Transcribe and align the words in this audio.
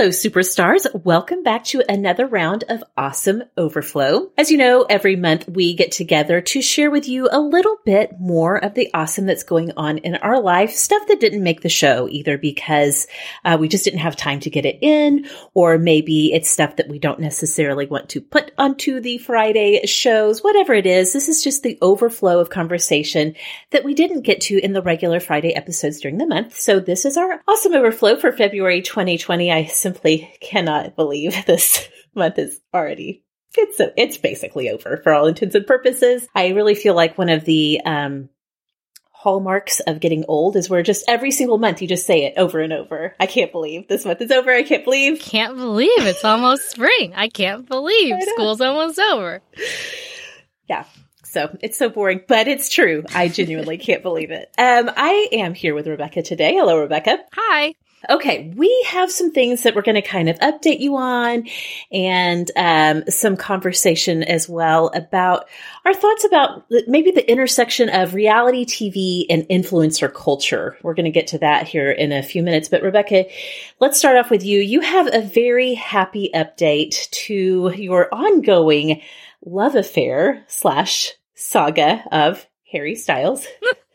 Hello, 0.00 0.08
superstars. 0.08 0.86
Welcome 1.04 1.42
back 1.42 1.62
to 1.64 1.82
another 1.86 2.26
round 2.26 2.64
of 2.70 2.82
Awesome 2.96 3.42
Overflow. 3.58 4.30
As 4.38 4.50
you 4.50 4.56
know, 4.56 4.86
every 4.88 5.14
month 5.14 5.46
we 5.46 5.74
get 5.74 5.92
together 5.92 6.40
to 6.40 6.62
share 6.62 6.90
with 6.90 7.06
you 7.06 7.28
a 7.30 7.38
little 7.38 7.76
bit 7.84 8.18
more 8.18 8.56
of 8.56 8.72
the 8.72 8.88
awesome 8.94 9.26
that's 9.26 9.42
going 9.42 9.72
on 9.76 9.98
in 9.98 10.14
our 10.14 10.40
life, 10.40 10.70
stuff 10.70 11.06
that 11.08 11.20
didn't 11.20 11.42
make 11.42 11.60
the 11.60 11.68
show, 11.68 12.08
either 12.10 12.38
because 12.38 13.08
uh, 13.44 13.58
we 13.60 13.68
just 13.68 13.84
didn't 13.84 13.98
have 13.98 14.16
time 14.16 14.40
to 14.40 14.48
get 14.48 14.64
it 14.64 14.78
in, 14.80 15.26
or 15.52 15.76
maybe 15.76 16.32
it's 16.32 16.48
stuff 16.48 16.76
that 16.76 16.88
we 16.88 16.98
don't 16.98 17.20
necessarily 17.20 17.84
want 17.84 18.08
to 18.08 18.22
put 18.22 18.52
onto 18.56 19.00
the 19.00 19.18
Friday 19.18 19.84
shows, 19.84 20.42
whatever 20.42 20.72
it 20.72 20.86
is. 20.86 21.12
This 21.12 21.28
is 21.28 21.44
just 21.44 21.62
the 21.62 21.76
overflow 21.82 22.40
of 22.40 22.48
conversation 22.48 23.34
that 23.68 23.84
we 23.84 23.92
didn't 23.92 24.22
get 24.22 24.40
to 24.42 24.58
in 24.58 24.72
the 24.72 24.80
regular 24.80 25.20
Friday 25.20 25.54
episodes 25.54 26.00
during 26.00 26.16
the 26.16 26.26
month. 26.26 26.58
So 26.58 26.80
this 26.80 27.04
is 27.04 27.18
our 27.18 27.42
Awesome 27.46 27.74
Overflow 27.74 28.16
for 28.16 28.32
February 28.32 28.80
2020. 28.80 29.52
I 29.52 29.64
simply 29.90 30.32
cannot 30.40 30.96
believe 30.96 31.34
this 31.46 31.88
month 32.14 32.38
is 32.38 32.60
already 32.72 33.24
it's 33.56 33.80
a, 33.80 33.92
it's 34.00 34.16
basically 34.16 34.70
over 34.70 35.00
for 35.02 35.12
all 35.12 35.26
intents 35.26 35.56
and 35.56 35.66
purposes. 35.66 36.28
I 36.36 36.50
really 36.50 36.76
feel 36.76 36.94
like 36.94 37.18
one 37.18 37.28
of 37.28 37.44
the 37.44 37.80
um, 37.84 38.28
hallmarks 39.10 39.80
of 39.80 39.98
getting 39.98 40.24
old 40.28 40.54
is 40.54 40.70
where 40.70 40.84
just 40.84 41.04
every 41.08 41.32
single 41.32 41.58
month 41.58 41.82
you 41.82 41.88
just 41.88 42.06
say 42.06 42.26
it 42.26 42.34
over 42.36 42.60
and 42.60 42.72
over. 42.72 43.16
I 43.18 43.26
can't 43.26 43.50
believe 43.50 43.88
this 43.88 44.04
month 44.04 44.20
is 44.20 44.30
over. 44.30 44.52
I 44.52 44.62
can't 44.62 44.84
believe. 44.84 45.18
Can't 45.18 45.56
believe 45.56 45.90
it's 45.98 46.24
almost 46.24 46.70
spring. 46.70 47.12
I 47.16 47.26
can't 47.28 47.68
believe 47.68 48.14
I 48.14 48.20
school's 48.20 48.60
almost 48.60 49.00
over. 49.00 49.42
Yeah. 50.68 50.84
So 51.24 51.56
it's 51.60 51.76
so 51.76 51.88
boring, 51.88 52.22
but 52.28 52.46
it's 52.46 52.68
true. 52.68 53.04
I 53.14 53.26
genuinely 53.26 53.78
can't 53.78 54.02
believe 54.02 54.30
it. 54.30 54.48
Um, 54.58 54.90
I 54.96 55.28
am 55.32 55.54
here 55.54 55.74
with 55.74 55.88
Rebekah 55.88 56.22
today. 56.22 56.54
Hello, 56.54 56.78
Rebekah. 56.78 57.18
Hi. 57.32 57.74
Okay, 58.08 58.50
we 58.56 58.86
have 58.88 59.10
some 59.10 59.30
things 59.30 59.62
that 59.62 59.74
we're 59.74 59.82
going 59.82 59.94
to 59.94 60.02
kind 60.02 60.30
of 60.30 60.38
update 60.38 60.80
you 60.80 60.96
on 60.96 61.46
and 61.92 62.50
um, 62.56 63.04
some 63.10 63.36
conversation 63.36 64.22
as 64.22 64.48
well 64.48 64.90
about 64.94 65.46
our 65.84 65.92
thoughts 65.92 66.24
about 66.24 66.64
maybe 66.86 67.10
the 67.10 67.30
intersection 67.30 67.90
of 67.90 68.14
reality 68.14 68.64
TV 68.64 69.26
and 69.28 69.42
influencer 69.48 70.12
culture. 70.12 70.78
We're 70.82 70.94
going 70.94 71.04
to 71.04 71.10
get 71.10 71.26
to 71.28 71.38
that 71.38 71.68
here 71.68 71.90
in 71.90 72.10
a 72.10 72.22
few 72.22 72.42
minutes. 72.42 72.70
But 72.70 72.82
Rebekah, 72.82 73.26
let's 73.80 73.98
start 73.98 74.16
off 74.16 74.30
with 74.30 74.44
you. 74.44 74.60
You 74.60 74.80
have 74.80 75.12
a 75.12 75.20
very 75.20 75.74
happy 75.74 76.30
update 76.34 77.10
to 77.10 77.70
your 77.76 78.08
ongoing 78.14 79.02
love 79.44 79.74
affair 79.74 80.44
slash 80.48 81.12
saga 81.34 82.02
of 82.10 82.46
Harry 82.72 82.94
Styles. 82.94 83.46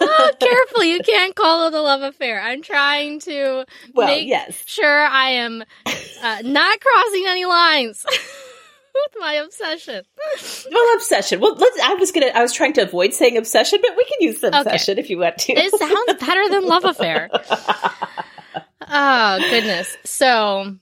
oh, 0.00 0.32
careful. 0.40 0.84
You 0.84 1.00
can't 1.00 1.34
call 1.34 1.68
it 1.68 1.74
a 1.74 1.80
love 1.80 2.02
affair. 2.02 2.40
I'm 2.40 2.62
trying 2.62 3.20
to 3.20 3.64
well, 3.94 4.06
make 4.06 4.28
yes. 4.28 4.62
sure 4.66 5.06
I 5.06 5.30
am 5.30 5.62
uh, 5.86 6.42
not 6.44 6.80
crossing 6.80 7.24
any 7.26 7.44
lines. 7.44 8.04
with 8.94 9.20
my 9.20 9.34
obsession. 9.34 10.04
Well, 10.70 10.96
obsession. 10.96 11.40
Well, 11.40 11.54
let's. 11.56 11.80
I 11.80 11.94
was 11.94 12.12
gonna. 12.12 12.26
I 12.26 12.42
was 12.42 12.52
trying 12.52 12.74
to 12.74 12.82
avoid 12.82 13.12
saying 13.12 13.36
obsession, 13.36 13.80
but 13.82 13.96
we 13.96 14.04
can 14.04 14.18
use 14.20 14.42
obsession 14.42 14.92
okay. 14.92 15.00
if 15.00 15.10
you 15.10 15.18
want 15.18 15.38
to. 15.38 15.52
it 15.52 15.74
sounds 15.74 16.20
better 16.20 16.48
than 16.48 16.66
love 16.66 16.84
affair. 16.84 17.28
oh 18.88 19.38
goodness. 19.50 19.96
So 20.04 20.76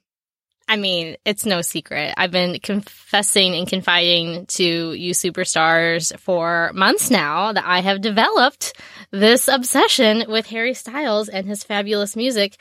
I 0.73 0.77
mean, 0.77 1.19
it's 1.27 1.45
no 1.45 1.61
secret. 1.61 2.15
I've 2.17 2.31
been 2.31 2.59
confessing 2.59 3.55
and 3.57 3.69
confiding 3.69 4.47
to 4.47 4.95
you 4.95 5.13
superstars 5.13 6.19
for 6.19 6.71
months 6.73 7.11
now 7.11 7.53
that 7.53 7.67
I 7.67 7.81
have 7.81 8.01
developed 8.01 8.73
this 9.11 9.49
obsession 9.49 10.25
with 10.29 10.47
Harry 10.47 10.73
Styles 10.73 11.29
and 11.29 11.47
his 11.47 11.63
fabulous 11.63 12.17
music. 12.17 12.59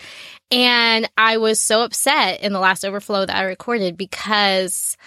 And 0.51 1.09
I 1.15 1.37
was 1.37 1.61
so 1.61 1.83
upset 1.83 2.41
in 2.41 2.51
the 2.51 2.59
last 2.59 2.83
overflow 2.83 3.25
that 3.25 3.33
I 3.37 3.43
recorded 3.43 3.95
because 3.95 4.97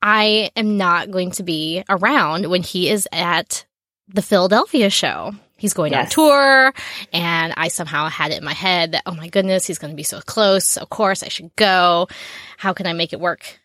I 0.00 0.52
am 0.54 0.76
not 0.76 1.10
going 1.10 1.32
to 1.32 1.42
be 1.42 1.82
around 1.88 2.46
when 2.48 2.62
he 2.62 2.88
is 2.88 3.08
at 3.10 3.66
the 4.06 4.22
Philadelphia 4.22 4.88
show 4.88 5.34
he's 5.56 5.74
going 5.74 5.92
yes. 5.92 6.06
on 6.06 6.10
tour 6.10 6.72
and 7.12 7.54
I 7.56 7.68
somehow 7.68 8.08
had 8.08 8.32
it 8.32 8.38
in 8.38 8.44
my 8.44 8.52
head 8.52 8.92
that, 8.92 9.02
oh 9.06 9.14
my 9.14 9.28
goodness, 9.28 9.66
he's 9.66 9.78
going 9.78 9.92
to 9.92 9.96
be 9.96 10.02
so 10.02 10.20
close. 10.20 10.76
Of 10.76 10.90
course 10.90 11.22
I 11.22 11.28
should 11.28 11.54
go. 11.56 12.08
How 12.56 12.72
can 12.72 12.86
I 12.86 12.92
make 12.92 13.12
it 13.12 13.20
work 13.20 13.58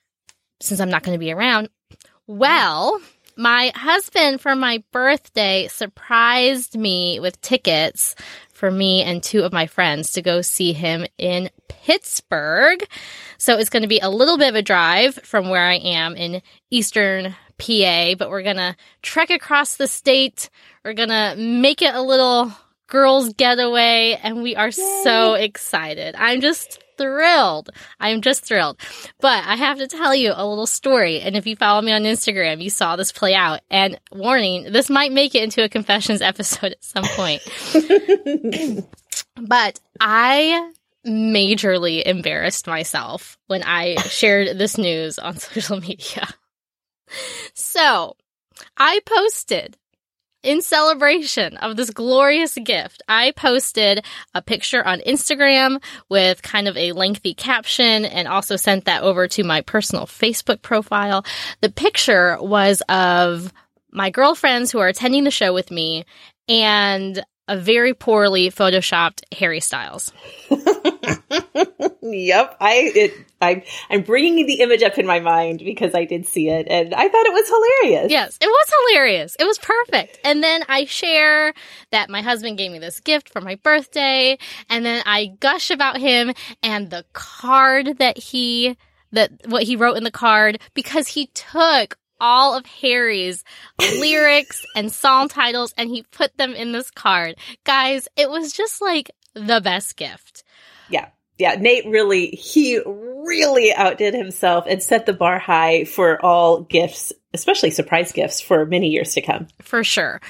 since 0.62 0.80
I'm 0.80 0.90
not 0.90 1.04
going 1.04 1.16
to 1.16 1.20
be 1.20 1.32
around? 1.32 1.70
Well, 2.28 3.00
my 3.36 3.72
husband 3.76 4.42
for 4.42 4.56
my 4.56 4.84
birthday 4.92 5.68
surprised 5.68 6.78
me 6.78 7.20
with 7.20 7.42
tickets 7.42 8.16
for 8.54 8.70
me 8.70 9.02
and 9.02 9.24
two 9.24 9.44
of 9.44 9.52
my 9.52 9.66
friends 9.66 10.14
to 10.14 10.22
go 10.22 10.42
see 10.42 10.74
him 10.74 11.06
in 11.18 11.50
Pittsburgh. 11.68 12.86
So 13.38 13.58
it's 13.58 13.70
going 13.70 13.82
to 13.82 13.90
be 13.90 14.00
a 14.00 14.10
little 14.10 14.38
bit 14.38 14.50
of 14.50 14.56
a 14.56 14.62
drive 14.62 15.16
from 15.16 15.50
where 15.50 15.66
I 15.66 15.76
am 15.76 16.16
in 16.16 16.44
Eastern 16.70 17.36
PA, 17.62 18.16
but 18.18 18.30
we're 18.30 18.44
going 18.44 18.58
to 18.58 18.76
trek 19.02 19.30
across 19.30 19.78
the 19.78 19.88
state. 19.88 20.50
We're 20.84 20.94
going 20.94 21.10
to 21.10 21.36
make 21.38 21.82
it 21.82 21.94
a 21.94 22.02
little 22.02 22.52
girls 22.88 23.34
getaway 23.34 24.20
and 24.22 24.44
we 24.44 24.56
are 24.56 24.68
Yay. 24.68 25.02
so 25.04 25.36
excited. 25.36 26.16
I'm 26.18 26.42
just 26.42 26.84
thrilled. 26.98 27.70
I'm 28.00 28.22
just 28.22 28.46
thrilled. 28.46 28.80
But 29.20 29.44
I 29.46 29.56
have 29.56 29.78
to 29.78 29.88
tell 29.88 30.14
you 30.14 30.34
a 30.36 30.46
little 30.48 30.68
story. 30.68 31.22
And 31.22 31.36
if 31.36 31.48
you 31.48 31.56
follow 31.56 31.82
me 31.82 31.94
on 31.94 32.04
Instagram, 32.04 32.62
you 32.62 32.70
saw 32.70 32.96
this 32.96 33.12
play 33.12 33.34
out. 33.34 33.62
And 33.70 34.00
warning, 34.12 34.72
this 34.72 34.90
might 34.90 35.12
make 35.12 35.34
it 35.34 35.44
into 35.44 35.64
a 35.64 35.70
confessions 35.70 36.22
episode 36.22 36.74
at 36.74 36.84
some 36.84 37.06
point. 37.06 37.42
but 39.42 39.80
I 40.00 40.72
majorly 41.08 42.04
embarrassed 42.04 42.68
myself 42.68 43.40
when 43.48 43.64
I 43.64 43.96
shared 43.96 44.58
this 44.58 44.78
news 44.78 45.18
on 45.18 45.38
social 45.38 45.80
media. 45.80 46.28
So 47.54 48.16
I 48.78 49.00
posted 49.06 49.78
in 50.44 50.62
celebration 50.62 51.58
of 51.58 51.76
this 51.76 51.92
glorious 51.92 52.56
gift, 52.56 53.04
I 53.08 53.32
posted 53.32 54.04
a 54.34 54.42
picture 54.42 54.86
on 54.86 55.00
Instagram 55.02 55.82
with 56.10 56.42
kind 56.42 56.68
of 56.68 56.76
a 56.78 56.94
lengthy 56.94 57.34
caption 57.34 58.06
and 58.06 58.28
also 58.28 58.56
sent 58.56 58.86
that 58.86 59.04
over 59.04 59.28
to 59.30 59.44
my 59.44 59.62
personal 59.62 60.08
Facebook 60.08 60.62
profile. 60.62 61.26
The 61.62 61.72
picture 61.72 62.38
was 62.42 62.82
of 62.90 63.54
my 63.92 64.10
girlfriends 64.10 64.72
who 64.72 64.80
are 64.80 64.88
attending 64.88 65.26
the 65.26 65.32
show 65.32 65.54
with 65.54 65.70
me 65.70 66.06
and 66.48 67.24
a 67.48 67.58
very 67.58 67.94
poorly 67.94 68.50
photoshopped 68.50 69.22
Harry 69.38 69.60
Styles. 69.60 70.12
yep, 72.02 72.56
I 72.60 72.92
it, 72.96 73.14
I 73.42 73.64
I'm 73.90 74.04
bringing 74.04 74.46
the 74.46 74.62
image 74.62 74.84
up 74.84 74.98
in 74.98 75.06
my 75.06 75.20
mind 75.20 75.60
because 75.60 75.94
I 75.94 76.06
did 76.06 76.28
see 76.28 76.50
it 76.50 76.68
and 76.70 76.94
I 76.94 77.08
thought 77.08 77.26
it 77.26 77.34
was 77.34 77.48
hilarious. 77.48 78.12
Yes, 78.12 78.38
it 78.40 78.48
was 78.48 78.72
hilarious. 78.90 79.36
It 79.40 79.46
was 79.46 79.58
perfect. 79.58 80.20
And 80.24 80.44
then 80.44 80.64
I 80.70 80.86
share 80.86 81.54
that 81.92 82.10
my 82.10 82.22
husband 82.22 82.58
gave 82.58 82.72
me 82.72 82.80
this 82.80 83.00
gift 83.00 83.30
for 83.30 83.42
my 83.42 83.56
birthday, 83.56 84.38
and 84.70 84.86
then 84.86 85.04
I 85.06 85.28
gush 85.40 85.72
about 85.72 85.98
him 85.98 86.34
and 86.64 86.90
the 86.90 87.06
card 87.14 87.98
that 87.98 88.18
he 88.18 88.78
that 89.12 89.32
what 89.46 89.64
he 89.64 89.76
wrote 89.76 89.98
in 89.98 90.04
the 90.04 90.12
card 90.12 90.60
because 90.74 91.10
he 91.10 91.28
took 91.28 91.98
all 92.22 92.56
of 92.56 92.66
Harry's 92.66 93.44
lyrics 94.00 94.66
and 94.76 94.92
song 94.92 95.28
titles 95.28 95.74
and 95.78 95.90
he 95.90 96.04
put 96.04 96.38
them 96.38 96.54
in 96.54 96.72
this 96.72 96.90
card. 96.92 97.36
Guys, 97.66 98.08
it 98.16 98.30
was 98.30 98.54
just 98.54 98.82
like 98.82 99.12
the 99.34 99.60
best 99.60 99.98
gift. 99.98 100.44
Yeah. 100.90 101.10
Yeah, 101.38 101.56
Nate 101.56 101.88
really, 101.88 102.28
he 102.28 102.80
really 102.86 103.74
outdid 103.74 104.14
himself 104.14 104.66
and 104.68 104.84
set 104.84 105.08
the 105.08 105.14
bar 105.14 105.40
high 105.40 105.86
for 105.86 106.24
all 106.24 106.62
gifts, 106.62 107.12
especially 107.34 107.72
surprise 107.72 108.12
gifts 108.12 108.42
for 108.42 108.66
many 108.68 108.90
years 108.90 109.16
to 109.16 109.22
come. 109.22 109.48
For 109.60 109.84
sure. 109.84 110.22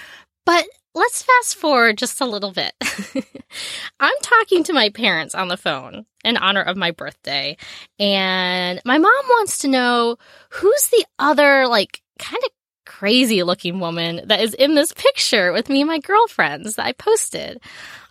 But 0.46 0.66
let's 0.94 1.24
fast 1.24 1.56
forward 1.56 1.98
just 1.98 2.22
a 2.22 2.26
little 2.26 2.52
bit. 2.52 2.74
I'm 4.00 4.16
talking 4.22 4.64
to 4.66 4.74
my 4.74 4.90
parents 4.90 5.36
on 5.36 5.48
the 5.48 5.58
phone 5.58 6.06
in 6.24 6.38
honor 6.38 6.62
of 6.62 6.78
my 6.78 6.92
birthday, 6.92 7.58
and 8.00 8.82
my 8.86 8.98
mom 8.98 9.24
wants 9.30 9.60
to 9.60 9.68
know 9.68 10.18
who's 10.50 10.88
the 10.90 11.06
other, 11.20 11.68
like, 11.68 12.02
kind 12.20 12.42
of 12.44 12.52
crazy 12.86 13.42
looking 13.44 13.80
woman 13.80 14.22
that 14.26 14.42
is 14.42 14.54
in 14.54 14.76
this 14.76 14.92
picture 14.92 15.52
with 15.54 15.70
me 15.70 15.82
and 15.82 15.88
my 15.88 16.00
girlfriends 16.00 16.76
that 16.76 16.86
I 16.86 16.92
posted 16.92 17.60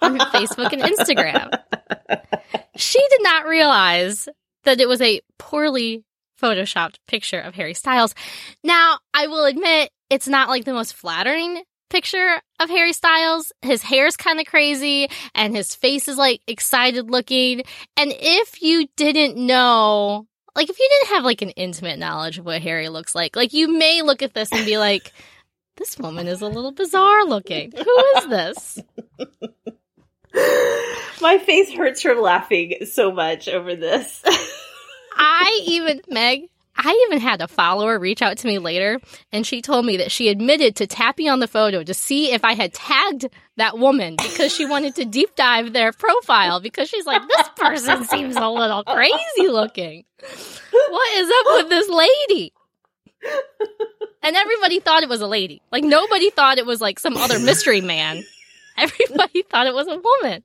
on 0.00 0.19
Facebook 0.19 0.72
and 0.72 0.82
Instagram. 0.82 1.50
She 2.76 2.99
did 2.99 3.22
not 3.22 3.46
realize 3.46 4.28
that 4.64 4.81
it 4.81 4.88
was 4.88 5.00
a 5.00 5.20
poorly 5.38 6.05
photoshopped 6.40 6.96
picture 7.06 7.40
of 7.40 7.55
Harry 7.55 7.75
Styles. 7.75 8.14
Now, 8.64 8.99
I 9.12 9.26
will 9.26 9.44
admit 9.44 9.90
it's 10.08 10.28
not 10.28 10.49
like 10.49 10.64
the 10.64 10.72
most 10.72 10.94
flattering 10.94 11.62
picture 11.90 12.40
of 12.58 12.70
Harry 12.70 12.92
Styles. 12.92 13.52
His 13.60 13.82
hair's 13.82 14.16
kind 14.16 14.40
of 14.40 14.46
crazy 14.46 15.08
and 15.34 15.54
his 15.54 15.75
face 15.75 16.08
is 16.08 16.16
like 16.16 16.40
excited 16.46 17.10
looking. 17.10 17.62
And 17.96 18.14
if 18.16 18.62
you 18.62 18.88
didn't 18.96 19.37
know, 19.37 20.26
like 20.56 20.70
if 20.70 20.78
you 20.78 20.88
didn't 20.90 21.14
have 21.16 21.25
like 21.25 21.42
an 21.42 21.50
intimate 21.50 21.98
knowledge 21.98 22.38
of 22.38 22.46
what 22.46 22.62
Harry 22.62 22.88
looks 22.88 23.14
like, 23.14 23.37
like 23.37 23.52
you 23.52 23.76
may 23.76 24.02
look 24.02 24.22
at 24.22 24.32
this 24.32 24.50
and 24.52 24.64
be 24.64 24.78
like, 24.78 25.12
this 25.76 25.98
woman 25.98 26.26
is 26.28 26.42
a 26.42 26.48
little 26.48 26.72
bizarre 26.72 27.25
looking. 27.25 27.72
Who 27.72 28.04
is 28.16 28.26
this? 28.28 28.78
My 31.20 31.38
face 31.38 31.72
hurts 31.72 32.02
from 32.02 32.20
laughing 32.20 32.86
so 32.86 33.12
much 33.12 33.48
over 33.48 33.75
this. 33.75 34.22
I 35.16 35.62
even, 35.66 36.02
Meg, 36.08 36.50
I 36.76 37.06
even 37.08 37.20
had 37.20 37.43
a 37.43 37.49
follower 37.49 37.99
reach 37.99 38.22
out 38.22 38.38
to 38.38 38.46
me 38.46 38.58
later, 38.58 39.00
and 39.32 39.46
she 39.46 39.61
told 39.61 39.84
me 39.84 39.99
that 39.99 40.11
she 40.11 40.28
admitted 40.28 40.76
to 40.76 40.87
tapping 40.87 41.28
on 41.28 41.40
the 41.40 41.49
photo 41.49 41.82
to 41.82 41.93
see 41.93 42.32
if 42.32 42.44
I 42.44 42.55
had 42.55 42.72
tagged 42.72 43.26
that 43.56 43.78
woman 43.78 44.17
because 44.17 44.52
she 44.52 44.64
wanted 44.67 44.94
to 44.96 45.05
deep 45.05 45.34
dive 45.37 45.72
their 45.72 45.93
profile 45.93 46.61
because 46.61 46.88
she's 46.88 47.06
like, 47.06 47.22
this 47.28 47.49
person 47.56 48.05
seems 48.05 48.37
a 48.37 48.49
little 48.49 48.84
crazy 48.84 49.49
looking. 49.49 50.05
What 50.70 51.19
is 51.19 51.31
up 51.31 51.46
with 51.56 51.69
this 51.69 51.88
lady? 51.88 52.52
And 54.22 54.37
everybody 54.37 54.81
thought 54.81 55.02
it 55.02 55.08
was 55.08 55.20
a 55.20 55.26
lady. 55.26 55.62
Like, 55.72 55.84
nobody 55.84 56.31
thought 56.31 56.58
it 56.58 56.67
was 56.67 56.81
like 56.81 56.99
some 56.99 57.17
other 57.17 57.38
mystery 57.38 57.81
man. 57.81 58.22
Everybody 58.76 59.43
thought 59.43 59.67
it 59.67 59.75
was 59.75 59.87
a 59.88 59.99
woman. 59.99 60.43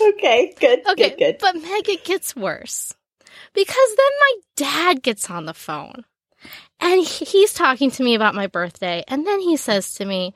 okay, 0.00 0.54
good. 0.58 0.86
Okay, 0.86 1.10
good, 1.10 1.18
good. 1.18 1.36
but 1.40 1.54
Meg, 1.56 1.88
it 1.88 2.04
gets 2.04 2.36
worse 2.36 2.94
because 3.54 3.96
then 3.96 4.10
my 4.20 4.32
dad 4.56 5.02
gets 5.02 5.30
on 5.30 5.46
the 5.46 5.54
phone 5.54 6.04
and 6.80 7.06
he's 7.06 7.54
talking 7.54 7.90
to 7.92 8.02
me 8.02 8.14
about 8.14 8.34
my 8.34 8.46
birthday, 8.46 9.04
and 9.06 9.26
then 9.26 9.40
he 9.40 9.56
says 9.56 9.94
to 9.94 10.04
me, 10.04 10.34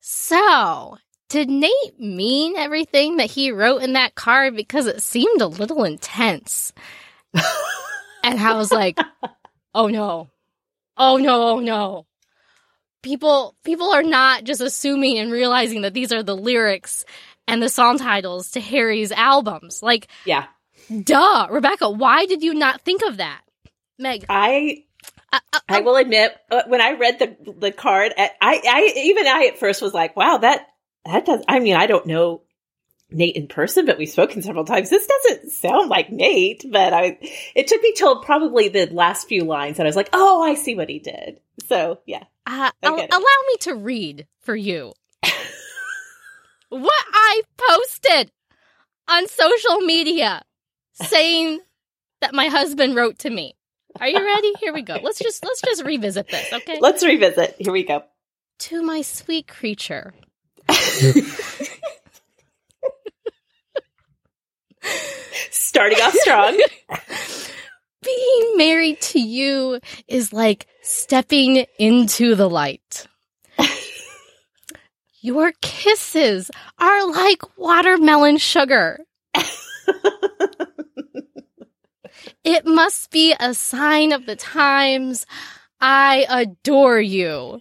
"So." 0.00 0.98
Did 1.28 1.48
Nate 1.48 1.98
mean 1.98 2.56
everything 2.58 3.16
that 3.16 3.30
he 3.30 3.52
wrote 3.52 3.80
in 3.80 3.94
that 3.94 4.14
card 4.14 4.54
because 4.54 4.86
it 4.86 5.02
seemed 5.02 5.40
a 5.40 5.46
little 5.46 5.82
intense? 5.82 6.74
and 8.22 8.38
I 8.38 8.52
was 8.54 8.70
like, 8.70 8.98
"Oh 9.74 9.88
no. 9.88 10.28
Oh 10.98 11.16
no, 11.16 11.42
oh 11.48 11.60
no." 11.60 12.06
People 13.02 13.56
people 13.64 13.90
are 13.92 14.02
not 14.02 14.44
just 14.44 14.60
assuming 14.60 15.18
and 15.18 15.32
realizing 15.32 15.80
that 15.82 15.94
these 15.94 16.12
are 16.12 16.22
the 16.22 16.36
lyrics 16.36 17.06
and 17.48 17.62
the 17.62 17.70
song 17.70 17.96
titles 17.96 18.50
to 18.50 18.60
Harry's 18.60 19.10
albums. 19.10 19.82
Like, 19.82 20.08
yeah. 20.26 20.46
Duh, 20.88 21.48
Rebekah, 21.50 21.90
why 21.90 22.26
did 22.26 22.42
you 22.42 22.54
not 22.54 22.82
think 22.82 23.02
of 23.02 23.18
that? 23.18 23.42
Meg, 23.98 24.24
I 24.28 24.84
uh, 25.32 25.40
uh, 25.52 25.60
I 25.68 25.80
will 25.80 25.96
admit, 25.96 26.36
uh, 26.50 26.62
when 26.66 26.80
I 26.80 26.92
read 26.92 27.18
the 27.18 27.54
the 27.58 27.72
card, 27.72 28.12
I, 28.16 28.30
I 28.40 28.92
even 28.96 29.26
I 29.26 29.46
at 29.46 29.58
first 29.58 29.80
was 29.80 29.94
like, 29.94 30.16
"Wow, 30.16 30.38
that 30.38 30.66
that 31.04 31.24
does." 31.24 31.42
I 31.48 31.58
mean, 31.60 31.74
I 31.74 31.86
don't 31.86 32.06
know 32.06 32.42
Nate 33.10 33.36
in 33.36 33.46
person, 33.46 33.86
but 33.86 33.96
we've 33.96 34.08
spoken 34.08 34.42
several 34.42 34.64
times. 34.64 34.90
This 34.90 35.06
doesn't 35.06 35.50
sound 35.52 35.88
like 35.88 36.10
Nate, 36.10 36.64
but 36.70 36.92
I. 36.92 37.18
It 37.54 37.66
took 37.66 37.82
me 37.82 37.92
till 37.96 38.22
probably 38.22 38.68
the 38.68 38.86
last 38.86 39.28
few 39.28 39.44
lines, 39.44 39.78
and 39.78 39.86
I 39.86 39.88
was 39.88 39.96
like, 39.96 40.10
"Oh, 40.12 40.42
I 40.42 40.54
see 40.54 40.74
what 40.74 40.90
he 40.90 40.98
did." 40.98 41.40
So 41.66 42.00
yeah, 42.06 42.24
uh, 42.46 42.70
al- 42.82 42.94
allow 42.96 43.38
me 43.48 43.56
to 43.60 43.74
read 43.74 44.26
for 44.40 44.56
you 44.56 44.92
what 46.68 47.04
I 47.14 47.42
posted 47.56 48.32
on 49.08 49.28
social 49.28 49.80
media 49.80 50.42
saying 50.94 51.60
that 52.20 52.34
my 52.34 52.46
husband 52.48 52.94
wrote 52.94 53.18
to 53.20 53.30
me. 53.30 53.54
Are 54.00 54.08
you 54.08 54.24
ready? 54.24 54.52
Here 54.60 54.72
we 54.72 54.82
go. 54.82 54.98
Let's 55.02 55.18
just 55.18 55.44
let's 55.44 55.60
just 55.60 55.84
revisit 55.84 56.28
this, 56.28 56.52
okay? 56.52 56.78
let's 56.80 57.04
revisit. 57.04 57.56
Here 57.58 57.72
we 57.72 57.82
go. 57.84 58.02
to 58.60 58.82
my 58.82 59.02
sweet 59.02 59.46
creature. 59.48 60.14
Starting 65.50 65.98
off 66.00 66.14
strong. 66.14 66.58
Being 68.02 68.52
married 68.56 69.00
to 69.02 69.20
you 69.20 69.78
is 70.08 70.32
like 70.32 70.66
stepping 70.82 71.66
into 71.78 72.34
the 72.34 72.48
light. 72.48 73.06
Your 75.20 75.52
kisses 75.60 76.50
are 76.78 77.10
like 77.10 77.42
watermelon 77.56 78.38
sugar. 78.38 79.00
It 82.44 82.66
must 82.66 83.10
be 83.10 83.34
a 83.38 83.54
sign 83.54 84.12
of 84.12 84.26
the 84.26 84.36
times. 84.36 85.26
I 85.80 86.26
adore 86.28 87.00
you. 87.00 87.60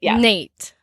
Yeah. 0.00 0.18
Nate. 0.18 0.74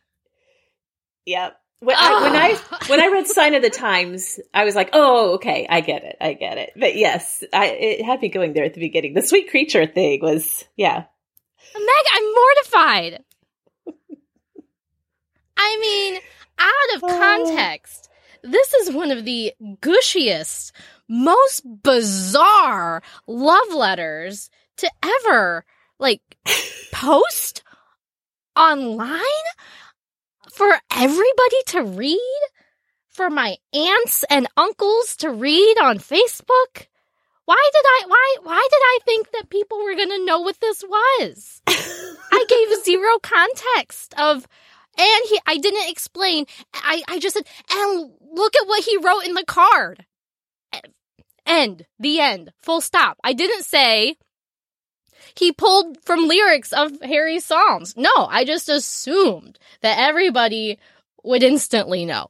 Yep. 1.26 1.56
When 1.80 1.96
I, 1.98 2.22
when 2.22 2.36
I 2.36 2.58
ah. 2.72 2.78
when 2.86 3.00
I 3.02 3.08
read 3.08 3.26
Sign 3.26 3.54
of 3.54 3.60
the 3.60 3.68
Times, 3.68 4.40
I 4.54 4.64
was 4.64 4.74
like, 4.74 4.90
"Oh, 4.94 5.34
okay, 5.34 5.66
I 5.68 5.82
get 5.82 6.02
it, 6.02 6.16
I 6.18 6.32
get 6.32 6.56
it." 6.56 6.72
But 6.76 6.96
yes, 6.96 7.44
I, 7.52 7.66
it 7.66 8.04
had 8.04 8.22
me 8.22 8.30
going 8.30 8.54
there 8.54 8.64
at 8.64 8.72
the 8.72 8.80
beginning. 8.80 9.12
The 9.12 9.20
sweet 9.20 9.50
creature 9.50 9.84
thing 9.86 10.20
was, 10.22 10.64
yeah, 10.76 11.04
Meg, 11.74 12.06
I'm 12.12 12.34
mortified. 12.34 13.24
I 15.58 15.78
mean, 15.80 16.20
out 16.58 16.96
of 16.96 17.04
Oh. 17.04 17.18
context, 17.18 18.08
this 18.44 18.74
is 18.74 18.94
one 18.94 19.10
of 19.10 19.24
the 19.24 19.52
gushiest, 19.80 20.72
most 21.08 21.62
bizarre 21.82 23.02
love 23.26 23.72
letters 23.72 24.50
to 24.76 24.90
ever, 25.02 25.64
like, 25.98 26.20
post 26.92 27.62
online 28.54 29.20
for 30.52 30.78
everybody 30.90 31.62
to 31.68 31.82
read? 31.82 32.40
For 33.08 33.30
my 33.30 33.56
aunts 33.72 34.24
and 34.28 34.48
uncles 34.56 35.16
to 35.18 35.30
read 35.30 35.76
on 35.80 35.98
Facebook? 35.98 36.86
Why 37.44 37.70
did 37.72 37.84
I 37.86 38.02
why 38.08 38.36
why 38.42 38.68
did 38.70 38.80
I 38.80 38.98
think 39.04 39.30
that 39.32 39.50
people 39.50 39.78
were 39.84 39.94
going 39.94 40.08
to 40.08 40.24
know 40.24 40.40
what 40.40 40.58
this 40.60 40.82
was? 40.82 41.62
I 41.68 42.44
gave 42.48 42.84
zero 42.84 43.18
context 43.22 44.14
of 44.18 44.48
and 44.98 45.22
he 45.28 45.40
I 45.46 45.56
didn't 45.58 45.90
explain. 45.90 46.46
I 46.72 47.02
I 47.08 47.18
just 47.18 47.34
said 47.34 47.46
and 47.70 48.10
look 48.32 48.54
at 48.56 48.68
what 48.68 48.84
he 48.84 48.96
wrote 48.98 49.24
in 49.26 49.34
the 49.34 49.44
card. 49.44 50.04
End. 51.46 51.86
The 51.98 52.20
end. 52.20 52.52
Full 52.62 52.80
stop. 52.80 53.18
I 53.22 53.32
didn't 53.32 53.64
say 53.64 54.16
he 55.36 55.52
pulled 55.52 56.02
from 56.02 56.28
lyrics 56.28 56.72
of 56.72 57.00
Harry's 57.02 57.44
songs. 57.44 57.94
No, 57.96 58.10
I 58.16 58.44
just 58.44 58.68
assumed 58.68 59.58
that 59.82 59.98
everybody 59.98 60.78
would 61.22 61.42
instantly 61.42 62.04
know. 62.04 62.28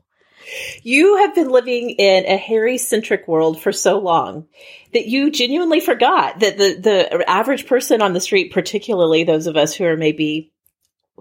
You 0.83 1.19
have 1.19 1.35
been 1.35 1.49
living 1.49 1.91
in 1.91 2.27
a 2.27 2.37
Harry 2.37 2.77
centric 2.77 3.27
world 3.27 3.61
for 3.63 3.73
so 3.73 3.99
long 3.99 4.47
that 4.93 5.07
you 5.07 5.31
genuinely 5.31 5.81
forgot 5.81 6.41
that 6.41 6.59
the, 6.59 6.75
the 6.75 7.31
average 7.31 7.67
person 7.67 8.03
on 8.03 8.13
the 8.13 8.21
street, 8.21 8.53
particularly 8.53 9.25
those 9.25 9.47
of 9.47 9.57
us 9.57 9.75
who 9.75 9.85
are 9.85 9.97
maybe 9.97 10.53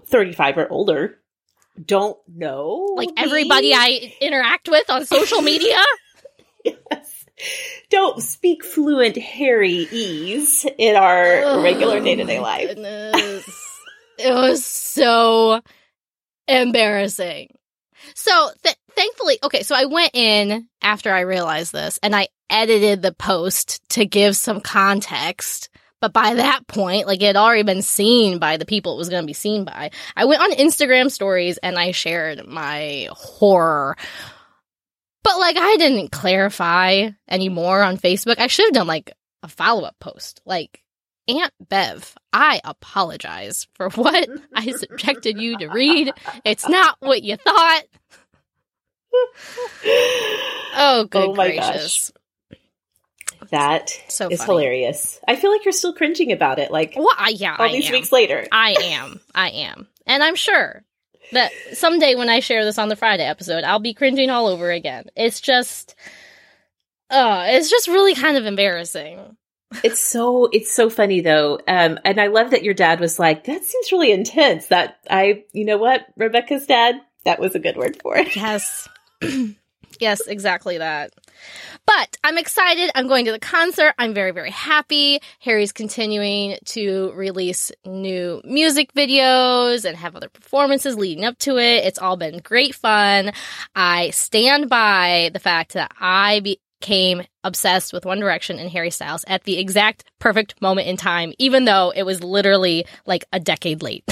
35 0.06 0.58
or 0.58 0.68
older, 0.68 1.18
don't 1.82 2.16
know. 2.28 2.94
Like 2.96 3.14
the- 3.14 3.20
everybody 3.22 3.72
I 3.74 4.12
interact 4.20 4.68
with 4.68 4.88
on 4.90 5.06
social 5.06 5.42
media. 5.42 5.76
Yes. 6.64 7.26
Don't 7.90 8.22
speak 8.22 8.64
fluent 8.64 9.18
Harry 9.18 9.86
ease 9.90 10.64
in 10.78 10.96
our 10.96 11.42
oh, 11.44 11.62
regular 11.62 12.00
day 12.00 12.14
to 12.14 12.24
day 12.24 12.38
Oh, 12.38 12.42
life. 12.42 12.70
it 14.18 14.32
was 14.32 14.64
so 14.64 15.60
embarrassing. 16.48 17.54
So 18.14 18.50
th- 18.62 18.76
thankfully, 18.96 19.38
okay, 19.42 19.62
so 19.62 19.74
I 19.74 19.84
went 19.84 20.14
in 20.14 20.68
after 20.80 21.12
I 21.12 21.20
realized 21.20 21.72
this 21.72 21.98
and 22.02 22.16
I 22.16 22.28
edited 22.48 23.02
the 23.02 23.12
post 23.12 23.86
to 23.90 24.06
give 24.06 24.36
some 24.36 24.62
context. 24.62 25.68
But 26.00 26.12
by 26.12 26.34
that 26.34 26.66
point, 26.66 27.06
like 27.06 27.22
it 27.22 27.26
had 27.26 27.36
already 27.36 27.62
been 27.62 27.82
seen 27.82 28.38
by 28.38 28.56
the 28.56 28.66
people 28.66 28.94
it 28.94 28.98
was 28.98 29.08
going 29.08 29.22
to 29.22 29.26
be 29.26 29.32
seen 29.32 29.64
by. 29.64 29.90
I 30.14 30.26
went 30.26 30.42
on 30.42 30.52
Instagram 30.52 31.10
stories 31.10 31.58
and 31.58 31.78
I 31.78 31.92
shared 31.92 32.46
my 32.46 33.08
horror. 33.12 33.96
But 35.22 35.38
like 35.38 35.56
I 35.56 35.76
didn't 35.78 36.12
clarify 36.12 37.08
anymore 37.28 37.82
on 37.82 37.96
Facebook. 37.96 38.38
I 38.38 38.48
should 38.48 38.66
have 38.66 38.74
done 38.74 38.86
like 38.86 39.12
a 39.42 39.48
follow 39.48 39.84
up 39.84 39.96
post. 40.00 40.40
Like, 40.44 40.82
Aunt 41.26 41.52
Bev, 41.68 42.14
I 42.32 42.60
apologize 42.64 43.66
for 43.74 43.88
what 43.94 44.28
I 44.54 44.72
subjected 44.72 45.40
you 45.40 45.56
to 45.58 45.68
read. 45.68 46.12
It's 46.44 46.68
not 46.68 46.96
what 47.00 47.22
you 47.22 47.36
thought. 47.36 47.82
Oh, 50.76 51.06
good 51.08 51.28
Oh 51.28 51.34
my 51.34 51.50
gracious. 51.50 52.10
That 53.50 53.90
So 54.08 54.28
is 54.28 54.42
hilarious. 54.42 55.20
I 55.26 55.36
feel 55.36 55.50
like 55.50 55.64
you're 55.64 55.72
still 55.72 55.94
cringing 55.94 56.32
about 56.32 56.58
it, 56.58 56.70
like 56.70 56.94
Well, 56.96 57.08
I, 57.16 57.30
yeah, 57.30 57.56
all 57.58 57.66
I 57.66 57.72
these 57.72 57.86
am. 57.86 57.92
weeks 57.92 58.12
later. 58.12 58.46
I 58.52 58.74
am. 58.82 59.20
I 59.34 59.50
am. 59.50 59.88
And 60.06 60.22
I'm 60.22 60.34
sure 60.36 60.84
that 61.32 61.50
someday 61.72 62.14
when 62.14 62.28
I 62.28 62.40
share 62.40 62.64
this 62.64 62.78
on 62.78 62.88
the 62.88 62.96
Friday 62.96 63.24
episode, 63.24 63.64
I'll 63.64 63.78
be 63.78 63.94
cringing 63.94 64.30
all 64.30 64.46
over 64.46 64.70
again. 64.70 65.06
It's 65.16 65.40
just, 65.40 65.94
uh, 67.10 67.44
it's 67.48 67.70
just 67.70 67.88
really 67.88 68.14
kind 68.14 68.36
of 68.36 68.46
embarrassing. 68.46 69.36
It's 69.82 69.98
so 69.98 70.48
it's 70.52 70.70
so 70.70 70.88
funny 70.88 71.20
though, 71.20 71.58
um, 71.66 71.98
and 72.04 72.20
I 72.20 72.28
love 72.28 72.52
that 72.52 72.62
your 72.62 72.74
dad 72.74 73.00
was 73.00 73.18
like, 73.18 73.44
"That 73.44 73.64
seems 73.64 73.90
really 73.90 74.12
intense." 74.12 74.68
That 74.68 74.98
I, 75.10 75.42
you 75.52 75.64
know 75.64 75.78
what, 75.78 76.06
Rebekah's 76.16 76.66
dad, 76.66 76.94
that 77.24 77.40
was 77.40 77.56
a 77.56 77.58
good 77.58 77.76
word 77.76 78.00
for 78.00 78.16
it. 78.16 78.36
Yes. 78.36 78.88
Yes, 80.00 80.26
exactly 80.26 80.78
that. 80.78 81.12
But 81.86 82.16
I'm 82.24 82.38
excited. 82.38 82.90
I'm 82.94 83.08
going 83.08 83.26
to 83.26 83.32
the 83.32 83.38
concert. 83.38 83.94
I'm 83.98 84.14
very, 84.14 84.30
very 84.30 84.50
happy. 84.50 85.20
Harry's 85.40 85.72
continuing 85.72 86.58
to 86.66 87.12
release 87.12 87.70
new 87.84 88.40
music 88.44 88.92
videos 88.94 89.84
and 89.84 89.96
have 89.96 90.16
other 90.16 90.28
performances 90.28 90.96
leading 90.96 91.24
up 91.24 91.38
to 91.38 91.58
it. 91.58 91.84
It's 91.84 91.98
all 91.98 92.16
been 92.16 92.38
great 92.38 92.74
fun. 92.74 93.32
I 93.74 94.10
stand 94.10 94.68
by 94.68 95.30
the 95.32 95.40
fact 95.40 95.74
that 95.74 95.92
I 96.00 96.40
became 96.84 97.22
obsessed 97.42 97.94
with 97.94 98.04
One 98.04 98.20
Direction 98.20 98.58
and 98.58 98.68
Harry 98.68 98.90
Styles 98.90 99.24
at 99.26 99.44
the 99.44 99.58
exact 99.58 100.04
perfect 100.18 100.60
moment 100.60 100.86
in 100.86 100.98
time, 100.98 101.32
even 101.38 101.64
though 101.64 101.94
it 101.96 102.02
was 102.02 102.22
literally 102.22 102.84
like 103.06 103.24
a 103.32 103.40
decade 103.40 103.82
late. 103.82 104.04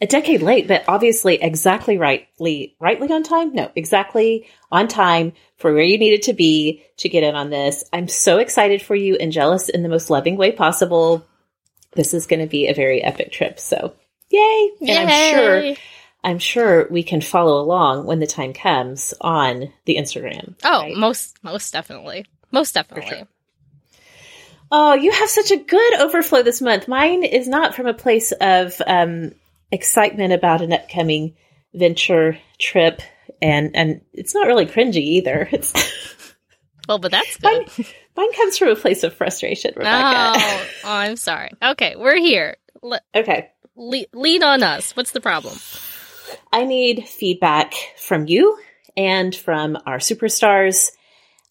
a 0.00 0.06
decade 0.06 0.40
late, 0.40 0.68
but 0.68 0.84
obviously 0.86 1.42
exactly 1.42 1.98
rightly 1.98 2.76
rightly 2.78 3.10
on 3.10 3.24
time. 3.24 3.52
No, 3.54 3.72
exactly 3.74 4.46
on 4.70 4.86
time 4.86 5.32
for 5.56 5.74
where 5.74 5.82
you 5.82 5.98
needed 5.98 6.22
to 6.22 6.32
be 6.32 6.84
to 6.98 7.08
get 7.08 7.24
in 7.24 7.34
on 7.34 7.50
this. 7.50 7.82
I'm 7.92 8.06
so 8.06 8.38
excited 8.38 8.80
for 8.80 8.94
you 8.94 9.16
and 9.16 9.32
jealous 9.32 9.68
in 9.68 9.82
the 9.82 9.88
most 9.88 10.10
loving 10.10 10.36
way 10.36 10.52
possible. 10.52 11.26
This 11.94 12.14
is 12.14 12.26
going 12.26 12.40
to 12.40 12.46
be 12.46 12.68
a 12.68 12.74
very 12.74 13.02
epic 13.02 13.32
trip. 13.32 13.58
So, 13.58 13.94
yay! 14.30 14.70
yay. 14.80 14.96
And 14.96 15.10
I'm 15.10 15.34
sure 15.34 15.76
I'm 16.24 16.38
sure 16.38 16.88
we 16.90 17.02
can 17.02 17.20
follow 17.20 17.60
along 17.62 18.06
when 18.06 18.18
the 18.18 18.26
time 18.26 18.52
comes 18.52 19.14
on 19.20 19.72
the 19.84 19.96
Instagram. 19.96 20.54
Oh, 20.64 20.82
right? 20.82 20.96
most 20.96 21.36
most 21.42 21.72
definitely. 21.72 22.26
Most 22.50 22.74
definitely. 22.74 23.08
Sure. 23.08 23.28
Oh, 24.70 24.94
you 24.94 25.10
have 25.12 25.30
such 25.30 25.50
a 25.50 25.56
good 25.56 26.00
overflow 26.00 26.42
this 26.42 26.60
month. 26.60 26.88
Mine 26.88 27.24
is 27.24 27.48
not 27.48 27.74
from 27.74 27.86
a 27.86 27.94
place 27.94 28.32
of 28.32 28.80
um, 28.86 29.32
excitement 29.70 30.32
about 30.32 30.60
an 30.60 30.72
upcoming 30.72 31.36
venture 31.72 32.38
trip, 32.58 33.00
and 33.40 33.74
and 33.74 34.02
it's 34.12 34.34
not 34.34 34.46
really 34.46 34.66
cringy 34.66 34.96
either. 34.96 35.48
It's 35.58 35.72
well, 36.88 36.98
but 36.98 37.10
that's 37.10 37.36
good. 37.36 37.68
Mine, 37.76 37.86
mine, 38.16 38.32
comes 38.32 38.56
from 38.56 38.68
a 38.68 38.76
place 38.76 39.02
of 39.02 39.12
frustration, 39.12 39.74
Rebekah. 39.76 39.92
Oh, 39.92 40.66
oh 40.84 40.90
I'm 40.90 41.16
sorry. 41.16 41.50
Okay, 41.62 41.96
we're 41.96 42.16
here. 42.16 42.56
Le- 42.82 43.00
okay, 43.14 43.50
Le- 43.76 44.06
lead 44.14 44.42
on 44.42 44.62
us. 44.62 44.96
What's 44.96 45.10
the 45.10 45.20
problem? 45.20 45.58
I 46.52 46.64
need 46.64 47.08
feedback 47.08 47.74
from 47.96 48.26
you 48.26 48.58
and 48.96 49.34
from 49.34 49.78
our 49.86 49.98
superstars. 49.98 50.90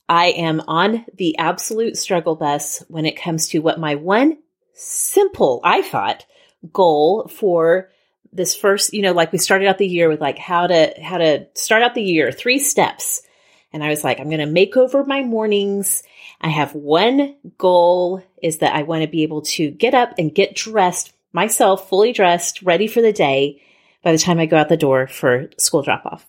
I 0.10 0.28
am 0.28 0.62
on 0.68 1.06
the 1.16 1.38
absolute 1.38 1.98
struggle 1.98 2.36
bus 2.36 2.84
when 2.88 3.06
it 3.06 3.22
comes 3.22 3.50
to 3.50 3.60
what 3.60 3.80
my 3.80 3.96
one 3.96 4.38
simple, 4.74 5.60
I 5.64 5.82
thought, 5.82 6.26
goal 6.72 7.28
for 7.28 7.90
this 8.32 8.56
first, 8.56 8.94
you 8.94 9.02
know, 9.02 9.14
like 9.14 9.32
we 9.32 9.38
started 9.38 9.68
out 9.68 9.78
the 9.78 9.88
year 9.88 10.10
with 10.10 10.22
like 10.22 10.38
how 10.38 10.68
to, 10.68 10.94
how 11.02 11.18
to 11.18 11.48
start 11.56 11.84
out 11.84 11.96
the 11.96 12.04
year, 12.04 12.32
three 12.32 12.60
steps. 12.60 13.22
And 13.74 13.84
I 13.84 13.90
was 13.90 14.04
like, 14.04 14.20
I'm 14.20 14.30
going 14.30 14.40
to 14.40 14.46
make 14.46 14.78
over 14.78 15.04
my 15.04 15.24
mornings. 15.24 16.04
I 16.40 16.50
have 16.50 16.74
one 16.74 17.36
goal 17.58 18.24
is 18.42 18.60
that 18.60 18.76
I 18.76 18.84
want 18.84 19.02
to 19.04 19.08
be 19.10 19.24
able 19.24 19.42
to 19.44 19.72
get 19.72 19.94
up 19.94 20.14
and 20.18 20.34
get 20.34 20.56
dressed 20.56 21.14
myself, 21.34 21.90
fully 21.90 22.14
dressed, 22.14 22.62
ready 22.62 22.88
for 22.88 23.02
the 23.02 23.14
day 23.14 23.62
by 24.08 24.14
the 24.14 24.18
time 24.18 24.40
I 24.40 24.46
go 24.46 24.56
out 24.56 24.70
the 24.70 24.78
door 24.78 25.06
for 25.06 25.50
school 25.58 25.82
drop 25.82 26.06
off. 26.06 26.26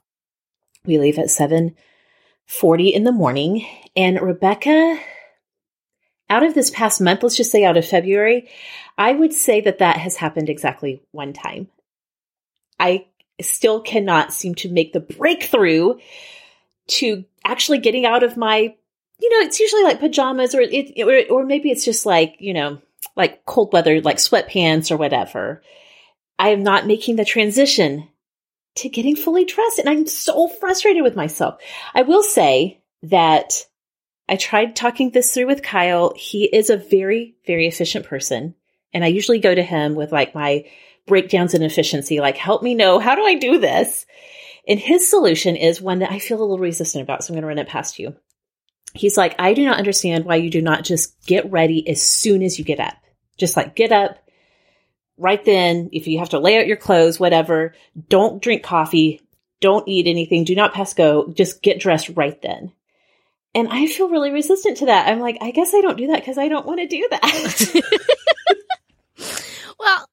We 0.85 0.99
leave 0.99 1.17
at 1.17 1.31
7:40 1.31 2.93
in 2.93 3.05
the 3.05 3.13
morning 3.13 3.65
and 3.95 4.21
Rebekah 4.21 4.99
out 6.29 6.43
of 6.43 6.55
this 6.55 6.71
past 6.71 7.01
month, 7.01 7.23
let's 7.23 7.37
just 7.37 7.53
say 7.53 7.63
out 7.65 7.77
of 7.77 7.87
February, 7.87 8.49
I 8.99 9.13
would 9.13 9.33
say 9.33 9.61
that 9.61 9.79
that 9.79 9.97
has 9.97 10.17
happened 10.17 10.51
exactly 10.51 11.03
one 11.13 11.33
time. 11.33 11.69
I 12.81 13.07
still 13.41 13.81
cannot 13.81 14.33
seem 14.33 14.57
to 14.57 14.69
make 14.69 14.93
the 14.93 14.99
breakthrough 14.99 16.01
to 16.89 17.25
actually 17.45 17.79
getting 17.79 18.05
out 18.05 18.25
of 18.25 18.37
my 18.37 18.75
you 19.21 19.31
know, 19.31 19.47
it's 19.47 19.61
usually 19.61 19.85
like 19.85 20.01
pajamas 20.01 20.53
or 20.53 20.63
it, 20.63 21.01
or, 21.31 21.33
or 21.33 21.47
maybe 21.47 21.71
it's 21.71 21.85
just 21.85 22.07
like, 22.07 22.39
you 22.41 22.55
know, 22.55 22.79
like 23.15 23.45
cold 23.45 23.73
weather, 23.73 24.01
like 24.01 24.17
sweatpants 24.17 24.91
or 24.91 24.97
whatever. 24.97 25.63
I 26.39 26.51
am 26.51 26.63
not 26.63 26.87
making 26.87 27.17
the 27.17 27.25
transition 27.25 28.09
to 28.77 28.89
getting 28.89 29.17
fully 29.17 29.45
dressed. 29.45 29.79
And 29.79 29.89
I'm 29.89 30.07
so 30.07 30.49
frustrated 30.49 31.03
with 31.03 31.17
myself. 31.17 31.61
I 31.95 32.03
will 32.03 32.23
say 32.23 32.81
that 33.03 33.67
I 34.29 34.37
tried 34.37 34.77
talking 34.77 35.11
this 35.11 35.33
through 35.33 35.47
with 35.47 35.63
Kyle. 35.63 36.13
He 36.17 36.45
is 36.45 36.71
a 36.71 36.77
very, 36.77 37.37
very 37.47 37.67
efficient 37.67 38.07
person. 38.07 38.55
And 38.93 39.05
I 39.05 39.09
usually 39.09 39.41
go 39.41 39.55
to 39.55 39.63
him 39.63 39.95
with 39.95 40.13
like 40.13 40.35
my 40.35 40.65
breakdowns 41.07 41.55
in 41.55 41.63
efficiency, 41.63 42.21
like, 42.21 42.37
help 42.37 42.63
me 42.63 42.75
know, 42.75 42.99
how 42.99 43.15
do 43.15 43.25
I 43.25 43.35
do 43.35 43.59
this? 43.59 44.07
And 44.69 44.79
his 44.79 45.09
solution 45.09 45.57
is 45.57 45.81
one 45.81 46.01
that 46.01 46.13
I 46.13 46.19
feel 46.19 46.39
a 46.39 46.43
little 46.43 46.59
resistant 46.59 47.03
about. 47.03 47.25
So 47.25 47.33
I'm 47.33 47.37
going 47.37 47.43
to 47.43 47.49
run 47.49 47.59
it 47.59 47.69
past 47.69 47.99
you. 47.99 48.15
He's 48.95 49.17
like, 49.17 49.35
I 49.39 49.55
do 49.55 49.65
not 49.65 49.79
understand 49.79 50.25
why 50.25 50.37
you 50.37 50.51
do 50.51 50.63
not 50.63 50.85
just 50.85 51.21
get 51.25 51.51
ready 51.51 51.89
as 51.89 52.03
soon 52.03 52.43
as 52.43 52.59
you 52.59 52.65
get 52.65 52.81
up. 52.81 52.97
Just 53.39 53.57
like 53.57 53.75
get 53.75 53.93
up, 53.93 54.19
right 55.19 55.45
then, 55.45 55.91
if 55.93 56.07
you 56.07 56.19
have 56.21 56.31
to 56.31 56.39
lay 56.39 56.59
out 56.59 56.67
your 56.67 56.77
clothes, 56.77 57.21
whatever, 57.21 57.75
don't 58.09 58.43
drink 58.43 58.63
coffee, 58.63 59.21
don't 59.61 59.87
eat 59.89 60.07
anything, 60.07 60.45
do 60.45 60.55
not 60.55 60.73
pass 60.73 60.95
go, 60.95 61.33
just 61.33 61.63
get 61.63 61.81
dressed 61.81 62.11
right 62.11 62.41
then. 62.41 62.73
And 63.55 63.69
I 63.69 63.87
feel 63.87 64.09
really 64.09 64.31
resistant 64.31 64.79
to 64.79 64.87
that. 64.87 65.09
I'm 65.09 65.21
like, 65.21 65.39
I 65.41 65.51
guess 65.51 65.75
I 65.75 65.81
don't 65.81 65.97
do 65.97 66.09
that 66.09 66.21
because 66.21 66.39
I 66.39 66.49
don't 66.49 66.67
want 66.67 66.81
to 66.81 66.87
do 66.87 67.09
that. 67.11 67.83
well, 69.79 70.09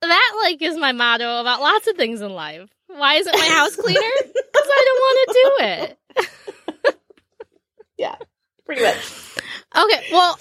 that 0.00 0.32
like 0.42 0.62
is 0.62 0.76
my 0.76 0.92
motto 0.92 1.40
about 1.40 1.60
lots 1.60 1.86
of 1.88 1.96
things 1.96 2.20
in 2.20 2.32
life. 2.32 2.68
Why 2.86 3.14
isn't 3.14 3.38
my 3.38 3.48
house 3.48 3.76
cleaner? 3.76 4.00
Because 4.50 4.70
I 4.72 4.82
don't 4.84 5.00
want 5.00 5.28
to 5.28 5.34
do 5.34 6.86
it. 6.86 6.96
yeah, 7.98 8.16
pretty 8.64 8.82
much. 8.82 8.96
Okay, 9.76 10.06
well, 10.10 10.38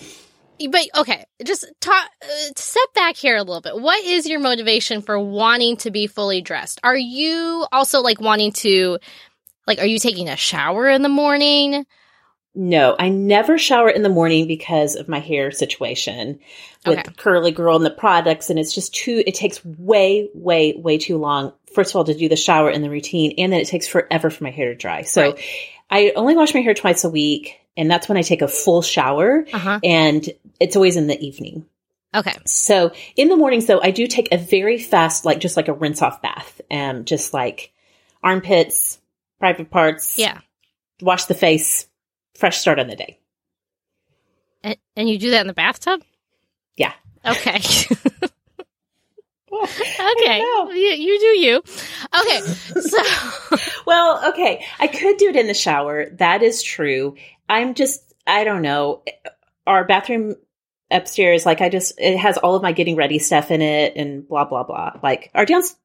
but 0.69 0.81
okay, 0.97 1.25
just 1.43 1.65
talk, 1.81 2.09
uh, 2.21 2.27
step 2.55 2.93
back 2.95 3.15
here 3.15 3.35
a 3.35 3.43
little 3.43 3.61
bit. 3.61 3.79
What 3.79 4.03
is 4.03 4.27
your 4.27 4.39
motivation 4.39 5.01
for 5.01 5.19
wanting 5.19 5.77
to 5.77 5.91
be 5.91 6.07
fully 6.07 6.41
dressed? 6.41 6.79
Are 6.83 6.97
you 6.97 7.65
also 7.71 8.01
like 8.01 8.19
wanting 8.19 8.51
to, 8.53 8.99
like, 9.65 9.79
are 9.79 9.85
you 9.85 9.99
taking 9.99 10.29
a 10.29 10.35
shower 10.35 10.89
in 10.89 11.01
the 11.01 11.09
morning? 11.09 11.85
No, 12.55 12.95
I 12.97 13.09
never 13.09 13.59
shower 13.59 13.89
in 13.89 14.01
the 14.01 14.09
morning 14.09 14.47
because 14.47 14.95
of 14.95 15.07
my 15.07 15.19
hair 15.19 15.51
situation 15.51 16.39
with 16.87 16.99
okay. 16.99 17.11
curly 17.15 17.51
girl 17.51 17.75
and 17.75 17.85
the 17.85 17.91
products. 17.91 18.49
And 18.49 18.57
it's 18.57 18.73
just 18.73 18.95
too, 18.95 19.23
it 19.27 19.35
takes 19.35 19.63
way, 19.63 20.29
way, 20.33 20.73
way 20.75 20.97
too 20.97 21.17
long. 21.17 21.53
First 21.75 21.91
of 21.91 21.97
all, 21.97 22.05
to 22.05 22.15
do 22.15 22.27
the 22.27 22.35
shower 22.35 22.69
and 22.69 22.83
the 22.83 22.89
routine. 22.89 23.35
And 23.37 23.53
then 23.53 23.59
it 23.59 23.67
takes 23.67 23.87
forever 23.87 24.31
for 24.31 24.43
my 24.43 24.49
hair 24.49 24.69
to 24.69 24.75
dry. 24.75 25.03
So 25.03 25.21
right. 25.21 25.43
I 25.91 26.13
only 26.15 26.35
wash 26.35 26.55
my 26.55 26.61
hair 26.61 26.73
twice 26.73 27.03
a 27.03 27.09
week 27.09 27.59
and 27.77 27.89
that's 27.89 28.09
when 28.09 28.17
I 28.17 28.23
take 28.23 28.41
a 28.41 28.47
full 28.47 28.81
shower 28.81 29.45
uh-huh. 29.53 29.79
and 29.83 30.27
it's 30.59 30.75
always 30.75 30.97
in 30.97 31.07
the 31.07 31.19
evening. 31.19 31.65
Okay. 32.13 32.35
So 32.45 32.91
in 33.15 33.29
the 33.29 33.37
mornings 33.37 33.67
though, 33.67 33.81
I 33.81 33.91
do 33.91 34.07
take 34.07 34.31
a 34.31 34.37
very 34.37 34.79
fast, 34.79 35.23
like 35.23 35.39
just 35.39 35.55
like 35.55 35.67
a 35.67 35.73
rinse 35.73 36.01
off 36.01 36.21
bath, 36.21 36.59
um, 36.71 37.05
just 37.05 37.33
like 37.33 37.71
armpits, 38.23 38.99
private 39.39 39.69
parts. 39.69 40.17
Yeah. 40.17 40.39
Wash 41.01 41.25
the 41.25 41.35
face, 41.35 41.87
fresh 42.35 42.57
start 42.57 42.79
on 42.79 42.87
the 42.87 42.95
day. 42.95 43.19
And, 44.63 44.77
and 44.95 45.09
you 45.09 45.19
do 45.19 45.31
that 45.31 45.41
in 45.41 45.47
the 45.47 45.53
bathtub? 45.53 46.01
Yeah. 46.75 46.93
Okay. 47.23 47.61
okay, 49.53 50.39
you, 50.39 50.93
you, 50.97 51.19
do 51.19 51.25
you. 51.39 51.57
Okay, 51.57 52.39
so 52.81 52.97
well, 53.85 54.29
okay, 54.29 54.65
I 54.79 54.87
could 54.87 55.17
do 55.17 55.29
it 55.29 55.35
in 55.35 55.47
the 55.47 55.53
shower. 55.53 56.09
That 56.11 56.43
is 56.43 56.61
true. 56.61 57.15
I'm 57.49 57.73
just, 57.73 58.01
I 58.25 58.43
don't 58.43 58.61
know. 58.61 59.03
Our 59.65 59.85
bathroom 59.85 60.35
upstairs, 60.89 61.45
like 61.45 61.61
I 61.61 61.69
just, 61.69 61.99
it 61.99 62.17
has 62.17 62.37
all 62.37 62.55
of 62.55 62.63
my 62.63 62.71
getting 62.71 62.95
ready 62.95 63.19
stuff 63.19 63.51
in 63.51 63.61
it 63.61 63.95
and 63.95 64.27
blah, 64.27 64.45
blah, 64.45 64.63
blah. 64.63 64.93
Like 65.03 65.31
our 65.33 65.45
downstairs, 65.45 65.79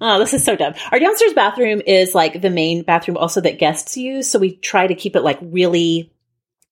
oh, 0.00 0.18
this 0.18 0.34
is 0.34 0.44
so 0.44 0.56
dumb. 0.56 0.74
Our 0.90 0.98
downstairs 0.98 1.32
bathroom 1.32 1.82
is 1.86 2.14
like 2.14 2.40
the 2.40 2.50
main 2.50 2.82
bathroom 2.82 3.16
also 3.16 3.40
that 3.40 3.58
guests 3.58 3.96
use. 3.96 4.28
So 4.28 4.38
we 4.38 4.56
try 4.56 4.86
to 4.86 4.94
keep 4.94 5.16
it 5.16 5.22
like 5.22 5.38
really, 5.40 6.12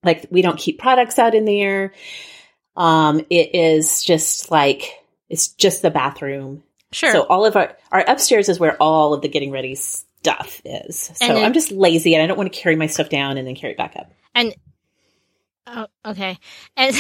like 0.03 0.27
we 0.31 0.43
don't 0.43 0.59
keep 0.59 0.79
products 0.81 1.19
out 1.19 1.35
in 1.35 1.45
there. 1.45 1.93
Um, 2.77 3.21
it 3.31 3.55
is 3.55 4.03
just 4.03 4.51
like, 4.51 4.93
it's 5.29 5.49
just 5.49 5.83
the 5.83 5.91
bathroom. 5.91 6.63
Sure. 6.93 7.13
So 7.13 7.23
all 7.23 7.47
of 7.47 7.55
our, 7.55 7.77
our 7.93 8.05
upstairs 8.07 8.49
is 8.49 8.59
where 8.59 8.77
all 8.83 9.15
of 9.15 9.23
the 9.23 9.29
getting 9.29 9.53
ready 9.53 9.77
stuff 10.23 10.61
is. 10.65 11.11
So 11.15 11.27
then, 11.27 11.45
I'm 11.45 11.53
just 11.53 11.73
lazy 11.73 12.15
and 12.15 12.23
I 12.23 12.27
don't 12.27 12.37
want 12.37 12.53
to 12.53 12.59
carry 12.59 12.77
my 12.77 12.87
stuff 12.87 13.09
down 13.09 13.39
and 13.39 13.47
then 13.47 13.55
carry 13.55 13.73
it 13.73 13.79
back 13.79 13.95
up. 13.97 14.11
And 14.35 14.55
oh, 15.67 15.87
okay. 16.05 16.39
And 16.77 16.95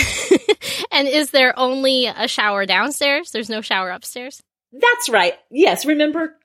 and 0.92 1.08
is 1.08 1.30
there 1.30 1.58
only 1.58 2.06
a 2.06 2.28
shower 2.28 2.66
downstairs? 2.66 3.30
There's 3.30 3.50
no 3.50 3.60
shower 3.60 3.90
upstairs? 3.90 4.42
That's 4.72 5.08
right. 5.08 5.34
Yes, 5.50 5.84
remember 5.84 6.36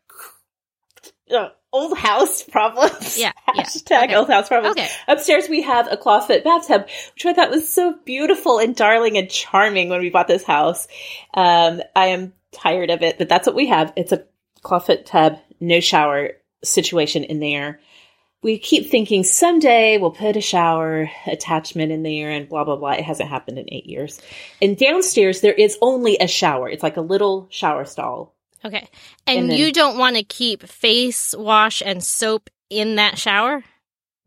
uh, 1.32 1.50
old 1.72 1.98
house 1.98 2.44
problems. 2.44 3.18
Yeah. 3.18 3.32
Hashtag 3.48 3.90
yeah. 3.90 4.04
Okay. 4.04 4.16
old 4.16 4.30
house 4.30 4.48
problems. 4.48 4.78
Okay. 4.78 4.90
Upstairs 5.08 5.48
we 5.50 5.62
have 5.62 5.88
a 5.92 5.98
clawfoot 5.98 6.44
bathtub, 6.44 6.88
which 7.14 7.26
I 7.26 7.34
thought 7.34 7.52
was 7.52 7.70
so 7.70 7.96
beautiful 8.06 8.60
and 8.60 8.76
darling 8.76 9.18
and 9.18 9.30
charming 9.30 9.90
when 9.90 10.02
we 10.02 10.10
bought 10.10 10.28
this 10.28 10.44
house. 10.44 10.88
Um, 11.34 11.82
I 11.96 12.08
am 12.08 12.34
tired 12.52 12.90
of 12.90 13.02
it, 13.02 13.18
but 13.18 13.30
that's 13.30 13.48
what 13.48 13.56
we 13.56 13.68
have. 13.68 13.94
It's 13.96 14.12
a 14.12 14.26
clawfoot 14.64 15.06
tub, 15.06 15.40
no 15.60 15.80
shower 15.80 16.32
situation 16.66 17.24
in 17.24 17.40
there 17.40 17.80
we 18.46 18.60
keep 18.60 18.92
thinking 18.92 19.24
someday 19.24 19.98
we'll 19.98 20.12
put 20.12 20.38
a 20.38 20.42
shower 20.42 21.10
attachment 21.26 21.92
in 21.92 22.04
there 22.04 22.30
and 22.30 22.48
blah 22.48 22.64
blah 22.64 22.76
blah. 22.76 22.92
It 22.92 23.04
hasn't 23.04 23.28
happened 23.28 23.58
in 23.58 23.74
eight 23.74 23.88
years. 23.88 24.22
And 24.62 24.78
downstairs 24.78 25.42
there 25.42 25.52
is 25.52 25.80
only 25.82 26.18
a 26.20 26.28
shower. 26.28 26.70
It's 26.70 26.84
like 26.84 26.96
a 26.96 27.02
little 27.02 27.48
shower 27.50 27.86
stall. 27.86 28.36
Okay. 28.64 28.88
And, 29.26 29.40
And 29.40 29.50
then- 29.50 29.58
you 29.58 29.72
don't 29.72 29.98
want 29.98 30.16
to 30.18 30.24
keep 30.24 30.62
face 30.62 31.34
wash 31.36 31.82
and 31.84 32.04
soap 32.04 32.52
in 32.70 32.98
that 32.98 33.18
shower? 33.18 33.64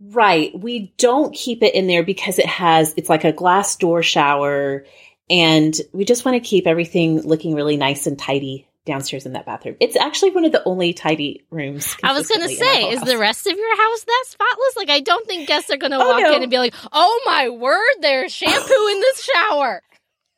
Right. 0.01 0.51
We 0.59 0.93
don't 0.99 1.33
keep 1.33 1.63
it 1.63 1.77
in 1.77 1.87
there 1.87 2.03
because 2.03 2.41
it 2.41 2.47
has 2.47 2.95
it's 2.97 3.09
like 3.09 3.23
a 3.23 3.33
glass 3.33 3.77
door 3.77 4.03
shower 4.03 4.85
and 5.31 5.75
we 5.93 6.05
just 6.05 6.25
want 6.25 6.43
to 6.43 6.49
keep 6.49 6.67
everything 6.67 7.21
looking 7.21 7.55
really 7.55 7.77
nice 7.77 8.09
and 8.09 8.19
tidy 8.19 8.68
downstairs 8.89 9.25
in 9.27 9.35
that 9.35 9.47
bathroom. 9.47 9.77
It's 9.79 9.95
actually 9.97 10.33
one 10.33 10.45
of 10.45 10.51
the 10.53 10.63
only 10.65 10.93
tidy 10.93 11.45
rooms. 11.51 11.97
I 12.03 12.13
was 12.13 12.27
going 12.27 12.41
to 12.41 12.49
consistently 12.49 12.81
in 12.81 12.87
our 12.87 12.91
say, 12.91 12.95
is 12.95 12.99
house. 12.99 13.09
the 13.09 13.19
rest 13.19 13.47
of 13.47 13.57
your 13.57 13.77
house 13.77 14.03
that 14.05 14.25
spotless? 14.27 14.77
Like, 14.77 14.91
I 14.91 15.01
don't 15.01 15.27
think 15.27 15.47
guests 15.47 15.71
are 15.71 15.77
going 15.77 15.93
to 15.93 15.99
Oh, 15.99 16.09
walk 16.09 16.23
no. 16.23 16.35
in 16.35 16.43
and 16.43 16.51
be 16.51 16.59
like, 16.59 16.75
oh 16.93 17.23
my 17.27 17.49
word, 17.51 17.95
there's 18.01 18.33
shampoo 18.35 18.89
in 18.89 19.01
this 19.01 19.23
shower. 19.23 19.83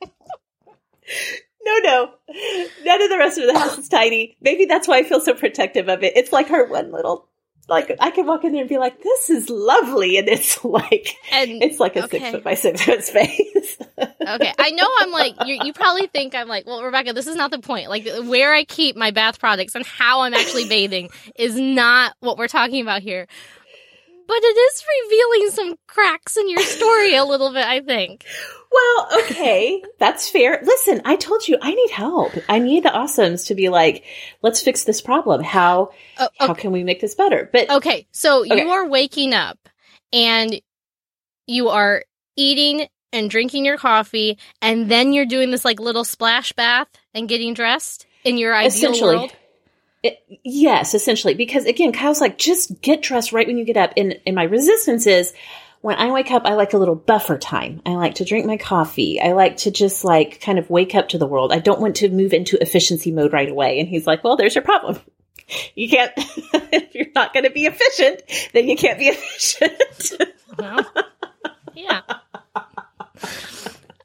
No, 1.63 1.77
no. 1.83 2.11
None 2.85 3.03
of 3.03 3.11
the 3.11 3.19
rest 3.19 3.37
of 3.39 3.47
the 3.47 3.59
house 3.59 3.77
is 3.77 3.89
tidy. 3.89 4.37
Maybe 4.41 4.65
that's 4.65 4.89
why 4.89 4.99
I 4.99 5.03
feel 5.03 5.21
so 5.21 5.35
protective 5.35 5.89
of 5.91 6.03
it. 6.03 6.17
It's 6.17 6.33
like 6.33 6.49
her 6.49 6.67
one 6.67 6.91
little, 6.91 7.29
like, 7.71 7.97
I 8.01 8.11
can 8.11 8.27
walk 8.27 8.45
in 8.45 8.53
there 8.53 8.61
and 8.61 8.69
be 8.69 8.79
like, 8.79 9.03
this 9.03 9.31
is 9.31 9.49
lovely. 9.49 10.19
And 10.19 10.29
it's 10.29 10.63
like, 10.65 11.17
And 11.33 11.63
it's 11.63 11.81
like 11.81 11.97
a 11.97 12.05
Okay. 12.05 12.19
six 12.19 12.31
foot 12.33 12.45
by 12.45 12.55
six 12.55 12.83
foot 12.83 13.05
space. 13.05 13.79
okay, 13.99 14.53
I 14.59 14.71
know 14.73 14.89
I'm 14.99 15.13
like, 15.13 15.35
you, 15.47 15.57
you 15.65 15.73
probably 15.73 16.07
think 16.09 16.35
I'm 16.35 16.49
like, 16.49 16.67
well, 16.67 16.83
Rebekah, 16.83 17.13
this 17.13 17.27
is 17.27 17.37
not 17.37 17.51
the 17.51 17.61
point. 17.61 17.89
Like, 17.89 18.07
where 18.25 18.53
I 18.53 18.65
keep 18.65 18.97
my 18.97 19.11
bath 19.13 19.39
products 19.39 19.75
and 19.75 19.87
how 19.87 20.23
I'm 20.23 20.35
actually 20.35 20.67
bathing 20.69 21.11
is 21.37 21.59
not 21.59 22.15
what 22.21 22.37
we're 22.37 22.49
talking 22.49 22.83
about 22.83 23.03
here. 23.03 23.27
But 24.31 24.45
it 24.45 24.57
is 24.57 24.85
revealing 25.11 25.51
some 25.51 25.77
cracks 25.89 26.37
in 26.37 26.49
your 26.49 26.61
story 26.63 27.17
a 27.17 27.25
little 27.25 27.53
bit, 27.53 27.67
I 27.67 27.81
think. 27.81 28.25
well, 28.73 29.09
okay. 29.25 29.83
That's 29.99 30.29
fair. 30.29 30.61
Listen, 30.63 31.03
I 31.05 31.17
told 31.17 31.49
you 31.49 31.59
I 31.61 31.75
need 31.75 31.91
help. 31.91 32.35
I 32.49 32.61
need 32.61 32.85
the 32.85 32.91
awesomes 32.91 33.49
to 33.49 33.57
be 33.57 33.71
like, 33.71 34.05
let's 34.41 34.63
fix 34.63 34.85
this 34.85 35.01
problem. 35.01 35.43
How, 35.43 35.91
Oh, 36.17 36.29
how 36.39 36.55
can 36.55 36.71
we 36.71 36.85
make 36.85 37.01
this 37.01 37.17
better? 37.17 37.51
But 37.53 37.71
Okay, 37.71 38.07
so 38.13 38.43
Okay. 38.43 38.63
you 38.63 38.71
are 38.71 38.87
waking 38.87 39.35
up 39.35 39.59
and 40.13 40.61
you 41.49 41.71
are 41.71 42.05
eating 42.37 42.87
and 43.13 43.29
drinking 43.29 43.65
your 43.65 43.79
coffee, 43.79 44.39
and 44.63 44.89
then 44.89 45.13
you're 45.13 45.27
doing 45.27 45.51
this 45.51 45.65
like 45.65 45.81
little 45.81 46.05
splash 46.05 46.53
bath 46.53 46.87
and 47.15 47.29
getting 47.29 47.53
dressed 47.53 48.07
in 48.23 48.39
your 48.39 48.55
ideal 48.55 48.69
essentially, 48.91 49.17
world. 49.17 49.35
It, 50.03 50.19
yes, 50.45 50.95
essentially, 50.95 51.35
because 51.35 51.67
again, 51.67 51.93
Kyle's 51.93 52.21
like, 52.21 52.39
just 52.39 52.81
get 52.81 53.03
dressed 53.03 53.33
right 53.33 53.47
when 53.47 53.59
you 53.59 53.65
get 53.65 53.77
up. 53.77 53.93
And, 53.97 54.19
and 54.27 54.35
my 54.35 54.45
resistance 54.45 55.07
is 55.07 55.35
when 55.83 55.97
I 55.97 56.11
wake 56.11 56.31
up, 56.31 56.43
I 56.45 56.55
like 56.55 56.73
a 56.75 56.79
little 56.79 56.95
buffer 56.95 57.39
time. 57.39 57.81
I 57.87 57.91
like 57.95 58.17
to 58.17 58.25
drink 58.25 58.47
my 58.47 58.57
coffee. 58.57 59.21
I 59.21 59.33
like 59.33 59.59
to 59.59 59.71
just 59.71 60.05
like 60.05 60.41
kind 60.41 60.59
of 60.59 60.69
wake 60.69 60.95
up 60.95 61.11
to 61.11 61.19
the 61.19 61.27
world. 61.27 61.53
I 61.53 61.59
don't 61.59 61.81
want 61.81 61.97
to 61.97 62.09
move 62.11 62.33
into 62.33 62.61
efficiency 62.63 63.13
mode 63.13 63.33
right 63.33 63.49
away. 63.49 63.81
And 63.81 63.89
he's 63.89 64.07
like, 64.07 64.23
well, 64.23 64.37
there's 64.37 64.55
your 64.55 64.65
problem. 64.65 64.99
You 65.75 65.89
can't, 65.89 66.13
if 66.17 66.95
you're 66.95 67.07
not 67.13 67.35
going 67.35 67.43
to 67.43 67.51
be 67.51 67.67
efficient, 67.67 68.23
then 68.53 68.69
you 68.69 68.77
can't 68.77 69.01
be 69.01 69.09
efficient. 69.09 70.31
Well, 70.57 70.87
yeah. 71.75 72.03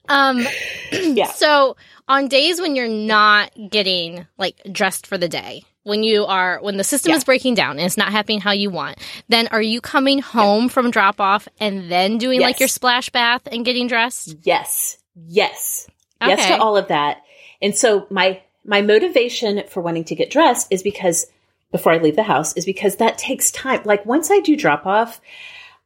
Um. 0.10 0.48
yeah. 0.92 1.28
So 1.36 1.78
on 2.08 2.30
days 2.30 2.60
when 2.60 2.76
you're 2.76 2.88
not 2.88 3.52
getting 3.70 4.26
like 4.40 4.60
dressed 4.72 5.06
for 5.06 5.20
the 5.20 5.30
day, 5.30 5.66
when 5.86 6.02
you 6.02 6.26
are 6.26 6.60
when 6.62 6.78
the 6.78 6.84
system 6.84 7.12
Yeah. 7.12 7.18
is 7.18 7.24
breaking 7.24 7.54
down 7.54 7.78
and 7.78 7.86
it's 7.86 7.96
not 7.96 8.12
happening 8.12 8.42
how 8.42 8.52
you 8.52 8.72
want, 8.72 8.98
then 9.30 9.48
are 9.50 9.62
you 9.62 9.80
coming 9.82 10.20
home 10.20 10.68
from 10.68 10.90
drop 10.90 11.22
off 11.22 11.48
and 11.60 11.90
then 11.92 12.18
doing 12.18 12.42
like 12.42 12.60
your 12.60 12.68
splash 12.68 13.10
bath 13.12 13.48
and 13.52 13.64
getting 13.64 13.88
dressed? 13.88 14.36
Yes. 14.42 14.98
Yes. 15.16 15.88
Yes 16.22 16.48
to 16.48 16.58
all 16.58 16.76
of 16.76 16.88
that. 16.88 17.22
And 17.62 17.76
so 17.76 18.08
my 18.10 18.42
my 18.66 18.82
motivation 18.82 19.64
for 19.70 19.82
wanting 19.82 20.06
to 20.06 20.16
get 20.16 20.32
dressed 20.32 20.68
is 20.72 20.82
because 20.82 21.28
before 21.72 21.92
I 21.94 21.98
leave 21.98 22.16
the 22.16 22.24
house 22.24 22.54
is 22.54 22.66
because 22.66 22.96
that 22.96 23.20
takes 23.20 23.52
time. 23.52 23.82
Like 23.86 24.06
once 24.08 24.32
I 24.32 24.40
do 24.40 24.56
drop 24.58 24.88
off, 24.88 25.22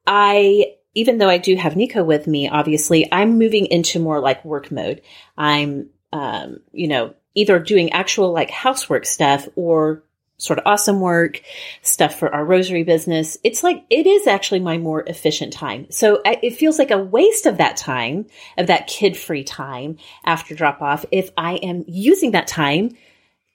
I 0.08 0.75
even 0.96 1.18
though 1.18 1.29
I 1.29 1.38
do 1.39 1.56
have 1.58 1.75
Nico 1.75 2.03
with 2.03 2.25
me, 2.25 2.48
obviously, 2.48 3.08
I'm 3.12 3.38
moving 3.38 3.65
into 3.65 4.00
more 4.00 4.20
like 4.22 4.46
work 4.46 4.72
mode. 4.72 5.01
I'm 5.38 5.89
um, 6.13 6.60
you 6.72 6.88
know, 6.88 7.14
either 7.40 7.60
doing 7.60 7.92
actual 7.92 8.32
like 8.32 8.50
housework 8.50 9.06
stuff 9.06 9.48
or 9.56 10.04
Sorta 10.38 10.62
Awesome 10.66 11.02
work, 11.02 11.42
stuff 11.82 12.18
for 12.18 12.34
our 12.34 12.46
rosary 12.46 12.84
business. 12.84 13.38
It's 13.44 13.62
like, 13.62 13.84
it 13.90 14.08
is 14.08 14.25
actually 14.25 14.62
my 14.62 14.78
more 14.78 15.04
efficient 15.04 15.52
time. 15.52 15.88
So 15.92 16.22
I- 16.25 16.40
it 16.42 16.56
feels 16.56 16.80
like 16.80 16.92
a 16.92 16.98
waste 16.98 17.46
of 17.46 17.58
that 17.58 17.75
time, 17.75 18.25
of 18.58 18.68
that 18.68 18.88
kid 18.88 19.18
free 19.18 19.44
time 19.44 19.98
after 20.24 20.56
drop 20.56 20.82
off, 20.82 21.04
if 21.12 21.30
I 21.36 21.56
am 21.56 21.84
using 21.88 22.32
that 22.32 22.48
time 22.48 22.96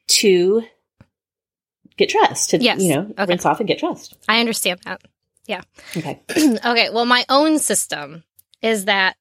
to 0.09 0.63
get 1.97 2.11
dressed, 2.11 2.51
to, 2.51 2.59
Yes. 2.63 2.83
you 2.83 2.91
know, 2.95 3.07
Okay. 3.19 3.25
rinse 3.31 3.47
off 3.47 3.61
and 3.61 3.67
get 3.67 3.79
dressed. 3.79 4.15
I 4.29 4.41
understand 4.41 4.81
that. 4.85 5.01
Yeah. 5.47 5.63
Okay. 5.97 6.21
okay, 6.37 6.91
well, 6.91 7.07
my 7.07 7.25
own 7.31 7.59
system 7.61 8.25
is 8.61 8.85
that 8.87 9.17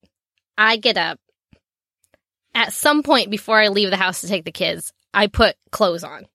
I 0.58 0.76
get 0.78 0.98
up 0.98 1.18
at 2.56 2.74
some 2.74 3.04
point 3.04 3.32
before 3.32 3.60
I 3.60 3.68
leave 3.70 3.90
the 3.90 3.98
house 3.98 4.22
to 4.22 4.28
take 4.28 4.46
the 4.46 4.52
kids. 4.52 4.94
I 5.14 5.28
put 5.28 5.56
clothes 5.72 6.04
on. 6.04 6.28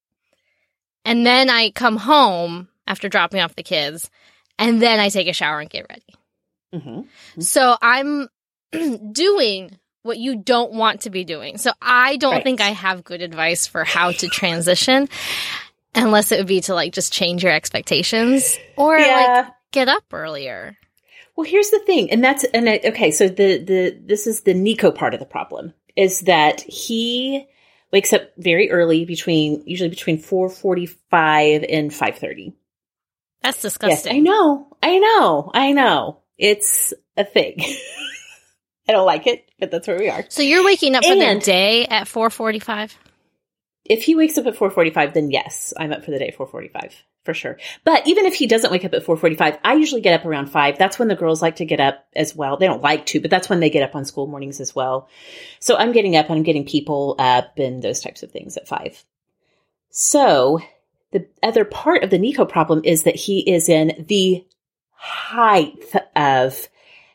And 1.04 1.24
then 1.24 1.48
I 1.50 1.70
come 1.70 1.96
home 1.96 2.68
after 2.86 3.08
dropping 3.08 3.40
off 3.40 3.56
the 3.56 3.62
kids, 3.62 4.10
and 4.58 4.80
then 4.82 4.98
I 5.00 5.08
take 5.08 5.28
a 5.28 5.32
shower 5.32 5.60
and 5.60 5.70
get 5.70 5.86
ready. 5.88 6.84
hmm 6.84 7.40
So 7.40 7.76
I'm 7.80 8.28
doing 9.12 9.78
what 10.02 10.18
you 10.18 10.36
don't 10.36 10.72
want 10.72 11.02
to 11.02 11.10
be 11.10 11.24
doing. 11.24 11.58
So 11.58 11.72
I 11.82 12.16
don't 12.16 12.34
Right. 12.34 12.44
think 12.44 12.60
I 12.60 12.70
have 12.70 13.04
good 13.04 13.22
advice 13.22 13.66
for 13.66 13.84
how 13.84 14.12
to 14.12 14.28
transition 14.28 15.08
unless 15.94 16.32
it 16.32 16.38
would 16.38 16.46
be 16.46 16.60
to 16.62 16.74
like 16.74 16.92
just 16.92 17.12
change 17.12 17.42
your 17.42 17.52
expectations 17.52 18.58
or 18.76 18.98
like 18.98 19.46
get 19.72 19.88
up 19.88 20.04
earlier. 20.12 20.76
Well, 21.36 21.46
here's 21.46 21.70
the 21.70 21.78
thing, 21.80 22.10
and 22.10 22.22
that's 22.22 22.44
and 22.44 22.68
I, 22.68 22.80
okay. 22.86 23.10
So 23.10 23.28
the 23.28 23.58
the 23.58 23.98
this 24.04 24.26
is 24.26 24.40
the 24.42 24.54
Nico 24.54 24.90
part 24.90 25.14
of 25.14 25.20
the 25.20 25.26
problem 25.26 25.72
is 25.96 26.22
that 26.22 26.60
he 26.60 27.46
wakes 27.92 28.12
up 28.12 28.30
very 28.36 28.70
early, 28.70 29.04
between 29.04 29.62
usually 29.66 29.90
between 29.90 30.18
four 30.18 30.48
forty 30.48 30.86
five 30.86 31.64
and 31.68 31.92
five 31.92 32.18
thirty. 32.18 32.54
That's 33.42 33.56
Yes, 33.58 33.62
disgusting. 33.62 34.16
I 34.16 34.18
know, 34.18 34.76
I 34.82 34.98
know, 34.98 35.50
I 35.54 35.72
know. 35.72 36.20
It's 36.36 36.92
a 37.16 37.24
thing. 37.24 37.60
I 38.88 38.92
don't 38.92 39.06
like 39.06 39.26
it, 39.26 39.48
but 39.58 39.70
that's 39.70 39.86
where 39.86 39.98
we 39.98 40.08
are. 40.08 40.24
So 40.28 40.42
you're 40.42 40.64
waking 40.64 40.94
up 40.94 41.04
for 41.04 41.14
the 41.14 41.40
day 41.44 41.86
at 41.86 42.06
4:45? 42.06 42.94
If 43.84 44.02
he 44.02 44.14
wakes 44.14 44.36
up 44.38 44.46
at 44.46 44.56
four 44.56 44.70
forty 44.70 44.90
five, 44.90 45.14
then 45.14 45.30
yes, 45.30 45.72
I'm 45.76 45.92
up 45.92 46.04
for 46.04 46.10
the 46.10 46.18
day 46.18 46.28
at 46.28 46.36
four 46.36 46.46
forty 46.46 46.68
five 46.68 46.94
for 47.28 47.34
sure. 47.34 47.58
But 47.84 48.06
even 48.08 48.24
if 48.24 48.32
he 48.32 48.46
doesn't 48.46 48.70
wake 48.70 48.86
up 48.86 48.94
at 48.94 49.02
four 49.02 49.14
forty 49.14 49.36
five, 49.36 49.58
I 49.62 49.74
usually 49.74 50.00
get 50.00 50.18
up 50.18 50.24
around 50.24 50.46
five. 50.46 50.78
That's 50.78 50.98
when 50.98 51.08
the 51.08 51.14
girls 51.14 51.42
like 51.42 51.56
to 51.56 51.66
get 51.66 51.78
up 51.78 52.06
as 52.16 52.34
well. 52.34 52.56
They 52.56 52.66
don't 52.66 52.80
like 52.80 53.04
to, 53.06 53.20
but 53.20 53.30
that's 53.30 53.50
when 53.50 53.60
they 53.60 53.68
get 53.68 53.82
up 53.82 53.94
on 53.94 54.06
school 54.06 54.26
mornings 54.26 54.60
as 54.60 54.74
well. 54.74 55.10
So 55.60 55.76
I'm 55.76 55.92
getting 55.92 56.16
up 56.16 56.30
and 56.30 56.38
I'm 56.38 56.42
getting 56.42 56.64
people 56.64 57.16
up 57.18 57.58
and 57.58 57.82
those 57.82 58.00
types 58.00 58.22
of 58.22 58.32
things 58.32 58.56
at 58.56 58.66
five. 58.66 59.04
So 59.90 60.60
the 61.10 61.26
other 61.42 61.66
part 61.66 62.02
of 62.02 62.08
the 62.08 62.18
Nico 62.18 62.46
problem 62.46 62.80
is 62.82 63.02
that 63.02 63.16
he 63.16 63.40
is 63.40 63.68
in 63.68 64.06
the 64.08 64.46
height 64.92 65.84
of 66.16 66.66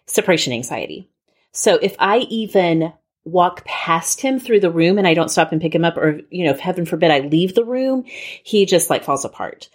separation 0.06 0.54
anxiety. 0.54 1.10
So 1.54 1.80
if 1.82 1.96
I 1.98 2.20
even 2.30 2.94
walk 3.26 3.66
past 3.66 4.20
him 4.20 4.38
through 4.38 4.60
the 4.60 4.70
room 4.70 4.98
and 4.98 5.08
I 5.08 5.14
don't 5.16 5.32
stop 5.32 5.54
and 5.54 5.62
pick 5.62 5.74
him 5.74 5.86
up, 5.86 5.96
or, 5.98 6.20
you 6.30 6.44
know, 6.44 6.52
if 6.52 6.60
heaven 6.60 6.86
forbid 6.86 7.10
I 7.10 7.22
leave 7.22 7.56
the 7.56 7.64
room, 7.64 8.04
he 8.06 8.66
just 8.66 8.90
like 8.90 9.06
falls 9.06 9.24
apart. 9.24 9.70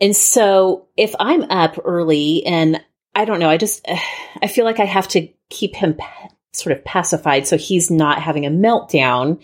And 0.00 0.14
so 0.14 0.88
if 0.96 1.14
I'm 1.18 1.42
up 1.44 1.78
early 1.84 2.44
and 2.44 2.82
I 3.14 3.24
don't 3.24 3.40
know, 3.40 3.48
I 3.48 3.56
just, 3.56 3.86
I 4.42 4.46
feel 4.48 4.64
like 4.64 4.80
I 4.80 4.84
have 4.84 5.08
to 5.08 5.28
keep 5.48 5.74
him 5.74 5.94
pa- 5.94 6.28
sort 6.52 6.76
of 6.76 6.84
pacified 6.84 7.46
so 7.46 7.56
he's 7.56 7.90
not 7.90 8.22
having 8.22 8.46
a 8.46 8.50
meltdown 8.50 9.42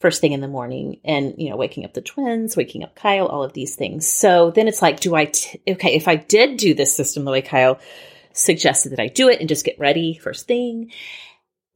first 0.00 0.20
thing 0.20 0.32
in 0.32 0.40
the 0.40 0.48
morning 0.48 1.00
and, 1.04 1.34
you 1.36 1.50
know, 1.50 1.56
waking 1.56 1.84
up 1.84 1.92
the 1.92 2.00
twins, 2.00 2.56
waking 2.56 2.82
up 2.82 2.94
Kyle, 2.94 3.26
all 3.26 3.44
of 3.44 3.52
these 3.52 3.76
things. 3.76 4.08
So 4.08 4.50
then 4.50 4.66
it's 4.66 4.80
like, 4.80 5.00
do 5.00 5.14
I, 5.14 5.26
t- 5.26 5.60
okay, 5.68 5.94
if 5.94 6.08
I 6.08 6.16
did 6.16 6.56
do 6.56 6.74
this 6.74 6.96
system 6.96 7.24
the 7.24 7.30
way 7.30 7.42
Kyle 7.42 7.78
suggested 8.32 8.90
that 8.90 9.00
I 9.00 9.08
do 9.08 9.28
it 9.28 9.40
and 9.40 9.48
just 9.48 9.64
get 9.64 9.78
ready 9.78 10.14
first 10.16 10.46
thing, 10.46 10.92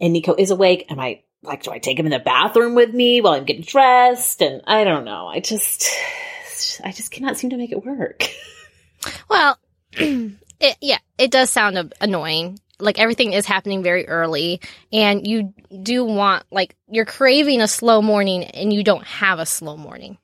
and 0.01 0.13
Nico 0.13 0.35
is 0.37 0.51
awake, 0.51 0.87
am 0.91 0.99
I 0.99 1.23
like, 1.43 1.63
do 1.63 1.71
I 1.71 1.79
take 1.79 1.99
him 1.99 2.07
in 2.07 2.13
the 2.13 2.19
bathroom 2.19 2.75
with 2.75 2.95
me 2.95 3.21
while 3.21 3.35
I'm 3.35 3.45
getting 3.45 3.63
dressed? 3.63 4.41
And 4.41 4.63
I 4.67 4.85
don't 4.85 5.05
know. 5.05 5.27
I 5.27 5.41
just, 5.41 5.91
I 6.85 6.93
just 6.93 7.11
cannot 7.11 7.37
seem 7.37 7.51
to 7.51 7.57
make 7.57 7.73
it 7.73 7.85
work. 7.85 8.25
Well, 9.29 9.59
it, 9.93 10.77
yeah, 10.81 10.99
it 11.19 11.31
does 11.31 11.51
sound 11.51 11.93
annoying. 12.01 12.59
Like 12.81 12.99
everything 12.99 13.35
is 13.35 13.45
happening 13.45 13.83
very 13.83 14.09
early, 14.09 14.61
and 14.93 15.27
you 15.27 15.53
do 15.83 16.05
want 16.05 16.45
like 16.51 16.75
you're 16.89 17.05
craving 17.05 17.61
a 17.61 17.69
slow 17.69 18.01
morning, 18.01 18.45
and 18.45 18.73
you 18.73 18.83
don't 18.83 19.05
have 19.05 19.41
a 19.41 19.47
slow 19.47 19.77
morning. 19.77 20.17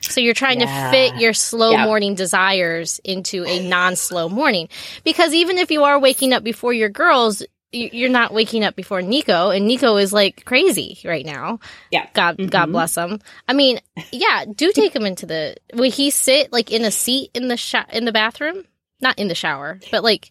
So 0.00 0.20
you're 0.20 0.32
trying 0.34 0.60
Yeah. 0.60 0.66
to 0.66 0.90
fit 0.90 1.20
your 1.20 1.34
slow 1.34 1.72
Yeah. 1.72 1.84
morning 1.84 2.14
desires 2.14 2.98
into 3.04 3.44
a 3.44 3.68
non-slow 3.68 4.28
morning. 4.30 4.68
Because 5.02 5.34
even 5.34 5.58
if 5.58 5.70
you 5.70 5.84
are 5.84 5.98
waking 5.98 6.32
up 6.32 6.42
before 6.42 6.72
your 6.72 6.88
girls, 6.90 7.42
you're 7.74 8.08
not 8.10 8.32
waking 8.32 8.64
up 8.64 8.76
before 8.76 9.02
Nico, 9.02 9.50
and 9.50 9.66
Nico 9.66 9.96
is 9.96 10.12
like 10.12 10.44
crazy 10.44 10.98
right 11.04 11.26
now. 11.26 11.58
Yeah. 11.90 12.06
God, 12.14 12.36
God 12.50 12.68
Mhm. 12.68 12.72
bless 12.72 12.96
him. 12.96 13.20
I 13.48 13.52
mean, 13.52 13.80
yeah, 14.12 14.44
do 14.46 14.72
take 14.74 14.94
him 14.94 15.04
into 15.06 15.26
the. 15.26 15.56
Would 15.74 15.92
he 15.94 16.10
sit 16.10 16.52
like 16.52 16.70
in 16.72 16.84
a 16.84 16.90
seat 16.90 17.30
in 17.34 17.48
the 17.48 17.56
sho- 17.56 17.84
in 17.92 18.04
the 18.04 18.12
bathroom? 18.12 18.64
Not 19.00 19.18
in 19.18 19.28
the 19.28 19.34
shower, 19.34 19.80
but 19.90 20.02
like, 20.04 20.30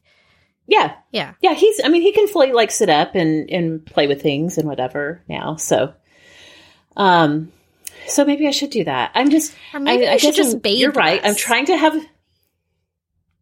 Yeah. 0.67 0.93
yeah. 1.11 1.33
Yeah, 1.41 1.53
he's 1.53 1.79
I 1.83 1.89
mean 1.89 2.01
he 2.01 2.13
can 2.13 2.27
fully 2.27 2.51
like 2.53 2.71
sit 2.71 2.89
up 2.89 3.13
and 3.15 3.49
and 3.49 3.85
play 3.85 4.07
with 4.07 4.21
things 4.21 4.57
and 4.57 4.67
whatever 4.67 5.21
now. 5.27 5.57
So 5.57 5.93
um 6.95 7.51
so 8.07 8.25
maybe 8.25 8.47
I 8.47 8.51
should 8.51 8.69
do 8.69 8.83
that. 8.85 9.11
I'm 9.15 9.29
just 9.29 9.53
Or 9.73 9.79
maybe 9.79 10.03
I, 10.05 10.09
you 10.09 10.13
I 10.13 10.17
should 10.17 10.35
just 10.35 10.51
I'm- 10.53 10.59
bathe. 10.59 10.79
You're 10.79 10.91
right. 10.91 11.21
I'm 11.23 11.35
trying 11.35 11.65
to 11.67 11.77
have 11.77 11.95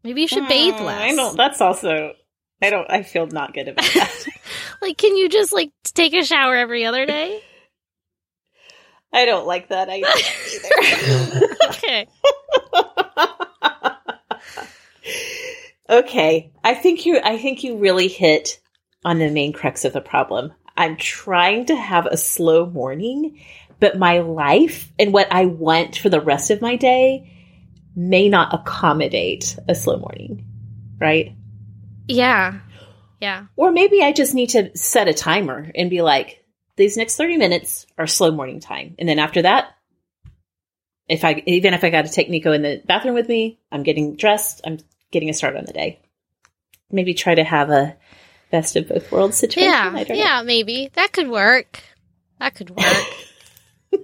Maybe 0.04 0.22
you 0.22 0.28
should 0.28 0.48
bathe 0.48 0.74
Mm, 0.76 0.86
less. 0.86 1.02
I 1.02 1.16
don't 1.16 1.38
that's 1.38 1.62
also 1.62 2.14
I 2.62 2.70
don't 2.70 2.90
I 2.90 3.04
feel 3.04 3.28
not 3.28 3.54
good 3.54 3.68
about 3.68 3.86
that. 3.94 4.26
Like, 4.82 4.98
can 4.98 5.16
you 5.16 5.30
just 5.30 5.54
like 5.54 5.72
take 5.84 6.14
a 6.14 6.26
shower 6.26 6.56
every 6.56 6.86
other 6.86 7.06
day? 7.06 7.40
I 9.14 9.26
don't 9.26 9.46
like 9.46 9.70
that 9.70 9.90
either. 9.90 10.08
okay. 11.70 12.08
okay. 15.90 16.52
I 16.64 16.74
think 16.74 17.06
you 17.06 17.20
I 17.24 17.38
think 17.38 17.64
you 17.64 17.78
really 17.78 18.08
hit 18.08 18.60
on 19.06 19.20
the 19.20 19.30
main 19.30 19.54
crux 19.54 19.86
of 19.86 19.94
the 19.94 20.02
problem. 20.02 20.52
I'm 20.76 20.98
trying 20.98 21.66
to 21.66 21.76
have 21.76 22.08
a 22.08 22.18
slow 22.18 22.66
morning, 22.66 23.40
but 23.80 24.00
my 24.00 24.20
life 24.20 24.92
and 24.98 25.14
what 25.14 25.32
I 25.32 25.46
want 25.46 25.98
for 25.98 26.10
the 26.10 26.22
rest 26.22 26.50
of 26.50 26.62
my 26.62 26.76
day 26.76 27.32
may 27.96 28.30
not 28.30 28.54
accommodate 28.54 29.58
a 29.68 29.76
slow 29.76 29.98
morning. 29.98 30.46
Right? 31.00 31.36
Yeah. 32.08 32.60
Yeah. 33.20 33.46
Or 33.56 33.72
maybe 33.72 34.02
I 34.02 34.12
just 34.12 34.34
need 34.34 34.50
to 34.52 34.76
set 34.78 35.08
a 35.08 35.14
timer 35.14 35.70
and 35.76 35.90
be 35.90 36.02
like, 36.02 36.44
these 36.76 36.98
next 36.98 37.16
30 37.18 37.38
minutes 37.38 37.86
are 37.98 38.08
slow 38.08 38.32
morning 38.32 38.60
time. 38.60 38.96
And 38.98 39.08
then 39.08 39.20
after 39.20 39.44
that, 39.44 39.76
if 41.08 41.24
I 41.26 41.44
even 41.46 41.74
if 41.74 41.84
I 41.84 41.90
got 41.90 42.06
to 42.06 42.12
take 42.12 42.30
Nico 42.30 42.52
in 42.54 42.62
the 42.62 42.82
bathroom 42.86 43.16
with 43.16 43.28
me, 43.28 43.60
I'm 43.72 43.84
getting 43.84 44.16
dressed, 44.16 44.62
I'm 44.66 44.80
getting 45.12 45.30
a 45.30 45.34
start 45.34 45.58
on 45.58 45.66
the 45.66 45.74
day. 45.74 46.00
Maybe 46.90 47.14
try 47.14 47.36
to 47.36 47.44
have 47.44 47.70
a 47.70 47.96
best 48.50 48.76
of 48.76 48.88
both 48.88 49.12
worlds 49.12 49.38
situation. 49.38 49.72
I 49.72 50.00
Yeah. 50.02 50.04
know. 50.08 50.16
Yeah, 50.16 50.42
maybe. 50.44 50.90
That 50.94 51.12
could 51.12 51.30
work. 51.30 51.82
That 52.40 52.56
could 52.56 52.70
work. 52.72 52.86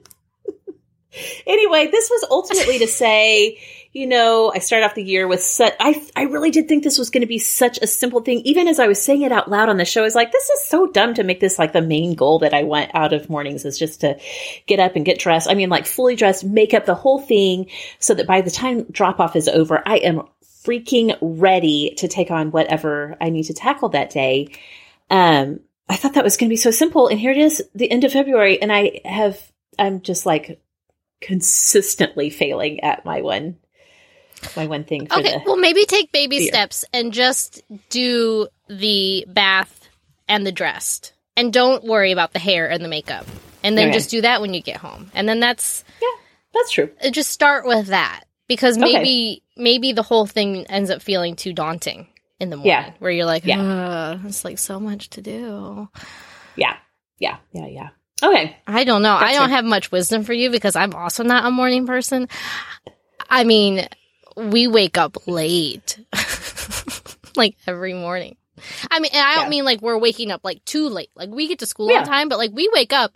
Anyway, 1.47 1.87
this 1.91 2.09
was 2.11 2.27
ultimately 2.29 2.77
to 2.79 2.87
say, 2.87 3.59
you 3.97 4.05
know, 4.05 4.51
I 4.53 4.59
started 4.59 4.85
off 4.85 4.93
the 4.93 5.03
year 5.03 5.27
with 5.27 5.41
such, 5.41 5.73
I, 5.79 6.05
I 6.15 6.23
really 6.23 6.51
did 6.51 6.67
think 6.67 6.83
this 6.83 6.99
was 6.99 7.09
going 7.09 7.21
to 7.21 7.27
be 7.27 7.39
such 7.39 7.79
a 7.81 7.87
simple 7.87 8.21
thing. 8.21 8.41
Even 8.41 8.67
as 8.67 8.79
I 8.79 8.85
was 8.85 9.01
saying 9.01 9.23
it 9.23 9.31
out 9.31 9.49
loud 9.49 9.69
on 9.69 9.77
the 9.77 9.85
show, 9.85 10.01
I 10.01 10.03
was 10.03 10.13
like, 10.13 10.31
this 10.31 10.47
is 10.49 10.65
so 10.65 10.85
dumb 10.85 11.15
to 11.15 11.23
make 11.23 11.39
this 11.39 11.57
like 11.57 11.73
the 11.73 11.81
main 11.81 12.13
goal 12.13 12.37
that 12.39 12.53
I 12.53 12.61
want 12.61 12.91
out 12.93 13.11
of 13.11 13.27
mornings 13.27 13.65
is 13.65 13.79
just 13.79 14.01
to 14.01 14.19
get 14.67 14.79
up 14.79 14.95
and 14.95 15.03
get 15.03 15.17
dressed. 15.17 15.49
I 15.49 15.55
mean, 15.55 15.69
like 15.69 15.87
fully 15.87 16.15
dressed, 16.15 16.43
make 16.43 16.75
up 16.75 16.85
the 16.85 16.93
whole 16.93 17.19
thing 17.19 17.71
so 17.97 18.13
that 18.13 18.27
by 18.27 18.41
the 18.41 18.51
time 18.51 18.83
drop 18.91 19.19
off 19.19 19.35
is 19.35 19.47
over, 19.47 19.81
I 19.83 19.97
am 19.97 20.21
freaking 20.63 21.17
ready 21.19 21.95
to 21.97 22.07
take 22.07 22.29
on 22.29 22.51
whatever 22.51 23.17
I 23.19 23.31
need 23.31 23.45
to 23.45 23.55
tackle 23.55 23.89
that 23.89 24.11
day. 24.11 24.49
Um, 25.09 25.61
I 25.89 25.95
thought 25.95 26.13
that 26.13 26.23
was 26.23 26.37
going 26.37 26.49
to 26.49 26.53
be 26.53 26.57
so 26.57 26.69
simple. 26.69 27.07
And 27.07 27.19
here 27.19 27.31
it 27.31 27.37
is, 27.37 27.63
the 27.73 27.89
end 27.89 28.03
of 28.03 28.11
February. 28.13 28.61
And 28.61 28.71
I 28.71 29.01
have, 29.05 29.41
I'm 29.79 30.01
just 30.01 30.27
like 30.27 30.61
consistently 31.19 32.29
failing 32.29 32.81
at 32.81 33.03
my 33.03 33.21
one, 33.21 33.57
my 34.55 34.67
one 34.67 34.83
thing 34.83 35.07
for 35.07 35.19
Okay, 35.19 35.31
the, 35.31 35.41
well, 35.45 35.57
maybe 35.57 35.85
take 35.85 36.11
baby 36.11 36.39
Beer. 36.39 36.47
steps 36.47 36.85
and 36.93 37.11
just 37.13 37.61
do 37.89 38.47
the 38.69 39.25
bath 39.27 39.89
and 40.27 40.45
the 40.45 40.51
dressed. 40.51 41.13
And 41.35 41.53
don't 41.53 41.83
worry 41.83 42.11
about 42.11 42.33
the 42.33 42.39
hair 42.39 42.69
and 42.69 42.83
the 42.83 42.87
makeup. 42.89 43.25
And 43.63 43.77
then 43.77 43.89
Okay. 43.89 43.97
just 43.97 44.09
do 44.09 44.21
that 44.21 44.41
when 44.41 44.53
you 44.53 44.61
get 44.61 44.77
home. 44.77 45.11
And 45.13 45.27
then 45.29 45.39
that's 45.39 45.83
yeah, 46.01 46.07
that's 46.53 46.71
true. 46.71 46.89
uh, 47.03 47.09
just 47.11 47.31
start 47.31 47.65
with 47.65 47.87
that 47.87 48.23
because 48.47 48.77
Okay. 48.77 48.93
maybe 48.93 49.43
maybe 49.55 49.91
the 49.93 50.03
whole 50.03 50.25
thing 50.25 50.65
ends 50.67 50.89
up 50.89 51.01
feeling 51.01 51.35
too 51.35 51.53
daunting 51.53 52.07
in 52.39 52.49
the 52.49 52.55
morning 52.57 52.71
Yeah. 52.71 52.91
where 52.99 53.11
you're 53.11 53.25
like, 53.25 53.45
Yeah. 53.45 54.19
It's 54.25 54.45
like 54.45 54.57
so 54.59 54.79
much 54.79 55.09
to 55.11 55.21
do. 55.21 55.89
Yeah. 56.55 56.77
Yeah. 57.19 57.37
Yeah. 57.51 57.67
Yeah. 57.67 57.89
Okay. 58.23 58.55
I 58.65 58.83
don't 58.83 59.01
know. 59.03 59.15
I 59.15 59.33
don't 59.33 59.47
fair. 59.49 59.55
have 59.57 59.65
much 59.65 59.91
wisdom 59.91 60.23
for 60.23 60.33
you 60.33 60.49
because 60.49 60.75
I'm 60.75 60.93
also 60.95 61.23
not 61.23 61.45
a 61.45 61.51
morning 61.51 61.85
person. 61.85 62.27
I 63.29 63.43
mean, 63.43 63.87
we 64.37 64.67
wake 64.67 64.97
up 64.97 65.27
late, 65.27 65.97
like 67.35 67.55
every 67.67 67.93
morning. 67.93 68.35
I 68.89 68.99
mean, 68.99 69.11
and 69.13 69.21
I 69.27 69.35
don't 69.35 69.45
Yeah. 69.45 69.49
mean 69.49 69.65
like 69.65 69.81
we're 69.81 69.97
waking 69.97 70.31
up 70.31 70.41
like 70.43 70.63
too 70.65 70.89
late. 70.89 71.09
Like 71.15 71.29
we 71.29 71.47
get 71.47 71.59
to 71.59 71.65
school 71.65 71.91
Yeah. 71.91 71.99
on 71.99 72.05
time, 72.05 72.29
but 72.29 72.37
like 72.37 72.51
we 72.53 72.69
wake 72.73 72.93
up 72.93 73.15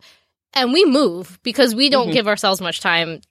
and 0.53 0.71
we 0.73 0.85
move 0.85 1.39
because 1.43 1.73
we 1.73 1.89
don't 1.89 2.09
Mhm. 2.09 2.13
give 2.13 2.27
ourselves 2.27 2.61
much 2.61 2.79
time 2.81 3.21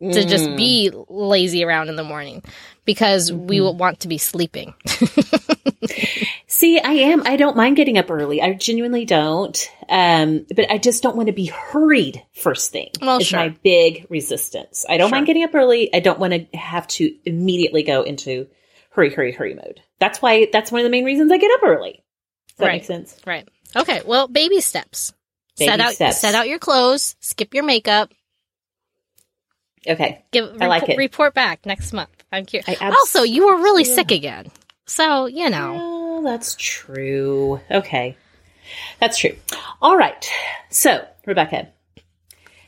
to 0.00 0.24
just 0.24 0.46
Mm. 0.48 0.56
be 0.56 0.90
lazy 1.08 1.64
around 1.64 1.88
in 1.88 1.96
the 1.96 2.04
morning 2.04 2.42
because 2.84 3.32
we 3.32 3.58
Mhm. 3.58 3.76
want 3.76 4.00
to 4.00 4.08
be 4.08 4.18
sleeping. 4.18 4.74
See, 6.46 6.78
I 6.80 6.92
am. 6.92 7.22
I 7.26 7.36
don't 7.36 7.56
mind 7.56 7.76
getting 7.76 7.98
up 7.98 8.10
early. 8.10 8.40
I 8.40 8.52
genuinely 8.54 9.04
don't. 9.04 9.70
Um, 9.88 10.46
but 10.54 10.70
I 10.70 10.78
just 10.78 11.02
don't 11.02 11.16
want 11.16 11.26
to 11.28 11.32
be 11.32 11.46
hurried 11.46 12.22
first 12.34 12.72
thing. 12.72 12.90
Well, 13.00 13.18
is 13.18 13.26
sure. 13.28 13.38
my 13.38 13.48
big 13.62 14.06
resistance. 14.08 14.84
I 14.88 14.96
don't 14.96 15.08
Sure. 15.08 15.16
mind 15.16 15.26
getting 15.26 15.44
up 15.44 15.54
early. 15.54 15.92
I 15.94 16.00
don't 16.00 16.18
want 16.18 16.32
to 16.32 16.56
have 16.56 16.86
to 16.88 17.14
immediately 17.24 17.82
go 17.82 18.02
into 18.02 18.48
hurry, 18.90 19.10
hurry, 19.12 19.32
hurry 19.32 19.54
mode. 19.54 19.80
That's 20.00 20.20
why. 20.22 20.48
That's 20.52 20.72
one 20.72 20.80
of 20.80 20.84
the 20.84 20.90
main 20.90 21.04
reasons 21.04 21.30
I 21.32 21.38
get 21.38 21.50
up 21.52 21.60
early. 21.64 22.02
Does 22.48 22.56
that 22.58 22.66
Right. 22.66 22.72
make 22.74 22.84
sense? 22.84 23.16
right. 23.26 23.46
Okay. 23.76 24.00
Well, 24.04 24.26
baby 24.28 24.60
steps. 24.60 25.12
set 25.56 25.66
Baby 25.70 25.82
out 25.82 25.92
steps. 25.94 26.20
set 26.20 26.34
out 26.36 26.48
your 26.48 26.60
clothes, 26.60 27.16
skip 27.20 27.52
your 27.52 27.64
makeup, 27.64 28.12
Okay. 29.88 30.24
Give 30.30 30.56
I 30.60 30.66
like 30.66 30.88
it. 30.88 30.98
report 30.98 31.34
back 31.34 31.64
next 31.66 31.92
month. 31.92 32.10
I'm 32.30 32.44
curious. 32.44 32.68
Abs- 32.80 32.96
also, 32.96 33.22
you 33.22 33.46
were 33.46 33.56
really 33.56 33.84
Yeah. 33.84 33.94
sick 33.94 34.10
again, 34.10 34.50
so 34.86 35.26
you 35.26 35.48
know. 35.50 35.76
Oh, 35.80 36.22
that's 36.22 36.56
true. 36.58 37.60
Okay. 37.70 38.16
That's 39.00 39.16
true. 39.18 39.34
All 39.80 39.96
right. 39.96 40.28
So, 40.68 41.06
Rebekah, 41.26 41.68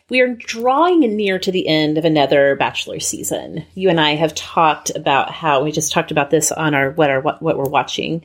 we 0.08 0.20
are 0.22 0.34
drawing 0.34 1.00
near 1.14 1.38
to 1.38 1.52
the 1.52 1.68
end 1.68 1.98
of 1.98 2.04
another 2.06 2.56
Bachelor 2.56 3.00
season. 3.00 3.66
You 3.74 3.90
and 3.90 4.00
I 4.00 4.14
have 4.14 4.34
talked 4.34 4.90
about 4.96 5.30
how 5.30 5.62
we 5.62 5.72
just 5.72 5.92
talked 5.92 6.10
about 6.10 6.30
this 6.30 6.50
on 6.52 6.74
our 6.74 6.90
what 6.92 7.10
our 7.10 7.20
what, 7.20 7.42
what 7.42 7.58
we're 7.58 7.64
watching 7.64 8.24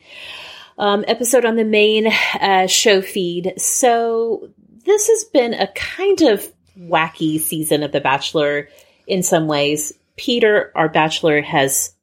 um, 0.77 1.03
episode 1.07 1.43
on 1.45 1.55
the 1.57 1.65
main 1.65 2.07
uh, 2.39 2.67
show 2.67 3.01
feed. 3.01 3.53
So 3.57 4.49
this 4.85 5.07
has 5.09 5.23
been 5.25 5.53
a 5.53 5.67
kind 5.67 6.21
of 6.21 6.47
wacky 6.79 7.39
season 7.39 7.83
of 7.83 7.91
The 7.91 8.01
Bachelor 8.01 8.69
in 9.07 9.23
some 9.23 9.47
ways. 9.47 9.93
Peter, 10.17 10.71
our 10.75 10.89
Bachelor, 10.89 11.41
has 11.41 11.93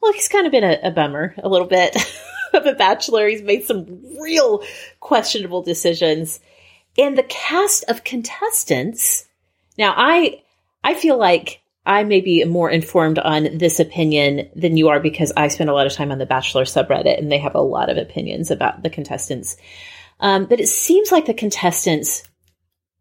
well, 0.00 0.12
he's 0.12 0.28
kind 0.28 0.46
of 0.46 0.52
been 0.52 0.64
a, 0.64 0.78
a 0.84 0.90
bummer 0.90 1.34
a 1.38 1.48
little 1.48 1.66
bit 1.66 1.96
of 2.54 2.66
a 2.66 2.74
bachelor. 2.74 3.26
He's 3.28 3.42
made 3.42 3.64
some 3.64 4.00
real 4.20 4.62
questionable 5.00 5.62
decisions. 5.62 6.40
And 6.96 7.16
the 7.16 7.24
cast 7.24 7.84
of 7.88 8.04
contestants. 8.04 9.26
Now, 9.76 9.94
I 9.96 10.42
I 10.82 10.94
feel 10.94 11.18
like 11.18 11.60
I 11.84 12.04
may 12.04 12.20
be 12.20 12.44
more 12.44 12.70
informed 12.70 13.18
on 13.18 13.58
this 13.58 13.80
opinion 13.80 14.50
than 14.54 14.76
you 14.76 14.88
are 14.88 15.00
because 15.00 15.32
I 15.36 15.48
spend 15.48 15.70
a 15.70 15.72
lot 15.72 15.86
of 15.86 15.92
time 15.92 16.12
on 16.12 16.18
the 16.18 16.26
Bachelor 16.26 16.64
subreddit 16.64 17.18
and 17.18 17.32
they 17.32 17.38
have 17.38 17.54
a 17.54 17.60
lot 17.60 17.88
of 17.88 17.96
opinions 17.96 18.50
about 18.50 18.82
the 18.82 18.90
contestants. 18.90 19.56
Um, 20.20 20.46
but 20.46 20.60
it 20.60 20.68
seems 20.68 21.10
like 21.10 21.26
the 21.26 21.34
contestants, 21.34 22.24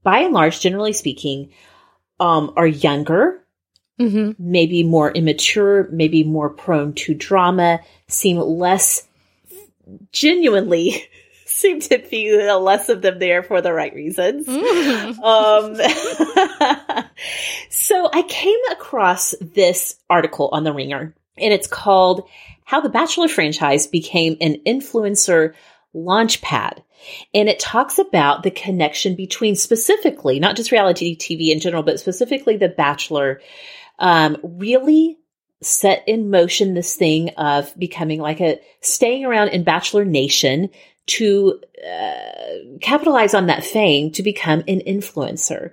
by 0.04 0.20
and 0.20 0.34
large, 0.34 0.62
generally 0.62 0.94
speaking, 0.94 1.52
um, 2.20 2.54
are 2.56 2.68
younger 2.68 3.42
hmm 3.98 4.32
maybe 4.38 4.84
more 4.84 5.12
immature, 5.12 5.88
maybe 5.92 6.24
more 6.24 6.50
prone 6.50 6.94
to 6.94 7.14
drama, 7.14 7.80
seem 8.08 8.38
less 8.38 9.08
genuinely 10.12 11.04
seem 11.46 11.80
to 11.80 11.98
be 12.10 12.32
less 12.52 12.90
of 12.90 13.02
them 13.02 13.20
there 13.20 13.42
for 13.42 13.62
the 13.62 13.74
right 13.74 13.94
reasons. 13.94 14.48
Um, 14.48 15.76
so 17.70 18.10
I 18.14 18.22
came 18.28 18.60
across 18.72 19.34
this 19.42 19.96
article 20.10 20.50
on 20.52 20.64
the 20.64 20.74
Ringer, 20.74 21.16
and 21.38 21.54
it's 21.54 21.68
called 21.68 22.28
"How 22.64 22.82
the 22.82 22.90
Bachelor 22.90 23.28
franchise 23.28 23.88
became 23.88 24.38
an 24.42 24.58
influencer 24.66 25.54
launchpad." 25.96 26.84
And 27.34 27.50
it 27.50 27.60
talks 27.60 28.00
about 28.00 28.44
the 28.44 28.52
connection 28.52 29.16
between 29.16 29.56
specifically, 29.56 30.40
not 30.40 30.56
just 30.56 30.72
reality 30.72 31.18
TV 31.18 31.52
in 31.52 31.60
general, 31.60 31.84
but 31.84 32.00
specifically 32.00 32.58
The 32.58 32.70
Bachelor, 32.70 33.42
um, 34.00 34.38
really 34.44 35.18
set 35.62 36.04
in 36.08 36.30
motion 36.30 36.74
this 36.74 36.96
thing 36.96 37.30
of 37.32 37.74
becoming 37.78 38.20
like 38.20 38.42
a 38.42 38.60
staying 38.82 39.26
around 39.26 39.50
in 39.50 39.64
Bachelor 39.64 40.06
Nation 40.06 40.70
to 41.08 41.60
uh, 41.84 42.78
capitalize 42.82 43.34
on 43.34 43.48
that 43.48 43.64
fame 43.64 44.12
to 44.12 44.24
become 44.24 44.60
an 44.68 44.82
influencer 44.82 45.72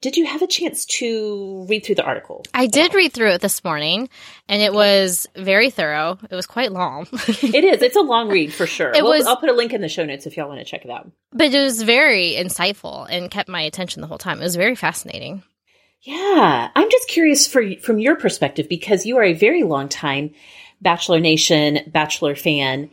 did 0.00 0.16
you 0.16 0.26
have 0.26 0.42
a 0.42 0.46
chance 0.46 0.84
to 0.86 1.66
read 1.68 1.84
through 1.84 1.96
the 1.96 2.04
article? 2.04 2.44
I 2.54 2.66
did 2.66 2.94
read 2.94 3.12
through 3.12 3.32
it 3.32 3.40
this 3.40 3.64
morning, 3.64 4.08
and 4.48 4.62
it 4.62 4.72
was 4.72 5.26
very 5.36 5.70
thorough. 5.70 6.18
It 6.30 6.34
was 6.34 6.46
quite 6.46 6.70
long. 6.72 7.06
it 7.12 7.64
is. 7.64 7.82
It's 7.82 7.96
a 7.96 8.00
long 8.00 8.28
read 8.28 8.52
for 8.52 8.66
sure. 8.66 8.90
It 8.94 9.02
We'll- 9.02 9.12
was- 9.18 9.26
I'll 9.26 9.36
put 9.36 9.48
a 9.48 9.52
link 9.54 9.72
in 9.72 9.80
the 9.80 9.88
show 9.88 10.04
notes 10.04 10.26
if 10.26 10.36
y'all 10.36 10.48
want 10.48 10.60
to 10.60 10.64
check 10.64 10.84
it 10.84 10.90
out. 10.90 11.10
but 11.32 11.52
it 11.52 11.58
was 11.60 11.82
very 11.82 12.34
insightful 12.38 13.06
and 13.10 13.30
kept 13.30 13.48
my 13.48 13.62
attention 13.62 14.00
the 14.00 14.06
whole 14.08 14.18
time. 14.18 14.40
It 14.40 14.44
was 14.44 14.56
very 14.56 14.74
fascinating. 14.76 15.42
Yeah, 16.02 16.68
I'm 16.76 16.90
just 16.90 17.08
curious 17.08 17.46
for 17.48 17.62
from 17.82 17.98
your 17.98 18.14
perspective 18.14 18.68
because 18.68 19.04
you 19.04 19.16
are 19.18 19.24
a 19.24 19.32
very 19.32 19.64
long 19.64 19.88
time 19.88 20.30
Bachelor 20.80 21.18
Nation 21.18 21.80
Bachelor 21.88 22.36
fan. 22.36 22.90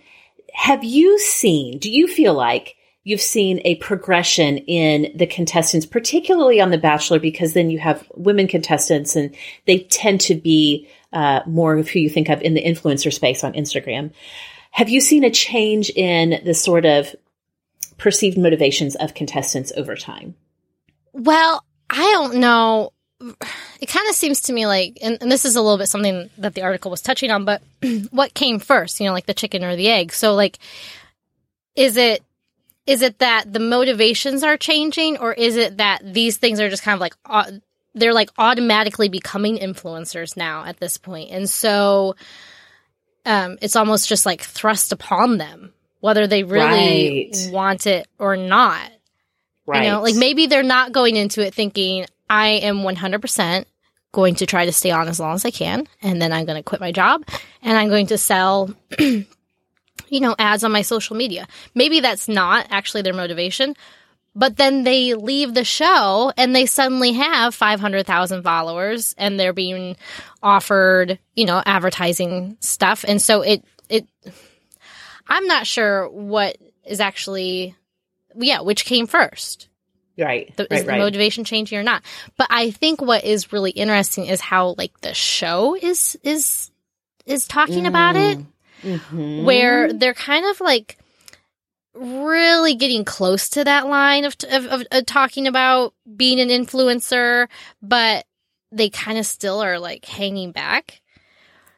Have 0.53 0.83
you 0.83 1.19
seen? 1.19 1.77
Do 1.77 1.91
you 1.91 2.07
feel 2.07 2.33
like 2.33 2.74
you've 3.05 3.21
seen 3.21 3.61
a 3.63 3.75
progression 3.75 4.57
in 4.57 5.15
the 5.15 5.27
contestants, 5.27 5.85
particularly 5.85 6.59
on 6.59 6.71
The 6.71 6.77
Bachelor, 6.77 7.19
because 7.19 7.53
then 7.53 7.69
you 7.69 7.77
have 7.77 8.05
women 8.15 8.47
contestants 8.47 9.15
and 9.15 9.33
they 9.65 9.79
tend 9.79 10.21
to 10.21 10.35
be 10.35 10.89
uh, 11.13 11.41
more 11.45 11.77
of 11.77 11.87
who 11.87 11.99
you 11.99 12.09
think 12.09 12.29
of 12.29 12.41
in 12.41 12.55
the 12.55 12.63
influencer 12.63 13.13
space 13.13 13.43
on 13.43 13.53
Instagram. 13.53 14.11
Have 14.71 14.89
you 14.89 14.99
seen 14.99 15.23
a 15.23 15.29
change 15.29 15.91
in 15.91 16.41
the 16.43 16.55
sort 16.55 16.83
of 16.83 17.15
perceived 17.97 18.39
motivations 18.39 18.95
of 18.95 19.13
contestants 19.13 19.71
over 19.77 19.95
time? 19.95 20.35
Well, 21.13 21.63
I 21.89 22.11
don't 22.11 22.35
know. 22.37 22.91
It 23.79 23.87
kind 23.87 24.09
of 24.09 24.15
seems 24.15 24.41
to 24.41 24.53
me 24.53 24.65
like, 24.65 24.97
and, 25.01 25.19
and 25.21 25.31
this 25.31 25.45
is 25.45 25.55
a 25.55 25.61
little 25.61 25.77
bit 25.77 25.87
something 25.87 26.29
that 26.39 26.55
the 26.55 26.63
article 26.63 26.91
was 26.91 27.01
touching 27.01 27.29
on, 27.29 27.45
but 27.45 27.61
what 28.09 28.33
came 28.33 28.57
first? 28.57 28.99
You 28.99 29.05
know, 29.05 29.13
like 29.13 29.27
the 29.27 29.33
chicken 29.35 29.63
or 29.63 29.75
the 29.75 29.89
egg. 29.89 30.11
So, 30.11 30.33
like, 30.33 30.57
is 31.75 31.97
it 31.97 32.23
is 32.87 33.01
it 33.01 33.19
that 33.19 33.51
the 33.51 33.59
motivations 33.59 34.43
are 34.43 34.57
changing, 34.57 35.17
or 35.17 35.33
is 35.33 35.55
it 35.55 35.77
that 35.77 36.01
these 36.03 36.37
things 36.37 36.59
are 36.59 36.69
just 36.69 36.83
kind 36.83 36.93
of 36.93 36.99
like 37.01 37.15
au- 37.25 37.59
they're 37.93 38.13
like 38.13 38.29
automatically 38.37 39.09
becoming 39.09 39.57
influencers 39.57 40.35
now 40.37 40.65
at 40.65 40.79
this 40.79 40.97
point, 40.97 41.31
and 41.31 41.49
so 41.49 42.15
um, 43.25 43.57
it's 43.61 43.75
almost 43.75 44.07
just 44.07 44.25
like 44.25 44.41
thrust 44.41 44.91
upon 44.91 45.37
them, 45.37 45.73
whether 45.99 46.27
they 46.27 46.43
really 46.43 47.31
Right. 47.33 47.49
want 47.51 47.87
it 47.87 48.07
or 48.19 48.37
not. 48.37 48.91
Right. 49.65 49.85
You 49.85 49.91
know, 49.91 50.01
like 50.03 50.15
maybe 50.15 50.45
they're 50.45 50.61
not 50.61 50.91
going 50.91 51.15
into 51.15 51.43
it 51.43 51.55
thinking, 51.55 52.05
I 52.29 52.49
am 52.49 52.83
100% 52.83 53.65
going 54.11 54.35
to 54.35 54.45
try 54.45 54.65
to 54.65 54.71
stay 54.71 54.91
on 54.91 55.07
as 55.07 55.19
long 55.19 55.33
as 55.33 55.43
I 55.43 55.49
can. 55.49 55.87
And 56.03 56.21
then 56.21 56.31
I'm 56.31 56.45
going 56.45 56.57
to 56.57 56.63
quit 56.63 56.79
my 56.81 56.91
job 56.91 57.23
and 57.63 57.75
I'm 57.75 57.89
going 57.89 58.07
to 58.07 58.17
sell, 58.19 58.71
you 60.09 60.19
know, 60.19 60.35
ads 60.37 60.63
on 60.63 60.71
my 60.71 60.81
social 60.81 61.15
media. 61.15 61.47
Maybe 61.73 61.99
that's 61.99 62.27
not 62.27 62.67
actually 62.69 63.01
their 63.01 63.13
motivation. 63.13 63.75
But 64.37 64.57
then 64.57 64.83
they 64.83 65.13
leave 65.13 65.53
the 65.53 65.63
show 65.63 66.31
and 66.35 66.53
they 66.53 66.65
suddenly 66.65 67.13
have 67.13 67.55
500,000 67.55 68.43
followers 68.43 69.15
and 69.17 69.39
they're 69.39 69.53
being 69.53 69.95
offered, 70.43 71.19
you 71.35 71.45
know, 71.45 71.63
advertising 71.65 72.57
stuff. 72.59 73.05
And 73.07 73.21
so 73.21 73.43
it, 73.43 73.63
it, 73.87 74.05
I'm 75.25 75.47
not 75.47 75.65
sure 75.65 76.09
what 76.09 76.57
is 76.85 76.99
actually, 76.99 77.75
yeah, 78.35 78.59
which 78.59 78.83
came 78.83 79.07
first 79.07 79.69
Right. 80.17 80.55
the, 80.55 80.67
right, 80.69 80.79
is 80.79 80.85
the 80.85 80.91
right. 80.91 80.99
motivation 80.99 81.43
changing 81.43 81.77
or 81.77 81.83
not 81.83 82.01
but 82.37 82.47
i 82.49 82.71
think 82.71 83.01
what 83.01 83.25
is 83.25 83.51
really 83.51 83.71
interesting 83.71 84.27
is 84.27 84.39
how 84.39 84.75
like 84.77 84.97
the 85.01 85.13
show 85.13 85.75
is 85.75 86.17
is 86.23 86.71
is 87.25 87.45
talking 87.47 87.85
about 87.85 88.15
it 88.15 88.37
mm. 88.37 88.45
Mhm. 88.83 89.43
where 89.43 89.91
they're 89.93 90.13
kind 90.13 90.45
of 90.45 90.59
like 90.61 90.97
really 91.93 92.75
getting 92.75 93.05
close 93.05 93.49
to 93.49 93.63
that 93.63 93.87
line 93.87 94.25
of, 94.25 94.35
of, 94.49 94.65
of, 94.65 94.83
of 94.91 95.05
talking 95.05 95.47
about 95.47 95.93
being 96.17 96.39
an 96.41 96.49
influencer 96.49 97.47
but 97.81 98.25
they 98.71 98.89
kind 98.89 99.17
of 99.17 99.25
still 99.25 99.61
are 99.61 99.79
like 99.79 100.03
hanging 100.05 100.51
back 100.51 101.01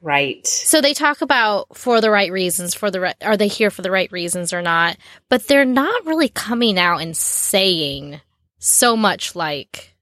Right. 0.01 0.45
so 0.45 0.79
they 0.79 0.93
talk 0.93 1.21
about 1.21 1.75
for 1.75 2.01
the 2.01 2.12
right 2.12 2.31
reasons, 2.31 2.75
for 2.75 2.91
the 2.91 2.99
right, 2.99 3.15
are 3.21 3.36
they 3.36 3.47
here 3.47 3.71
for 3.71 3.81
the 3.81 3.89
right 3.89 4.12
reasons 4.12 4.53
or 4.53 4.62
not? 4.62 4.95
But 5.27 5.47
they're 5.47 5.65
not 5.65 6.05
really 6.05 6.29
coming 6.29 6.77
out 6.77 7.01
and 7.01 7.17
saying 7.17 8.21
so 8.60 8.95
much 8.95 9.36
like 9.36 9.95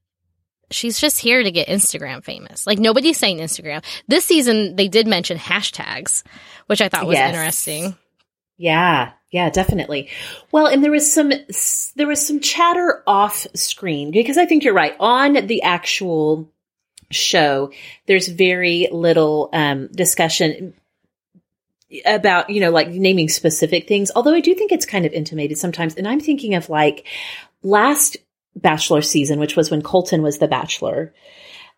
she's 0.71 0.99
just 0.99 1.19
here 1.19 1.43
to 1.43 1.51
get 1.51 1.67
Instagram 1.67 2.23
famous. 2.23 2.65
Like 2.67 2.79
nobody's 2.79 3.17
saying 3.17 3.37
Instagram. 3.39 3.83
This 4.07 4.25
season 4.25 4.75
they 4.75 4.87
did 4.87 5.07
mention 5.07 5.37
hashtags, 5.37 6.23
which 6.67 6.81
I 6.81 6.89
thought 6.89 7.05
was 7.07 7.15
Yes. 7.15 7.33
interesting. 7.35 7.95
Yeah. 8.57 9.11
Yeah, 9.31 9.49
definitely. 9.49 10.09
Well, 10.51 10.67
and 10.67 10.81
there 10.83 10.91
was 10.91 11.11
some 11.11 11.31
there 11.95 12.07
was 12.07 12.25
some 12.25 12.39
chatter 12.39 13.03
off 13.05 13.45
screen 13.53 14.11
because 14.11 14.37
I 14.37 14.45
think 14.45 14.63
you're 14.63 14.73
right. 14.73 14.95
On 14.99 15.33
the 15.47 15.61
actual 15.63 16.49
show, 17.11 17.71
there's 18.07 18.27
very 18.29 18.87
little 18.91 19.49
um 19.51 19.87
discussion 19.87 20.73
about, 22.05 22.49
you 22.49 22.59
know, 22.61 22.71
like 22.71 22.89
naming 22.89 23.29
specific 23.29 23.87
things. 23.87 24.09
Although 24.15 24.33
I 24.33 24.39
do 24.39 24.55
think 24.55 24.71
it's 24.71 24.85
kind 24.85 25.05
of 25.05 25.13
intimated 25.13 25.57
sometimes. 25.57 25.95
And 25.95 26.07
I'm 26.07 26.19
thinking 26.19 26.55
of 26.55 26.69
like 26.69 27.05
last 27.61 28.17
Bachelor 28.55 29.01
season, 29.01 29.39
which 29.39 29.55
was 29.55 29.69
when 29.69 29.81
Colton 29.81 30.21
was 30.21 30.37
the 30.37 30.47
Bachelor. 30.47 31.13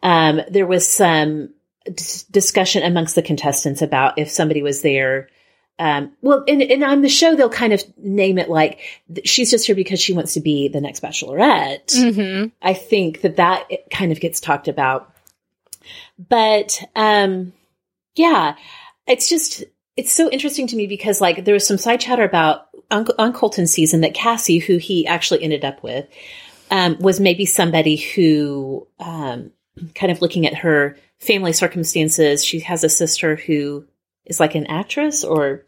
Um, 0.03 0.41
there 0.49 0.67
was 0.67 0.87
some 0.87 1.53
dis- 1.91 2.23
discussion 2.23 2.83
amongst 2.83 3.15
the 3.15 3.21
contestants 3.21 3.81
about 3.81 4.17
if 4.17 4.29
somebody 4.29 4.61
was 4.61 4.81
there. 4.81 5.29
Um, 5.79 6.13
well, 6.21 6.43
and, 6.47 6.61
and 6.61 6.83
on 6.83 7.01
the 7.01 7.09
show, 7.09 7.35
they'll 7.35 7.49
kind 7.49 7.73
of 7.73 7.83
name 7.97 8.37
it 8.37 8.49
like 8.49 8.79
she's 9.25 9.51
just 9.51 9.67
here 9.67 9.75
because 9.75 9.99
she 9.99 10.13
wants 10.13 10.33
to 10.33 10.41
be 10.41 10.69
the 10.69 10.81
next 10.81 11.01
Bachelorette. 11.01 11.93
Mm-hmm. 11.93 12.47
I 12.61 12.73
think 12.73 13.21
that 13.21 13.35
that 13.35 13.67
kind 13.91 14.11
of 14.11 14.19
gets 14.19 14.39
talked 14.39 14.67
about. 14.67 15.13
But 16.17 16.83
um 16.95 17.53
yeah, 18.15 18.55
it's 19.07 19.29
just 19.29 19.63
it's 19.95 20.11
so 20.11 20.29
interesting 20.29 20.67
to 20.67 20.75
me 20.75 20.87
because 20.87 21.21
like 21.21 21.45
there 21.45 21.53
was 21.53 21.65
some 21.65 21.77
side 21.77 22.01
chatter 22.01 22.23
about 22.23 22.67
on, 22.89 23.05
on 23.19 23.33
Colton's 23.33 23.71
season 23.71 24.01
that 24.01 24.13
Cassie, 24.13 24.59
who 24.59 24.77
he 24.77 25.05
actually 25.07 25.43
ended 25.43 25.63
up 25.63 25.83
with, 25.83 26.07
um, 26.71 26.97
was 26.99 27.19
maybe 27.19 27.45
somebody 27.45 27.95
who 27.97 28.87
um 28.99 29.51
kind 29.95 30.11
of 30.11 30.21
looking 30.21 30.45
at 30.47 30.55
her 30.55 30.97
family 31.19 31.53
circumstances. 31.53 32.43
She 32.43 32.59
has 32.61 32.83
a 32.83 32.89
sister 32.89 33.35
who 33.35 33.85
is 34.25 34.39
like 34.39 34.55
an 34.55 34.67
actress 34.67 35.23
or 35.23 35.65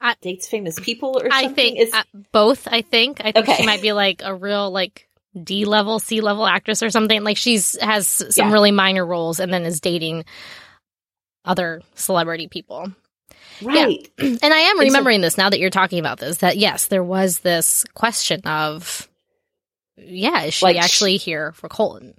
I- 0.00 0.16
dates 0.20 0.46
famous 0.48 0.78
people 0.78 1.16
or 1.18 1.30
something. 1.30 1.50
I 1.50 1.52
think 1.52 1.78
Is- 1.78 1.92
uh, 1.94 2.02
both. 2.32 2.66
I 2.70 2.82
think 2.82 3.20
I 3.20 3.32
think 3.32 3.48
Okay. 3.48 3.56
she 3.56 3.66
might 3.66 3.82
be 3.82 3.92
like 3.92 4.22
a 4.24 4.34
real 4.34 4.70
like 4.70 5.08
D 5.42 5.64
level, 5.64 5.98
C 5.98 6.20
level 6.20 6.46
actress 6.46 6.82
or 6.82 6.90
something. 6.90 7.22
Like 7.24 7.36
she's 7.36 7.76
has 7.80 8.06
some 8.06 8.48
Yeah. 8.48 8.52
really 8.52 8.70
minor 8.70 9.04
roles 9.04 9.40
and 9.40 9.52
then 9.52 9.64
is 9.64 9.80
dating 9.80 10.24
other 11.44 11.82
celebrity 11.94 12.48
people. 12.48 12.92
right. 13.62 14.08
And 14.18 14.38
I 14.42 14.58
am 14.58 14.78
And 14.78 14.88
so- 14.88 14.92
remembering 14.92 15.20
this 15.20 15.38
now 15.38 15.50
that 15.50 15.58
you're 15.60 15.70
talking 15.70 15.98
about 15.98 16.18
this. 16.18 16.38
That 16.38 16.56
yes, 16.56 16.86
there 16.86 17.04
was 17.04 17.40
this 17.40 17.84
question 17.94 18.40
of, 18.46 19.08
yeah, 19.96 20.44
is 20.44 20.54
she 20.54 20.66
Like, 20.66 20.76
actually 20.76 21.16
here 21.16 21.52
for 21.52 21.68
Colton? 21.68 22.14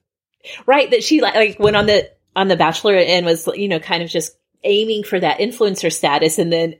right 0.65 0.91
that 0.91 1.03
she 1.03 1.21
like, 1.21 1.35
like 1.35 1.59
went 1.59 1.75
on 1.75 1.85
the 1.85 2.09
on 2.35 2.47
the 2.47 2.55
bachelor 2.55 2.95
and 2.95 3.25
was 3.25 3.47
you 3.55 3.67
know 3.67 3.79
kind 3.79 4.03
of 4.03 4.09
just 4.09 4.37
aiming 4.63 5.03
for 5.03 5.19
that 5.19 5.39
influencer 5.39 5.91
status 5.91 6.37
and 6.37 6.51
then 6.51 6.75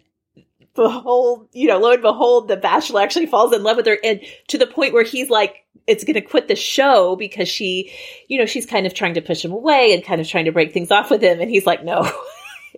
behold 0.75 1.47
you 1.53 1.67
know 1.67 1.79
lo 1.79 1.91
and 1.91 2.01
behold 2.01 2.47
the 2.47 2.57
bachelor 2.57 3.01
actually 3.01 3.25
falls 3.25 3.53
in 3.53 3.63
love 3.63 3.77
with 3.77 3.85
her 3.85 3.97
and 4.03 4.19
to 4.47 4.57
the 4.57 4.67
point 4.67 4.93
where 4.93 5.03
he's 5.03 5.29
like 5.29 5.65
it's 5.87 6.03
going 6.03 6.15
to 6.15 6.21
quit 6.21 6.47
the 6.47 6.55
show 6.55 7.15
because 7.15 7.47
she 7.47 7.91
you 8.27 8.37
know 8.37 8.45
she's 8.45 8.65
kind 8.65 8.85
of 8.85 8.93
trying 8.93 9.13
to 9.13 9.21
push 9.21 9.43
him 9.43 9.51
away 9.51 9.93
and 9.93 10.03
kind 10.03 10.19
of 10.19 10.27
trying 10.27 10.45
to 10.45 10.51
break 10.51 10.73
things 10.73 10.91
off 10.91 11.09
with 11.09 11.21
him 11.21 11.39
and 11.39 11.49
he's 11.49 11.65
like 11.65 11.83
no 11.83 12.01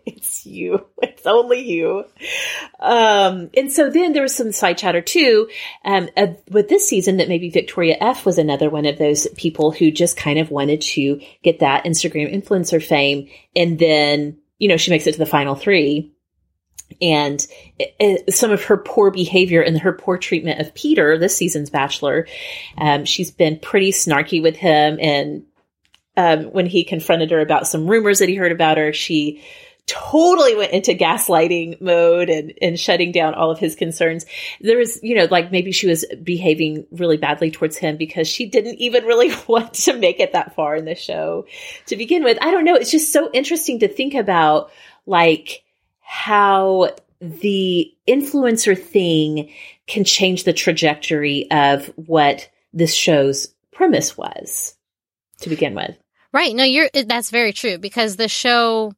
it's 0.06 0.46
you. 0.46 0.86
It's 1.02 1.26
only 1.26 1.62
you. 1.62 2.06
Um 2.80 3.50
and 3.56 3.72
so 3.72 3.90
then 3.90 4.14
there 4.14 4.22
was 4.24 4.36
some 4.36 4.52
side 4.52 4.78
chatter 4.78 5.02
too. 5.02 5.50
Um 5.84 6.10
uh, 6.16 6.28
with 6.50 6.70
this 6.70 6.88
season 6.88 7.18
that 7.18 7.28
maybe 7.30 7.50
victoria 7.50 7.98
f 8.00 8.26
was 8.26 8.38
another 8.38 8.70
one 8.70 8.86
of 8.86 8.98
those 8.98 9.28
people 9.36 9.72
who 9.72 9.92
just 9.92 10.18
kind 10.18 10.40
of 10.40 10.52
wanted 10.52 10.82
to 10.82 11.22
get 11.44 11.60
that 11.60 11.86
instagram 11.86 12.34
influencer 12.34 12.84
fame. 12.84 13.28
And 13.56 13.80
then 13.80 14.38
you 14.60 14.68
know 14.70 14.78
she 14.78 14.92
makes 14.92 15.08
it 15.08 15.14
to 15.14 15.20
the 15.20 15.26
final 15.26 15.56
three. 15.56 16.14
And 17.02 17.46
it, 17.78 17.96
it- 18.00 18.34
some 18.34 18.52
of 18.52 18.64
her 18.66 18.78
poor 18.78 19.12
behavior 19.12 19.62
and 19.62 19.78
her 19.80 19.92
poor 19.94 20.18
treatment 20.18 20.62
of 20.62 20.74
Peter, 20.74 21.18
this 21.18 21.36
season's 21.36 21.70
Bachelor, 21.70 22.28
um, 22.78 23.04
she's 23.04 23.30
been 23.30 23.60
pretty 23.60 23.92
snarky 23.92 24.42
with 24.42 24.56
him. 24.56 24.98
And 25.02 25.44
um, 26.16 26.46
when 26.46 26.66
he 26.66 26.84
confronted 26.86 27.32
her 27.32 27.42
about 27.42 27.68
some 27.68 27.88
rumors 27.88 28.20
that 28.20 28.30
he 28.30 28.36
heard 28.36 28.54
about 28.54 28.78
her, 28.78 28.94
she 28.94 29.44
totally 29.88 30.56
went 30.56 30.74
into 30.74 30.94
gaslighting 30.94 31.80
mode 31.82 32.30
and, 32.30 32.54
and 32.62 32.80
shutting 32.80 33.14
down 33.14 33.34
all 33.34 33.52
of 33.52 33.58
his 33.58 33.76
concerns. 33.76 34.26
There 34.60 34.78
was, 34.78 35.02
you 35.02 35.16
know, 35.16 35.28
like 35.32 35.52
maybe 35.52 35.72
she 35.72 35.88
was 35.88 36.06
behaving 36.22 36.86
really 36.92 37.18
badly 37.18 37.52
towards 37.52 37.78
him 37.78 37.96
because 37.96 38.28
she 38.28 38.46
didn't 38.46 38.76
even 38.76 39.06
really 39.06 39.34
want 39.48 39.74
to 39.74 39.98
make 39.98 40.20
it 40.20 40.34
that 40.34 40.56
far 40.56 40.76
in 40.76 40.86
the 40.86 40.96
show 40.96 41.48
to 41.88 41.96
begin 41.96 42.24
with. 42.24 42.38
I 42.42 42.52
don't 42.52 42.66
know. 42.66 42.76
It's 42.76 42.92
just 42.92 43.14
so 43.14 43.30
interesting 43.34 43.80
to 43.80 43.88
think 43.88 44.14
about, 44.14 44.72
like, 45.06 45.64
how 46.02 46.92
the 47.22 47.92
influencer 48.08 48.78
thing 48.78 49.52
can 49.88 50.04
change 50.04 50.44
the 50.44 50.54
trajectory 50.54 51.50
of 51.50 51.88
what 51.96 52.50
this 52.74 52.94
show's 52.94 53.48
premise 53.72 54.18
was. 54.18 54.76
to 55.40 55.50
begin 55.50 55.76
with. 55.76 55.96
Right. 56.34 56.56
No, 56.56 56.64
you're 56.64 56.90
that's 56.94 57.30
very 57.30 57.54
true 57.54 57.78
because 57.78 58.16
the 58.16 58.28
show 58.28 58.94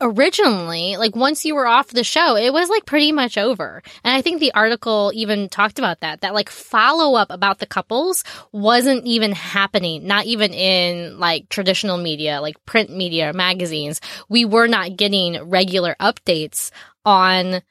originally, 0.00 0.96
like 0.96 1.14
once 1.14 1.44
you 1.44 1.54
were 1.54 1.66
off 1.66 1.88
the 1.88 2.04
show, 2.04 2.36
it 2.36 2.52
was 2.52 2.68
like 2.68 2.84
pretty 2.84 3.12
much 3.12 3.38
over. 3.38 3.82
And 4.02 4.14
I 4.14 4.22
think 4.22 4.40
the 4.40 4.52
article 4.52 5.12
even 5.14 5.48
talked 5.48 5.78
about 5.78 6.00
that, 6.00 6.20
that 6.20 6.34
like 6.34 6.50
follow 6.50 7.16
up 7.16 7.30
about 7.30 7.58
the 7.58 7.66
couples 7.66 8.24
wasn't 8.52 9.06
even 9.06 9.32
happening, 9.32 10.06
not 10.06 10.26
even 10.26 10.52
in 10.52 11.18
like 11.18 11.48
traditional 11.48 11.96
media, 11.96 12.40
like 12.40 12.62
print 12.66 12.90
media, 12.90 13.32
magazines. 13.32 14.00
We 14.28 14.44
were 14.44 14.66
not 14.66 14.96
getting 14.96 15.42
regular 15.48 15.96
updates 16.00 16.70
on 17.04 17.62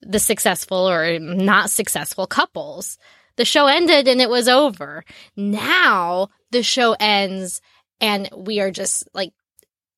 the 0.00 0.18
successful 0.18 0.88
or 0.88 1.18
not 1.18 1.70
successful 1.70 2.26
couples. 2.26 2.98
The 3.36 3.44
show 3.44 3.66
ended 3.66 4.06
and 4.06 4.20
it 4.20 4.30
was 4.30 4.48
over. 4.48 5.04
Now 5.36 6.28
the 6.50 6.62
show 6.62 6.94
ends 6.98 7.60
and 8.00 8.28
we 8.36 8.60
are 8.60 8.70
just 8.70 9.08
like 9.14 9.32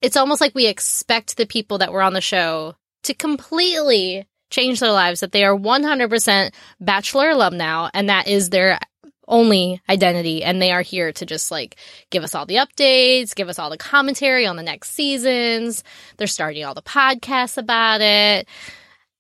it's 0.07 0.17
almost 0.17 0.41
like 0.41 0.55
we 0.55 0.69
expect 0.69 1.37
the 1.37 1.47
people 1.47 1.79
that 1.79 1.93
were 1.93 2.01
on 2.01 2.13
the 2.13 2.21
show 2.21 2.77
to 3.03 3.13
completely 3.13 4.25
change 4.51 4.79
their 4.79 4.93
lives, 4.93 5.19
that 5.19 5.33
they 5.33 5.45
are 5.45 5.59
100% 5.59 6.55
Bachelor 6.79 7.31
alum 7.31 7.57
now, 7.57 7.91
and 7.93 8.09
that 8.09 8.29
is 8.29 8.51
their 8.51 8.79
only 9.27 9.83
identity. 9.89 10.45
And 10.45 10.63
they 10.63 10.71
are 10.71 10.83
here 10.83 11.11
to 11.11 11.27
just 11.27 11.51
like 11.51 11.75
give 12.11 12.23
us 12.23 12.37
all 12.37 12.47
the 12.47 12.55
updates, 12.55 13.35
give 13.35 13.49
us 13.49 13.59
all 13.59 13.69
the 13.69 13.77
commentary 13.77 14.47
on 14.47 14.55
the 14.55 14.63
next 14.63 14.93
seasons. 14.93 15.83
They're 16.19 16.29
starting 16.29 16.65
all 16.65 16.75
the 16.75 16.83
podcasts 16.83 17.59
about 17.59 18.01
it. 18.01 18.47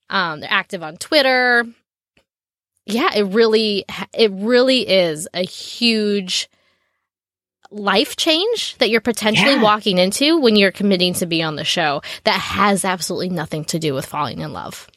Um, 0.08 0.38
they're 0.38 0.52
active 0.52 0.84
on 0.84 0.98
Twitter. 0.98 1.64
Yeah, 2.84 3.10
it 3.12 3.24
really, 3.24 3.84
it 4.14 4.30
really 4.32 4.88
is 4.88 5.26
a 5.34 5.42
huge 5.42 6.48
life 7.70 8.16
change 8.16 8.76
that 8.78 8.90
you're 8.90 9.00
potentially 9.00 9.54
yeah. 9.54 9.62
walking 9.62 9.98
into 9.98 10.38
when 10.38 10.56
you're 10.56 10.72
committing 10.72 11.14
to 11.14 11.26
be 11.26 11.42
on 11.42 11.56
the 11.56 11.64
show 11.64 12.02
that 12.24 12.40
has 12.40 12.84
absolutely 12.84 13.28
nothing 13.28 13.64
to 13.66 13.78
do 13.78 13.94
with 13.94 14.06
falling 14.06 14.40
in 14.40 14.52
love. 14.52 14.88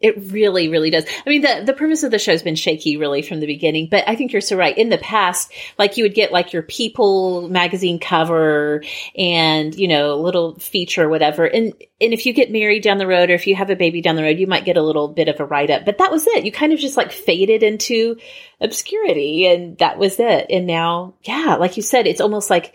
It 0.00 0.32
really, 0.32 0.68
really 0.68 0.88
does. 0.88 1.04
I 1.26 1.28
mean, 1.28 1.42
the, 1.42 1.62
the 1.66 1.74
premise 1.74 2.02
of 2.04 2.10
the 2.10 2.18
show 2.18 2.32
has 2.32 2.42
been 2.42 2.54
shaky 2.54 2.96
really 2.96 3.20
from 3.20 3.40
the 3.40 3.46
beginning, 3.46 3.88
but 3.90 4.02
I 4.08 4.16
think 4.16 4.32
you're 4.32 4.40
so 4.40 4.56
right. 4.56 4.76
In 4.76 4.88
the 4.88 4.96
past, 4.96 5.52
like 5.78 5.98
you 5.98 6.04
would 6.04 6.14
get 6.14 6.32
like 6.32 6.54
your 6.54 6.62
People 6.62 7.50
magazine 7.50 7.98
cover 7.98 8.82
and, 9.14 9.74
you 9.74 9.88
know, 9.88 10.16
little 10.16 10.58
feature 10.58 11.06
whatever. 11.06 11.44
And, 11.44 11.74
and 12.00 12.14
if 12.14 12.24
you 12.24 12.32
get 12.32 12.50
married 12.50 12.82
down 12.82 12.96
the 12.96 13.06
road 13.06 13.28
or 13.28 13.34
if 13.34 13.46
you 13.46 13.54
have 13.56 13.68
a 13.68 13.76
baby 13.76 14.00
down 14.00 14.16
the 14.16 14.22
road, 14.22 14.38
you 14.38 14.46
might 14.46 14.64
get 14.64 14.78
a 14.78 14.82
little 14.82 15.08
bit 15.08 15.28
of 15.28 15.38
a 15.38 15.44
write 15.44 15.70
up, 15.70 15.84
but 15.84 15.98
that 15.98 16.10
was 16.10 16.26
it. 16.26 16.46
You 16.46 16.52
kind 16.52 16.72
of 16.72 16.78
just 16.78 16.96
like 16.96 17.12
faded 17.12 17.62
into 17.62 18.16
obscurity 18.58 19.46
and 19.46 19.76
that 19.78 19.98
was 19.98 20.18
it. 20.18 20.46
And 20.48 20.66
now, 20.66 21.14
yeah, 21.24 21.56
like 21.60 21.76
you 21.76 21.82
said, 21.82 22.06
it's 22.06 22.22
almost 22.22 22.48
like 22.48 22.74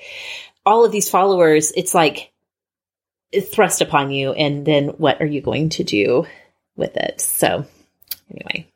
all 0.63 0.85
of 0.85 0.91
these 0.91 1.09
followers, 1.09 1.71
it's 1.75 1.95
like 1.95 2.31
thrust 3.51 3.81
upon 3.81 4.11
you. 4.11 4.31
And 4.33 4.63
then 4.63 4.89
what 4.89 5.21
are 5.21 5.25
you 5.25 5.41
going 5.41 5.69
to 5.69 5.83
do? 5.83 6.27
With 6.75 6.97
it. 6.97 7.21
So 7.21 7.65
anyway, 8.29 8.67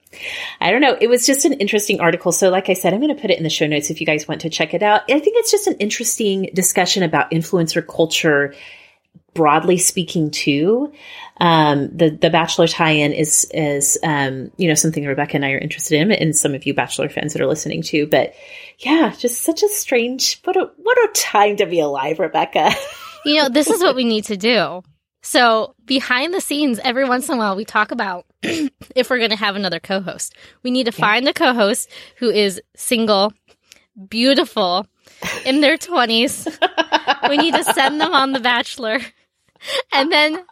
I 0.60 0.72
don't 0.72 0.82
know. 0.82 0.98
It 1.00 1.08
was 1.08 1.26
just 1.26 1.46
an 1.46 1.54
interesting 1.54 2.00
article. 2.00 2.32
So, 2.32 2.50
like 2.50 2.70
I 2.70 2.74
said, 2.74 2.94
I'm 2.94 3.00
going 3.00 3.16
to 3.16 3.22
put 3.22 3.32
it 3.32 3.38
in 3.38 3.44
the 3.44 3.50
show 3.50 3.68
notes 3.68 3.90
if 3.90 4.02
you 4.02 4.08
guys 4.08 4.28
want 4.28 4.42
to 4.42 4.50
check 4.50 4.74
it 4.74 4.84
out. 4.84 5.02
I 5.10 5.20
think 5.20 5.38
it's 5.38 5.52
just 5.52 5.68
an 5.68 5.76
interesting 5.76 6.50
discussion 6.54 7.04
about 7.04 7.32
influencer 7.32 7.86
culture, 7.86 8.56
broadly 9.34 9.78
speaking, 9.78 10.32
too. 10.32 10.94
Um, 11.38 11.96
the 11.96 12.10
the 12.10 12.30
Bachelor 12.30 12.68
tie-in 12.68 13.14
is 13.14 13.50
is 13.54 13.98
um, 14.04 14.52
you 14.58 14.68
know 14.68 14.74
something 14.74 15.06
Rebekah 15.06 15.36
and 15.36 15.46
I 15.46 15.52
are 15.52 15.60
interested 15.60 16.02
in, 16.02 16.12
and 16.12 16.36
some 16.36 16.56
of 16.56 16.66
you 16.66 16.74
Bachelor 16.74 17.08
fans 17.08 17.34
that 17.34 17.42
are 17.42 17.48
listening 17.48 17.84
to. 17.84 18.08
But 18.08 18.34
yeah, 18.80 19.14
just 19.18 19.44
such 19.44 19.64
a 19.64 19.70
strange 19.70 20.42
what 20.44 20.58
a 20.58 20.72
what 20.78 20.98
a 20.98 21.12
time 21.14 21.58
to 21.58 21.66
be 21.66 21.80
alive, 21.80 22.20
Rebekah. 22.20 22.72
you 23.26 23.36
know, 23.42 23.50
this 23.50 23.70
is 23.70 23.82
what 23.82 23.96
we 23.96 24.04
need 24.04 24.26
to 24.26 24.38
do. 24.38 24.84
So, 25.22 25.76
behind 25.86 26.34
the 26.34 26.42
scenes, 26.42 26.80
every 26.80 27.08
once 27.08 27.28
in 27.28 27.36
a 27.36 27.38
while, 27.38 27.56
we 27.56 27.66
talk 27.66 27.92
about 27.92 28.26
if 28.44 29.10
we're 29.10 29.18
going 29.18 29.32
to 29.32 29.36
have 29.36 29.56
another 29.56 29.80
co 29.80 30.00
host. 30.00 30.36
We 30.64 30.72
need 30.72 30.86
to 30.86 30.94
yeah. 30.98 31.06
find 31.06 31.28
a 31.28 31.34
co 31.34 31.54
host 31.54 31.90
who 32.18 32.30
is 32.30 32.62
single, 32.76 33.34
beautiful, 34.08 34.88
in 35.46 35.62
their 35.62 35.78
20s. 35.78 36.48
we 37.30 37.38
need 37.38 37.54
to 37.54 37.64
send 37.64 38.00
them 38.00 38.14
on 38.14 38.32
The 38.32 38.40
Bachelor. 38.40 39.00
And 39.92 40.12
then, 40.12 40.46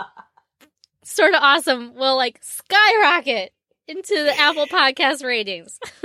Sorta 1.03 1.39
Awesome, 1.41 1.95
we'll 1.95 2.17
like 2.17 2.39
skyrocket 2.43 3.53
into 3.87 4.13
the 4.15 4.37
Apple 4.37 4.67
Podcast 4.67 5.23
ratings. 5.23 5.79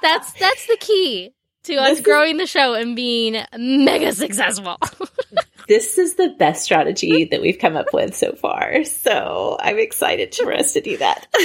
that's 0.00 0.32
that's 0.34 0.66
the 0.66 0.76
key 0.78 1.32
to 1.64 1.74
us 1.74 2.00
growing 2.00 2.36
the 2.36 2.46
show 2.46 2.74
and 2.74 2.94
being 2.94 3.42
mega 3.58 4.12
successful. 4.12 4.76
this 5.68 5.98
is 5.98 6.14
the 6.14 6.34
best 6.38 6.64
strategy 6.64 7.24
that 7.30 7.40
we've 7.40 7.58
come 7.58 7.76
up 7.76 7.92
with 7.92 8.16
so 8.16 8.32
far. 8.32 8.84
So 8.84 9.56
I'm 9.60 9.78
excited 9.78 10.34
for 10.34 10.52
us 10.52 10.72
to 10.74 10.80
do 10.80 10.96
that. 10.98 11.26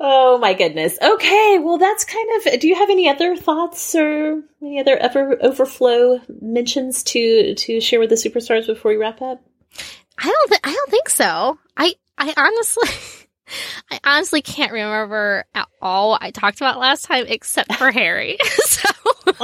oh 0.00 0.38
my 0.38 0.54
goodness. 0.54 0.98
Okay. 1.00 1.58
Well, 1.58 1.78
that's 1.78 2.04
kind 2.04 2.28
of, 2.36 2.60
do 2.60 2.68
you 2.68 2.76
have 2.76 2.90
any 2.90 3.08
other 3.08 3.36
thoughts 3.36 3.94
or 3.94 4.42
any 4.62 4.80
other 4.80 4.96
ever 4.96 5.36
overflow 5.42 6.20
mentions 6.40 7.02
to, 7.04 7.54
to 7.54 7.80
share 7.80 8.00
with 8.00 8.10
the 8.10 8.16
superstars 8.16 8.66
before 8.66 8.90
we 8.90 8.96
wrap 8.96 9.22
up? 9.22 9.40
I 10.18 10.24
don't, 10.24 10.48
th- 10.48 10.60
I 10.64 10.72
don't 10.72 10.90
think 10.90 11.08
so. 11.08 11.58
I, 11.76 11.94
I 12.16 12.34
honestly, 12.36 12.88
I 13.90 14.00
honestly 14.04 14.42
can't 14.42 14.72
remember 14.72 15.44
at 15.54 15.68
all 15.80 16.10
what 16.10 16.22
I 16.22 16.30
talked 16.30 16.58
about 16.58 16.78
last 16.78 17.04
time 17.04 17.24
except 17.28 17.74
for 17.74 17.90
Harry. 17.90 18.38
so 18.56 18.88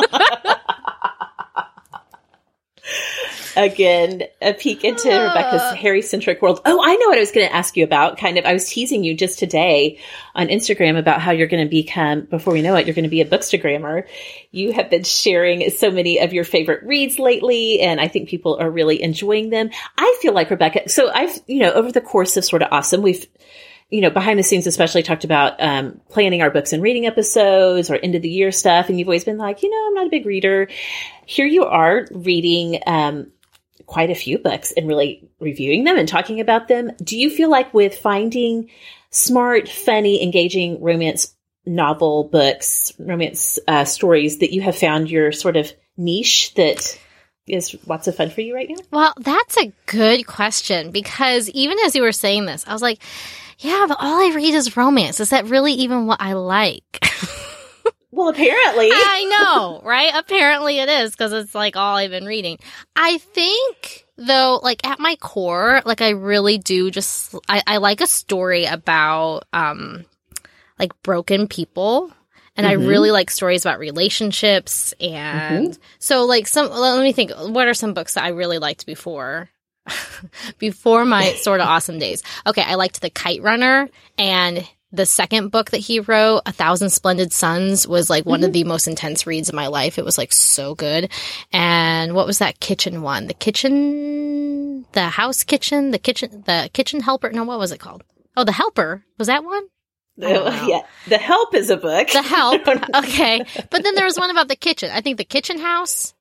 Again, 3.56 4.24
a 4.42 4.52
peek 4.52 4.84
into 4.84 5.10
uh. 5.10 5.28
Rebekah's 5.28 5.78
Harry 5.78 6.02
centric 6.02 6.42
world. 6.42 6.60
Oh, 6.64 6.80
I 6.82 6.96
know 6.96 7.08
what 7.08 7.18
I 7.18 7.20
was 7.20 7.30
going 7.30 7.46
to 7.46 7.54
ask 7.54 7.76
you 7.76 7.84
about. 7.84 8.18
Kind 8.18 8.36
of, 8.36 8.44
I 8.44 8.52
was 8.52 8.68
teasing 8.68 9.04
you 9.04 9.14
just 9.14 9.38
today 9.38 10.00
on 10.34 10.48
Instagram 10.48 10.98
about 10.98 11.20
how 11.20 11.30
you're 11.30 11.46
going 11.46 11.64
to 11.64 11.70
become, 11.70 12.22
before 12.22 12.52
we 12.52 12.62
know 12.62 12.74
it, 12.74 12.86
you're 12.86 12.94
going 12.94 13.04
to 13.04 13.08
be 13.08 13.20
a 13.20 13.26
bookstagrammer. 13.26 14.06
You 14.50 14.72
have 14.72 14.90
been 14.90 15.04
sharing 15.04 15.70
so 15.70 15.90
many 15.90 16.20
of 16.20 16.32
your 16.32 16.44
favorite 16.44 16.82
reads 16.82 17.18
lately, 17.18 17.80
and 17.80 18.00
I 18.00 18.08
think 18.08 18.28
people 18.28 18.58
are 18.60 18.70
really 18.70 19.02
enjoying 19.02 19.50
them. 19.50 19.70
I 19.96 20.18
feel 20.20 20.34
like 20.34 20.50
Rebekah, 20.50 20.88
so 20.88 21.10
I've, 21.10 21.38
you 21.46 21.60
know, 21.60 21.72
over 21.72 21.92
the 21.92 22.00
course 22.00 22.36
of 22.36 22.44
Sorta 22.44 22.68
Awesome, 22.70 23.02
we've, 23.02 23.26
you 23.94 24.00
know, 24.00 24.10
behind 24.10 24.40
the 24.40 24.42
scenes, 24.42 24.66
especially 24.66 25.04
talked 25.04 25.22
about 25.22 25.54
um, 25.62 26.00
planning 26.08 26.42
our 26.42 26.50
books 26.50 26.72
and 26.72 26.82
reading 26.82 27.06
episodes 27.06 27.88
or 27.88 27.94
end 27.94 28.16
of 28.16 28.22
the 28.22 28.28
year 28.28 28.50
stuff. 28.50 28.88
And 28.88 28.98
you've 28.98 29.06
always 29.06 29.22
been 29.22 29.38
like, 29.38 29.62
you 29.62 29.70
know, 29.70 29.86
I'm 29.86 29.94
not 29.94 30.08
a 30.08 30.10
big 30.10 30.26
reader. 30.26 30.66
Here 31.26 31.46
you 31.46 31.64
are 31.64 32.08
reading 32.10 32.80
um, 32.88 33.30
quite 33.86 34.10
a 34.10 34.16
few 34.16 34.38
books 34.38 34.72
and 34.72 34.88
really 34.88 35.30
reviewing 35.38 35.84
them 35.84 35.96
and 35.96 36.08
talking 36.08 36.40
about 36.40 36.66
them. 36.66 36.90
Do 37.04 37.16
you 37.16 37.30
feel 37.30 37.48
like 37.48 37.72
with 37.72 37.96
finding 37.96 38.68
smart, 39.10 39.68
funny, 39.68 40.24
engaging 40.24 40.82
romance 40.82 41.32
novel 41.64 42.24
books, 42.24 42.90
romance 42.98 43.60
uh, 43.68 43.84
stories, 43.84 44.38
that 44.38 44.52
you 44.52 44.60
have 44.62 44.76
found 44.76 45.08
your 45.08 45.30
sort 45.30 45.56
of 45.56 45.72
niche 45.96 46.52
that 46.54 46.98
is 47.46 47.76
lots 47.86 48.08
of 48.08 48.16
fun 48.16 48.30
for 48.30 48.40
you 48.40 48.56
right 48.56 48.68
now? 48.68 48.82
Well, 48.90 49.14
that's 49.20 49.56
a 49.56 49.72
good 49.86 50.26
question 50.26 50.90
because 50.90 51.48
even 51.50 51.78
as 51.86 51.94
you 51.94 52.02
were 52.02 52.10
saying 52.10 52.46
this, 52.46 52.64
I 52.66 52.72
was 52.72 52.82
like, 52.82 53.00
yeah, 53.64 53.86
but 53.88 53.96
all 53.98 54.20
I 54.20 54.34
read 54.34 54.54
is 54.54 54.76
romance. 54.76 55.20
Is 55.20 55.30
that 55.30 55.46
really 55.46 55.72
even 55.72 56.06
what 56.06 56.20
I 56.20 56.34
like? 56.34 56.98
well, 58.10 58.28
apparently. 58.28 58.90
I 58.92 59.24
know, 59.24 59.80
right? 59.82 60.12
Apparently 60.14 60.80
it 60.80 60.90
is 60.90 61.12
because 61.12 61.32
it's 61.32 61.54
like 61.54 61.74
all 61.74 61.96
I've 61.96 62.10
been 62.10 62.26
reading. 62.26 62.58
I 62.94 63.16
think 63.16 64.04
though, 64.18 64.60
like 64.62 64.86
at 64.86 64.98
my 64.98 65.16
core, 65.16 65.80
like 65.86 66.02
I 66.02 66.10
really 66.10 66.58
do 66.58 66.90
just, 66.90 67.34
I, 67.48 67.62
I 67.66 67.76
like 67.78 68.02
a 68.02 68.06
story 68.06 68.66
about, 68.66 69.44
um, 69.54 70.04
like 70.78 70.92
broken 71.02 71.48
people. 71.48 72.12
And 72.56 72.66
mm-hmm. 72.66 72.82
I 72.82 72.86
really 72.86 73.12
like 73.12 73.30
stories 73.30 73.64
about 73.64 73.78
relationships. 73.78 74.92
And 75.00 75.70
mm-hmm. 75.70 75.82
so 76.00 76.26
like 76.26 76.48
some, 76.48 76.68
let 76.68 77.02
me 77.02 77.12
think, 77.12 77.32
what 77.32 77.66
are 77.66 77.74
some 77.74 77.94
books 77.94 78.12
that 78.14 78.24
I 78.24 78.28
really 78.28 78.58
liked 78.58 78.84
before? 78.84 79.48
before 80.58 81.04
my 81.04 81.34
Sorta 81.34 81.64
Awesome 81.64 81.98
days. 81.98 82.22
Okay, 82.46 82.62
I 82.62 82.74
liked 82.74 83.00
The 83.00 83.10
Kite 83.10 83.42
Runner 83.42 83.88
and 84.18 84.68
the 84.94 85.06
second 85.06 85.48
book 85.48 85.70
that 85.70 85.78
he 85.78 85.98
wrote, 86.00 86.42
A 86.46 86.52
Thousand 86.52 86.90
Splendid 86.90 87.32
Suns, 87.32 87.86
was 87.86 88.08
like 88.08 88.24
one 88.24 88.40
mm-hmm. 88.40 88.46
of 88.46 88.52
the 88.52 88.64
most 88.64 88.86
intense 88.86 89.26
reads 89.26 89.48
of 89.48 89.54
my 89.54 89.66
life. 89.66 89.98
It 89.98 90.04
was 90.04 90.16
like 90.16 90.32
so 90.32 90.74
good. 90.76 91.10
And 91.52 92.14
what 92.14 92.26
was 92.26 92.38
that 92.38 92.60
kitchen 92.60 93.02
one? 93.02 93.26
The 93.26 93.34
kitchen, 93.34 94.86
the 94.92 95.08
house 95.08 95.42
kitchen, 95.42 95.90
the 95.90 95.98
kitchen, 95.98 96.44
the 96.46 96.70
kitchen 96.72 97.00
helper. 97.00 97.30
No, 97.30 97.42
what 97.42 97.58
was 97.58 97.72
it 97.72 97.80
called? 97.80 98.04
Oh, 98.36 98.44
The 98.44 98.52
Helper. 98.52 99.04
Was 99.18 99.28
that 99.28 99.44
one? 99.44 99.64
yeah, 100.16 100.82
The 101.08 101.18
Help 101.18 101.54
is 101.54 101.70
a 101.70 101.76
book. 101.76 102.08
The 102.08 102.22
Help. 102.22 102.66
okay. 102.96 103.44
But 103.70 103.82
then 103.82 103.94
there 103.94 104.04
was 104.04 104.18
one 104.18 104.30
about 104.30 104.48
the 104.48 104.56
kitchen. 104.56 104.90
I 104.92 105.00
think 105.00 105.18
The 105.18 105.24
Kitchen 105.24 105.58
House. 105.58 106.14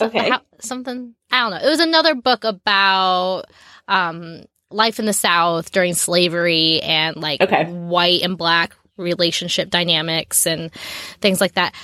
Okay. 0.00 0.30
How, 0.30 0.40
something 0.60 1.14
I 1.32 1.40
don't 1.40 1.50
know. 1.50 1.66
It 1.66 1.70
was 1.70 1.80
another 1.80 2.14
book 2.14 2.44
about 2.44 3.44
um 3.88 4.44
life 4.70 4.98
in 4.98 5.06
the 5.06 5.12
South 5.12 5.72
during 5.72 5.94
slavery 5.94 6.80
and 6.80 7.16
like 7.16 7.40
okay. 7.40 7.64
white 7.64 8.22
and 8.22 8.38
black 8.38 8.76
relationship 8.96 9.70
dynamics 9.70 10.46
and 10.46 10.72
things 11.20 11.40
like 11.40 11.54
that. 11.54 11.74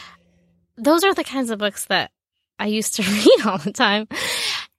Those 0.76 1.04
are 1.04 1.14
the 1.14 1.24
kinds 1.24 1.50
of 1.50 1.58
books 1.58 1.86
that 1.86 2.10
I 2.58 2.66
used 2.66 2.96
to 2.96 3.02
read 3.10 3.46
all 3.46 3.58
the 3.58 3.72
time. 3.72 4.08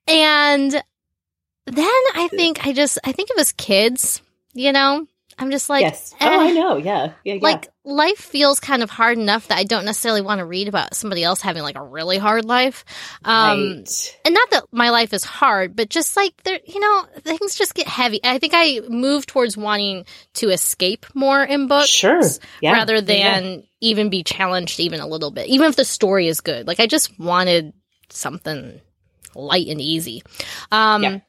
And 0.06 0.72
then 0.72 2.02
I 2.14 2.28
think 2.30 2.66
I 2.66 2.72
just, 2.72 2.98
I 3.04 3.12
think 3.12 3.30
it 3.30 3.36
was 3.36 3.52
kids, 3.52 4.22
you 4.54 4.72
know? 4.72 5.06
I'm 5.40 5.50
just 5.50 5.70
like, 5.70 5.82
yes. 5.82 6.14
Oh, 6.20 6.40
I 6.40 6.50
know. 6.52 6.76
Yeah. 6.76 7.12
Yeah. 7.24 7.34
yeah. 7.34 7.38
Like 7.40 7.68
life 7.82 8.18
feels 8.18 8.60
kind 8.60 8.82
of 8.82 8.90
hard 8.90 9.16
enough 9.16 9.48
that 9.48 9.56
I 9.56 9.64
don't 9.64 9.86
necessarily 9.86 10.20
want 10.20 10.40
to 10.40 10.44
read 10.44 10.68
about 10.68 10.94
somebody 10.94 11.24
else 11.24 11.40
having 11.40 11.62
like 11.62 11.76
a 11.76 11.82
really 11.82 12.18
hard 12.18 12.44
life. 12.44 12.84
Um, 13.24 13.78
right. 13.78 14.18
and 14.26 14.34
not 14.34 14.50
that 14.50 14.64
my 14.70 14.90
life 14.90 15.14
is 15.14 15.24
hard, 15.24 15.74
but 15.74 15.88
just 15.88 16.14
like 16.14 16.34
there, 16.42 16.60
you 16.66 16.78
know, 16.78 17.06
things 17.20 17.54
just 17.54 17.74
get 17.74 17.88
heavy. 17.88 18.20
I 18.22 18.38
think 18.38 18.52
I 18.54 18.80
move 18.86 19.24
towards 19.24 19.56
wanting 19.56 20.04
to 20.34 20.50
escape 20.50 21.06
more 21.14 21.42
in 21.42 21.66
books. 21.66 21.88
Sure. 21.88 22.20
Yeah. 22.60 22.72
Rather 22.72 23.00
than 23.00 23.44
yeah. 23.44 23.60
even 23.80 24.10
be 24.10 24.22
challenged 24.22 24.78
even 24.78 25.00
a 25.00 25.06
little 25.06 25.30
bit, 25.30 25.48
even 25.48 25.70
if 25.70 25.76
the 25.76 25.86
story 25.86 26.28
is 26.28 26.42
good. 26.42 26.66
Like 26.66 26.80
I 26.80 26.86
just 26.86 27.18
wanted 27.18 27.72
something 28.10 28.78
light 29.34 29.68
and 29.68 29.80
easy. 29.80 30.22
Um, 30.70 31.02
yeah. 31.02 31.20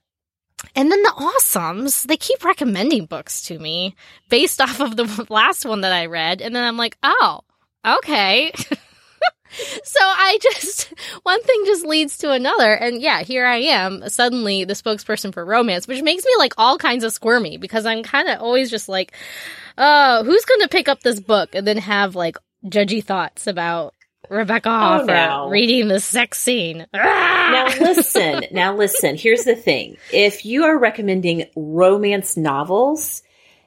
And 0.76 0.92
then 0.92 1.02
the 1.04 1.14
awesomes, 1.18 2.06
they 2.06 2.18
keep 2.18 2.44
recommending 2.44 3.06
books 3.06 3.42
to 3.44 3.60
me 3.60 3.96
based 4.30 4.62
off 4.62 4.80
of 4.80 4.96
the 4.96 5.26
last 5.30 5.66
one 5.66 5.82
that 5.82 5.94
I 5.94 6.06
read. 6.06 6.42
And 6.42 6.56
then 6.56 6.64
I'm 6.64 6.78
like, 6.78 6.98
oh, 7.04 7.42
okay. 7.86 8.52
so 9.84 10.00
I 10.00 10.38
just, 10.42 10.94
one 11.24 11.42
thing 11.44 11.64
just 11.66 11.86
leads 11.86 12.18
to 12.20 12.32
another. 12.32 12.74
And 12.74 13.02
yeah, 13.02 13.22
here 13.22 13.46
I 13.46 13.58
am, 13.58 14.08
suddenly 14.10 14.64
the 14.64 14.74
spokesperson 14.74 15.34
for 15.34 15.44
romance, 15.44 15.88
which 15.88 16.02
makes 16.02 16.26
me 16.26 16.32
like 16.38 16.54
all 16.58 16.78
kinds 16.78 17.04
of 17.04 17.14
squirmy 17.14 17.58
because 17.58 17.86
I'm 17.86 18.04
kind 18.04 18.30
of 18.30 18.42
always 18.42 18.70
just 18.70 18.88
like, 18.88 19.14
oh, 19.78 20.24
who's 20.24 20.46
going 20.46 20.62
to 20.62 20.70
pick 20.70 20.88
up 20.88 21.02
this 21.02 21.20
book 21.20 21.56
and 21.56 21.68
then 21.68 21.78
have 21.78 22.16
like 22.16 22.38
judgy 22.66 23.04
thoughts 23.04 23.48
about 23.48 23.94
Rebekah 24.32 25.06
oh, 25.10 25.50
reading 25.50 25.90
the 25.90 26.00
sex 26.00 26.40
scene. 26.40 26.88
Ah! 26.94 27.50
Now 27.52 27.86
listen, 27.86 28.46
now 28.52 28.76
listen. 28.76 29.18
Here's 29.18 29.44
the 29.44 29.58
thing. 29.58 29.98
If 30.14 30.46
you 30.46 30.64
are 30.64 30.78
recommending 30.78 31.48
romance 31.54 32.38
novels, 32.38 33.24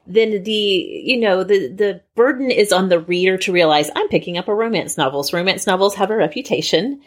then 0.07 0.43
the 0.43 0.51
you 0.51 1.19
know 1.19 1.43
the 1.43 1.67
the 1.67 2.01
burden 2.15 2.49
is 2.49 2.73
on 2.73 2.89
the 2.89 2.99
reader 2.99 3.37
to 3.37 3.51
realize 3.51 3.91
I'm 3.95 4.09
picking 4.09 4.39
up 4.39 4.47
a 4.47 4.55
romance 4.55 4.97
novels. 4.97 5.33
Romance 5.33 5.67
novels 5.67 5.93
have 5.95 6.09
a 6.09 6.15
reputation 6.15 7.01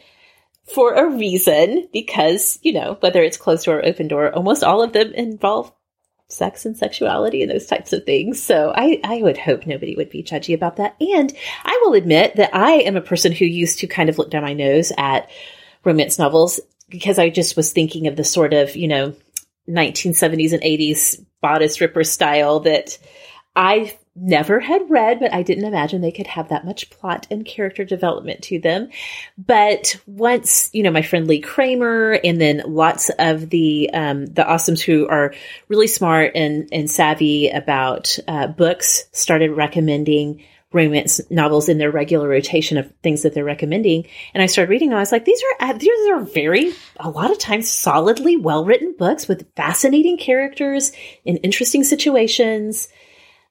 for 0.73 0.95
a 0.95 1.11
reason 1.11 1.89
because 1.93 2.61
you 2.63 2.73
know 2.73 2.97
whether 3.01 3.23
it's 3.23 3.37
closed 3.37 3.65
door 3.65 3.81
or 3.81 3.85
open 3.85 4.07
door, 4.07 4.33
almost 4.33 4.63
all 4.63 4.83
of 4.83 4.93
them 4.93 5.13
involve 5.15 5.73
sex 6.29 6.67
and 6.67 6.77
sexuality 6.77 7.43
and 7.43 7.51
those 7.51 7.67
types 7.67 7.93
of 7.93 8.05
things. 8.05 8.43
So 8.43 8.73
I, 8.75 9.01
I 9.03 9.23
would 9.23 9.39
hope 9.39 9.67
nobody 9.67 9.97
would 9.97 10.11
be 10.11 10.23
judgy 10.23 10.55
about 10.55 10.77
that. 10.77 10.95
And 11.01 11.35
I 11.65 11.81
will 11.83 11.95
admit 11.95 12.37
that 12.37 12.55
I 12.55 12.73
am 12.73 12.97
a 12.97 13.03
person 13.03 13.33
who 13.33 13.47
used 13.47 13.79
to 13.79 13.87
kind 13.87 14.09
of 14.09 14.19
look 14.19 14.31
down 14.31 14.43
my 14.43 14.53
nose 14.53 14.93
at 14.99 15.31
romance 15.85 16.19
novels 16.19 16.61
because 16.89 17.19
I 17.19 17.31
just 17.31 17.57
was 17.57 17.73
thinking 17.73 18.07
of 18.07 18.17
the 18.17 18.25
sort 18.25 18.53
of, 18.53 18.77
you 18.77 18.89
know, 18.89 19.15
1970s 19.69 20.53
and 20.53 20.63
80s 20.63 21.25
bodice 21.41 21.81
ripper 21.81 22.05
style 22.05 22.61
that 22.61 22.99
I 23.55 23.97
never 24.21 24.61
had 24.61 24.91
read, 24.91 25.21
but 25.21 25.33
I 25.33 25.43
didn't 25.43 25.65
imagine 25.65 26.01
they 26.01 26.13
could 26.13 26.27
have 26.27 26.49
that 26.49 26.65
much 26.65 26.91
plot 26.91 27.27
and 27.31 27.45
character 27.45 27.85
development 27.85 28.43
to 28.45 28.59
them. 28.59 28.89
But 29.37 29.97
once, 30.07 30.71
you 30.73 30.83
know, 30.83 30.91
my 30.91 31.03
friend 31.03 31.27
Lee 31.27 31.41
Kramer 31.41 32.19
and 32.25 32.41
then 32.41 32.63
lots 32.67 33.11
of 33.19 33.51
the, 33.51 33.91
um, 33.93 34.27
the 34.27 34.43
awesomes 34.43 34.81
who 34.81 35.09
are 35.09 35.35
really 35.69 35.87
smart 35.87 36.33
and, 36.35 36.69
and 36.73 36.91
savvy 36.91 37.49
about, 37.51 38.19
uh, 38.27 38.47
books 38.47 39.05
started 39.13 39.53
recommending 39.53 40.43
romance 40.73 41.21
novels 41.31 41.69
in 41.69 41.79
their 41.79 41.91
regular 41.91 42.29
rotation 42.29 42.77
of 42.77 42.93
things 43.03 43.23
that 43.23 43.33
they're 43.33 43.45
recommending. 43.45 44.07
And 44.35 44.43
I 44.43 44.47
started 44.47 44.71
reading 44.71 44.91
them. 44.91 44.99
I 44.99 45.01
was 45.01 45.13
like, 45.13 45.25
these 45.25 45.43
are, 45.43 45.71
uh, 45.71 45.73
these 45.73 46.11
are 46.11 46.21
very, 46.21 46.73
a 46.99 47.09
lot 47.09 47.31
of 47.31 47.39
times 47.39 47.71
solidly 47.71 48.37
well 48.37 48.65
written 48.67 48.95
books 48.99 49.27
with 49.27 49.51
fascinating 49.55 50.19
characters 50.19 50.93
in 51.25 51.39
interesting 51.39 51.85
situations 51.85 52.89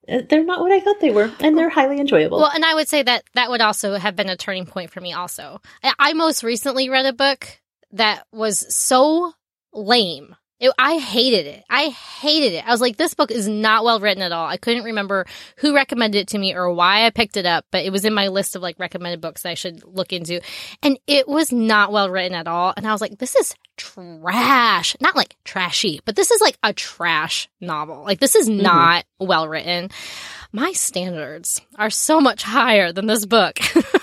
Uh, 0.10 0.22
they're 0.30 0.44
not 0.44 0.62
what 0.62 0.72
I 0.72 0.80
thought 0.80 1.00
they 1.00 1.12
were, 1.12 1.32
and 1.40 1.58
they're 1.58 1.70
highly 1.70 2.00
enjoyable. 2.00 2.38
Well, 2.40 2.52
and 2.54 2.64
I 2.64 2.74
would 2.74 2.88
say 2.88 3.04
that 3.04 3.24
that 3.34 3.50
would 3.50 3.62
also 3.62 3.96
have 3.96 4.16
been 4.16 4.30
a 4.30 4.38
turning 4.38 4.66
point 4.66 4.92
for 4.92 5.02
me. 5.02 5.14
Also, 5.14 5.62
I, 5.84 5.94
I 6.00 6.14
most 6.14 6.44
recently 6.44 6.90
read 6.90 7.06
a 7.06 7.14
book 7.14 7.60
that 7.92 8.26
was 8.32 8.74
so 8.74 9.34
lame. 9.74 10.36
It, 10.60 10.72
I 10.80 10.98
hated 10.98 11.46
it. 11.46 11.64
I 11.70 11.90
hated 11.90 12.54
it. 12.54 12.68
I 12.68 12.72
was 12.72 12.82
like, 12.82 12.98
this 12.98 13.14
book 13.14 13.30
is 13.30 13.48
not 13.48 13.84
well 13.84 14.00
written 14.00 14.24
at 14.24 14.32
all. 14.32 14.48
I 14.48 14.58
couldn't 14.58 14.86
remember 14.86 15.28
who 15.58 15.76
recommended 15.76 16.20
it 16.20 16.28
to 16.30 16.38
me 16.40 16.56
or 16.56 16.72
why 16.74 17.06
I 17.06 17.12
picked 17.12 17.38
it 17.38 17.46
up, 17.46 17.66
but 17.72 17.86
it 17.86 17.92
was 17.92 18.06
in 18.06 18.14
my 18.14 18.30
list 18.30 18.56
of 18.56 18.64
like 18.64 18.80
recommended 18.80 19.22
books 19.22 19.46
I 19.46 19.54
should 19.54 19.84
look 19.84 20.12
into. 20.12 20.42
And 20.82 20.98
it 21.06 21.28
was 21.28 21.52
not 21.52 21.92
well 21.92 22.10
written 22.10 22.34
at 22.34 22.48
all. 22.48 22.74
And 22.76 22.88
I 22.88 22.92
was 22.92 23.02
like, 23.02 23.20
this 23.20 23.36
is 23.36 23.54
trash. 23.78 24.96
Not 25.00 25.16
like 25.16 25.36
trashy, 25.44 26.02
but 26.06 26.16
this 26.16 26.32
is 26.32 26.42
like 26.42 26.58
a 26.64 26.74
trash 26.74 27.48
novel. 27.62 28.04
Like 28.04 28.20
this 28.20 28.36
is 28.36 28.50
mm-hmm. 28.50 28.64
not 28.64 29.04
mm-hmm. 29.04 29.28
well 29.28 29.48
written. 29.48 29.92
My 30.52 30.72
standards 30.72 31.62
are 31.78 31.92
so 31.92 32.20
much 32.20 32.42
higher 32.42 32.92
than 32.92 33.06
this 33.06 33.26
book. 33.26 33.60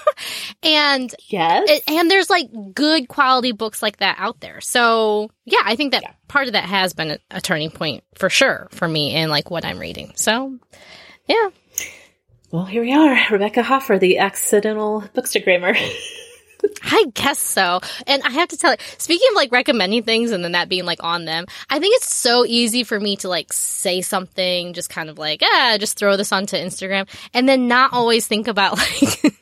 and 0.65 1.15
yes. 1.29 1.83
And 1.87 2.11
there's 2.11 2.31
like 2.31 2.49
good 2.75 3.09
quality 3.09 3.53
books 3.53 3.83
like 3.83 3.99
that 3.99 4.17
out 4.19 4.41
there. 4.41 4.61
So, 4.61 5.31
yeah, 5.45 5.61
I 5.65 5.77
think 5.77 5.93
that 5.93 6.03
yeah. 6.03 6.13
part 6.29 6.47
of 6.47 6.55
that 6.55 6.65
has 6.65 6.95
been 6.95 7.13
a, 7.13 7.19
a 7.31 7.41
turning 7.41 7.71
point 7.71 8.03
for 8.15 8.31
sure 8.31 8.69
for 8.71 8.89
me 8.89 9.15
in 9.15 9.31
like 9.31 9.51
what 9.51 9.65
I'm 9.65 9.79
reading. 9.79 10.13
So, 10.17 10.59
yeah. 11.27 11.51
Well, 12.51 12.65
here 12.65 12.83
we 12.83 12.95
are, 12.95 13.19
Rebekah 13.31 13.65
Hoffer, 13.65 13.99
the 13.99 14.19
accidental 14.19 15.03
bookstagrammer. 15.15 15.77
I 16.83 17.07
guess 17.15 17.39
so. 17.39 17.81
And 18.07 18.23
I 18.23 18.31
have 18.31 18.49
to 18.49 18.57
tell 18.57 18.73
you, 18.73 18.79
speaking 18.97 19.29
of 19.31 19.37
like 19.37 19.53
recommending 19.53 20.03
things 20.03 20.31
and 20.31 20.45
then 20.45 20.53
that 20.53 20.69
being 20.69 20.85
like 20.85 21.03
on 21.03 21.25
them, 21.25 21.47
I 21.69 21.79
think 21.79 21.97
it's 21.97 22.15
so 22.15 22.45
easy 22.47 22.85
for 22.85 22.99
me 22.99 23.17
to 23.17 23.29
like 23.29 23.53
say 23.53 24.01
something, 24.01 24.73
just 24.73 24.89
kind 24.89 25.11
of 25.11 25.19
like, 25.19 25.43
ah, 25.43 25.77
just 25.79 25.99
throw 25.99 26.17
this 26.17 26.33
onto 26.33 26.57
Instagram 26.57 27.09
and 27.35 27.49
then 27.49 27.69
not 27.69 27.93
always 27.93 28.27
think 28.27 28.49
about 28.49 28.79
like 29.03 29.35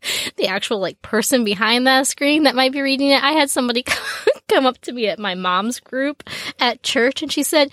the 0.36 0.46
actual 0.48 0.78
like 0.78 1.00
person 1.02 1.44
behind 1.44 1.86
that 1.86 2.06
screen 2.06 2.44
that 2.44 2.54
might 2.54 2.72
be 2.72 2.82
reading 2.82 3.08
it. 3.08 3.22
I 3.22 3.32
had 3.32 3.50
somebody 3.50 3.84
come 4.48 4.66
up 4.66 4.78
to 4.82 4.92
me 4.92 5.08
at 5.08 5.18
my 5.18 5.34
mom's 5.34 5.80
group 5.80 6.28
at 6.58 6.82
church 6.82 7.22
and 7.22 7.32
she 7.32 7.42
said, 7.42 7.72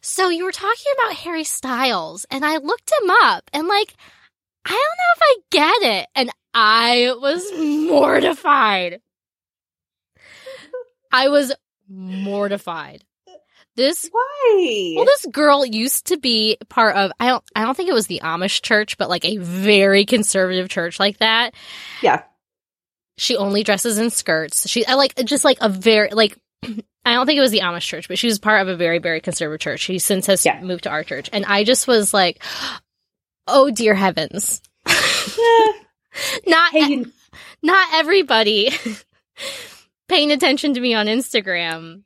so 0.00 0.28
you 0.28 0.44
were 0.44 0.52
talking 0.52 0.92
about 0.98 1.16
Harry 1.16 1.44
Styles 1.44 2.26
and 2.30 2.44
I 2.44 2.56
looked 2.56 2.90
him 3.02 3.10
up 3.22 3.50
and 3.52 3.68
like, 3.68 3.94
I 4.64 4.70
don't 4.70 4.78
know 4.78 5.14
if 5.16 5.22
I 5.22 5.36
get 5.50 6.00
it. 6.00 6.08
And 6.14 6.30
I 6.52 7.14
was 7.18 7.44
mortified. 7.56 9.00
I 11.12 11.28
was 11.28 11.52
mortified. 11.88 13.04
This 13.80 14.10
why? 14.12 14.92
Well, 14.94 15.06
this 15.06 15.24
girl 15.32 15.64
used 15.64 16.08
to 16.08 16.18
be 16.18 16.58
part 16.68 16.96
of 16.96 17.12
I 17.18 17.28
don't 17.28 17.44
I 17.56 17.62
don't 17.64 17.74
think 17.74 17.88
it 17.88 17.94
was 17.94 18.08
the 18.08 18.20
Amish 18.22 18.60
church, 18.60 18.98
but 18.98 19.08
like 19.08 19.24
a 19.24 19.38
very 19.38 20.04
conservative 20.04 20.68
church 20.68 21.00
like 21.00 21.16
that. 21.16 21.54
Yeah. 22.02 22.24
She 23.16 23.38
only 23.38 23.62
dresses 23.62 23.96
in 23.96 24.10
skirts. 24.10 24.68
She 24.68 24.84
I 24.84 24.96
like 24.96 25.14
just 25.24 25.46
like 25.46 25.56
a 25.62 25.70
very 25.70 26.10
like 26.10 26.36
I 27.06 27.14
don't 27.14 27.24
think 27.24 27.38
it 27.38 27.40
was 27.40 27.52
the 27.52 27.60
Amish 27.60 27.86
church, 27.86 28.06
but 28.06 28.18
she 28.18 28.26
was 28.26 28.38
part 28.38 28.60
of 28.60 28.68
a 28.68 28.76
very 28.76 28.98
very 28.98 29.22
conservative 29.22 29.62
church. 29.62 29.80
She 29.80 29.98
since 29.98 30.26
has 30.26 30.44
yeah. 30.44 30.60
moved 30.60 30.82
to 30.82 30.90
our 30.90 31.02
church, 31.02 31.30
and 31.32 31.46
I 31.46 31.64
just 31.64 31.88
was 31.88 32.12
like, 32.12 32.42
"Oh 33.46 33.70
dear 33.70 33.94
heavens!" 33.94 34.60
not 36.46 36.72
hey, 36.72 36.84
you- 36.86 37.12
not 37.62 37.94
everybody 37.94 38.72
paying 40.08 40.32
attention 40.32 40.74
to 40.74 40.80
me 40.80 40.92
on 40.92 41.06
Instagram 41.06 42.02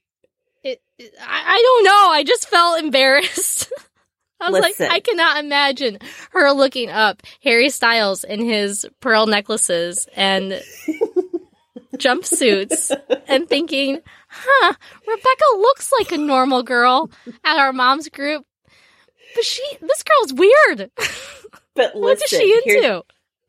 I, 1.01 1.05
I 1.21 1.63
don't 1.63 1.85
know. 1.85 2.09
I 2.11 2.25
just 2.25 2.49
felt 2.49 2.83
embarrassed. 2.83 3.73
I 4.41 4.51
was 4.51 4.61
Listen. 4.61 4.87
like, 4.87 4.95
I 4.97 5.01
cannot 5.01 5.45
imagine 5.45 5.99
her 6.33 6.51
looking 6.53 6.91
up 6.91 7.23
Harry 7.43 7.71
Styles 7.71 8.25
in 8.25 8.45
his 8.45 8.87
pearl 9.01 9.27
necklaces 9.27 10.07
and 10.15 10.61
jumpsuits 11.97 12.95
and 13.27 13.49
thinking, 13.49 14.01
huh, 14.29 14.75
Rebekah 15.07 15.57
looks 15.59 15.91
like 15.99 16.13
a 16.13 16.19
normal 16.19 16.63
girl 16.63 17.11
at 17.45 17.59
our 17.59 17.73
mom's 17.73 18.09
group. 18.09 18.45
But 19.35 19.45
she, 19.45 19.63
this 19.81 20.03
girl's 20.03 20.33
weird. 20.35 20.91
But 21.77 21.97
listen, 21.97 22.01
what 22.03 22.23
is 22.23 22.31
she 22.31 22.53
into? 22.53 23.03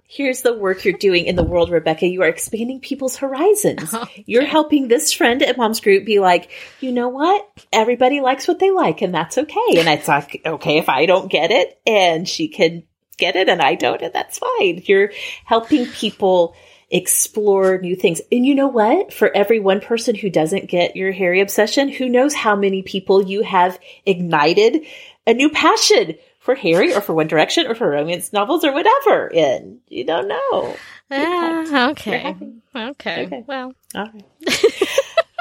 Here's 0.07 0.41
the 0.41 0.53
work 0.53 0.85
you're 0.85 0.97
doing 0.97 1.25
in 1.25 1.35
the 1.35 1.43
world, 1.43 1.71
Rebekah. 1.71 2.07
You 2.07 2.21
are 2.21 2.27
expanding 2.27 2.79
people's 2.79 3.17
horizons. 3.17 3.93
Okay. 4.05 4.23
You're 4.27 4.45
helping 4.45 4.87
this 4.87 5.13
friend 5.13 5.41
at 5.41 5.57
mom's 5.57 5.79
group 5.79 6.05
be 6.05 6.19
like, 6.19 6.51
you 6.79 6.91
know 6.91 7.07
what? 7.07 7.47
Everybody 7.71 8.19
likes 8.19 8.47
what 8.47 8.59
they 8.59 8.71
like, 8.71 9.01
and 9.01 9.13
that's 9.13 9.37
okay. 9.37 9.77
And 9.77 9.87
it's 9.87 10.07
like, 10.07 10.41
okay, 10.45 10.77
if 10.77 10.89
I 10.89 11.05
don't 11.05 11.31
get 11.31 11.49
it 11.51 11.79
and 11.87 12.27
she 12.27 12.49
can 12.49 12.83
get 13.17 13.35
it 13.35 13.47
and 13.47 13.61
I 13.61 13.75
don't, 13.75 14.01
and 14.01 14.13
that's 14.13 14.37
fine. 14.37 14.81
You're 14.85 15.11
helping 15.45 15.85
people 15.85 16.55
explore 16.91 17.79
new 17.79 17.95
things. 17.95 18.21
And 18.31 18.45
you 18.45 18.53
know 18.53 18.67
what? 18.67 19.13
For 19.13 19.35
every 19.35 19.59
one 19.59 19.79
person 19.79 20.15
who 20.15 20.29
doesn't 20.29 20.69
get 20.69 20.95
your 20.95 21.11
Harry 21.11 21.41
obsession, 21.41 21.89
who 21.89 22.09
knows 22.09 22.33
how 22.33 22.55
many 22.55 22.81
people 22.81 23.23
you 23.23 23.43
have 23.43 23.79
ignited 24.05 24.85
a 25.25 25.33
new 25.33 25.49
passion 25.49 26.15
for 26.45 26.53
Harry 26.53 26.93
or 26.93 27.01
for 27.01 27.15
One 27.15 27.25
Direction 27.25 27.65
or 27.65 27.73
for 27.73 27.89
romance 27.89 28.31
novels 28.31 28.63
or 28.63 28.71
whatever 28.71 29.27
in. 29.27 29.79
You 29.87 30.05
don't 30.05 30.27
know. 30.27 30.77
Uh, 31.09 31.89
okay. 31.91 32.35
okay. 32.75 33.23
Okay. 33.23 33.43
Well. 33.47 33.73
All 33.95 34.05
right. 34.13 34.25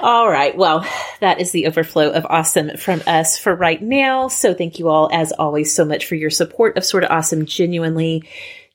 all 0.02 0.28
right. 0.30 0.57
Well, 0.57 0.86
that 1.20 1.42
is 1.42 1.52
the 1.52 1.66
overflow 1.66 2.11
of 2.11 2.24
awesome 2.24 2.78
from 2.78 3.02
us 3.07 3.38
for 3.38 3.55
right 3.55 3.80
now. 3.82 4.28
So 4.28 4.55
thank 4.55 4.78
you 4.78 4.88
all, 4.88 5.11
as 5.12 5.30
always, 5.32 5.74
so 5.74 5.84
much 5.84 6.07
for 6.07 6.14
your 6.14 6.30
support 6.30 6.78
of 6.78 6.86
Sorta 6.86 7.14
Awesome. 7.14 7.44
Genuinely, 7.44 8.26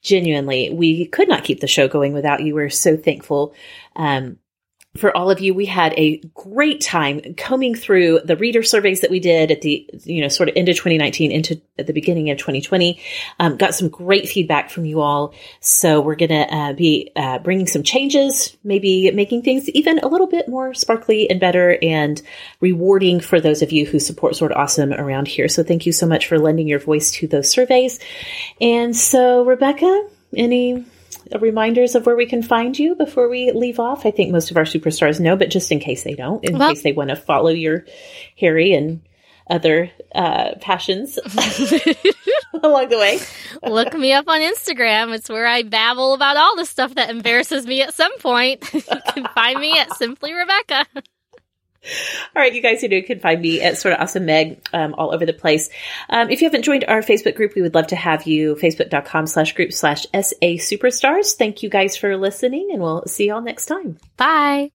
genuinely, 0.04 0.70
we 0.72 1.08
could 1.08 1.30
not 1.30 1.44
keep 1.44 1.62
the 1.62 1.68
show 1.68 1.88
going 1.88 2.14
without 2.14 2.44
you. 2.44 2.54
We're 2.54 2.70
so 2.70 2.96
thankful. 2.96 3.56
Um, 3.96 4.38
for 4.98 5.16
all 5.16 5.30
of 5.30 5.40
you. 5.40 5.54
We 5.54 5.68
had 5.68 5.94
a 5.98 6.18
great 6.34 6.82
time 6.82 7.36
combing 7.36 7.76
through 7.76 8.22
the 8.26 8.36
reader 8.36 8.64
surveys 8.64 9.02
that 9.02 9.12
we 9.12 9.20
did 9.20 9.52
at 9.52 9.62
the, 9.62 9.88
you 10.04 10.22
know, 10.22 10.30
sort 10.30 10.50
of 10.50 10.56
into 10.56 10.74
2019 10.74 11.32
into 11.32 11.62
at 11.78 11.86
the 11.86 11.94
beginning 11.94 12.32
of 12.32 12.40
2020. 12.40 13.00
Um, 13.40 13.58
got 13.58 13.76
some 13.76 13.90
great 13.90 14.28
feedback 14.28 14.72
from 14.72 14.86
you 14.86 15.02
all. 15.02 15.34
So 15.60 16.02
we're 16.02 16.16
going 16.16 16.30
to 16.30 16.54
uh, 16.54 16.74
be 16.74 17.12
uh, 17.16 17.38
bringing 17.40 17.68
some 17.68 17.84
changes, 17.84 18.58
maybe 18.64 19.12
making 19.12 19.44
things 19.44 19.70
even 19.70 20.00
a 20.00 20.08
little 20.08 20.28
bit 20.28 20.50
more 20.50 20.74
sparkly 20.74 21.30
and 21.30 21.40
better 21.40 21.78
and 21.84 22.20
rewarding 22.60 23.20
for 23.20 23.40
those 23.40 23.62
of 23.62 23.72
you 23.72 23.86
who 23.86 24.00
support 24.00 24.40
of 24.42 24.52
Awesome 24.52 24.94
around 24.94 25.28
here. 25.28 25.48
So 25.48 25.64
thank 25.64 25.86
you 25.86 25.92
so 25.92 26.08
much 26.08 26.28
for 26.28 26.40
lending 26.40 26.68
your 26.68 26.80
voice 26.80 27.12
to 27.12 27.28
those 27.28 27.50
surveys. 27.50 28.00
And 28.60 28.96
so, 28.96 29.44
Rebekah, 29.44 30.08
any 30.36 30.86
reminders 31.40 31.96
of 31.96 32.06
where 32.06 32.16
we 32.16 32.26
can 32.26 32.42
find 32.42 32.78
you 32.78 32.96
before 32.96 33.30
we 33.30 33.52
leave 33.52 33.80
off? 33.80 34.06
I 34.06 34.12
think 34.12 34.32
most 34.32 34.52
of 34.52 34.58
our 34.58 34.64
superstars 34.64 35.20
know, 35.20 35.36
but 35.36 35.50
just 35.50 35.72
in 35.72 35.80
case 35.80 36.04
they 36.04 36.16
don't, 36.16 36.44
in 36.44 36.58
well, 36.58 36.70
case 36.70 36.84
they 36.84 36.94
want 36.94 37.10
to 37.10 37.16
follow 37.16 37.50
your 37.50 37.86
Harry 38.38 38.74
and 38.74 39.02
other 39.50 39.92
uh, 40.14 40.52
passions 40.62 41.18
along 42.64 42.90
the 42.90 42.98
way. 43.00 43.20
Look 43.64 43.94
me 43.94 44.14
up 44.14 44.28
on 44.28 44.42
Instagram. 44.42 45.14
It's 45.14 45.30
where 45.30 45.48
I 45.48 45.64
babble 45.64 46.14
about 46.14 46.38
all 46.38 46.56
the 46.56 46.66
stuff 46.66 46.96
that 46.96 47.10
embarrasses 47.10 47.66
me 47.66 47.82
at 47.82 47.94
some 47.94 48.16
point. 48.20 48.64
you 48.74 48.82
can 49.14 49.28
find 49.34 49.60
me 49.60 49.78
at 49.78 49.96
Simply 49.96 50.34
Rebekah. 50.34 50.86
All 52.36 52.42
right, 52.42 52.54
you 52.54 52.62
guys 52.62 52.82
who 52.82 52.88
know 52.88 53.02
can 53.02 53.20
find 53.20 53.42
me 53.42 53.62
at 53.62 53.78
Sorta 53.78 54.02
Awesome 54.02 54.26
Meg 54.26 54.62
um, 54.74 54.94
all 54.96 55.14
over 55.14 55.26
the 55.26 55.34
place. 55.34 55.70
Um, 56.10 56.30
if 56.30 56.42
you 56.42 56.48
haven't 56.48 56.64
joined 56.64 56.86
our 56.88 57.02
Facebook 57.02 57.36
group, 57.36 57.56
we 57.56 57.62
would 57.62 57.74
love 57.74 57.88
to 57.88 57.96
have 57.96 58.24
you. 58.24 58.56
Facebook.com 58.56 59.28
slash 59.28 59.54
group 59.54 59.74
slash 59.74 60.04
SA 60.14 60.58
Superstars. 60.60 61.36
Thank 61.36 61.64
you 61.64 61.70
guys 61.70 61.96
for 61.96 62.18
listening, 62.18 62.70
and 62.72 62.82
we'll 62.82 63.06
see 63.08 63.28
y'all 63.28 63.42
next 63.42 63.68
time. 63.68 63.98
Bye. 64.18 64.68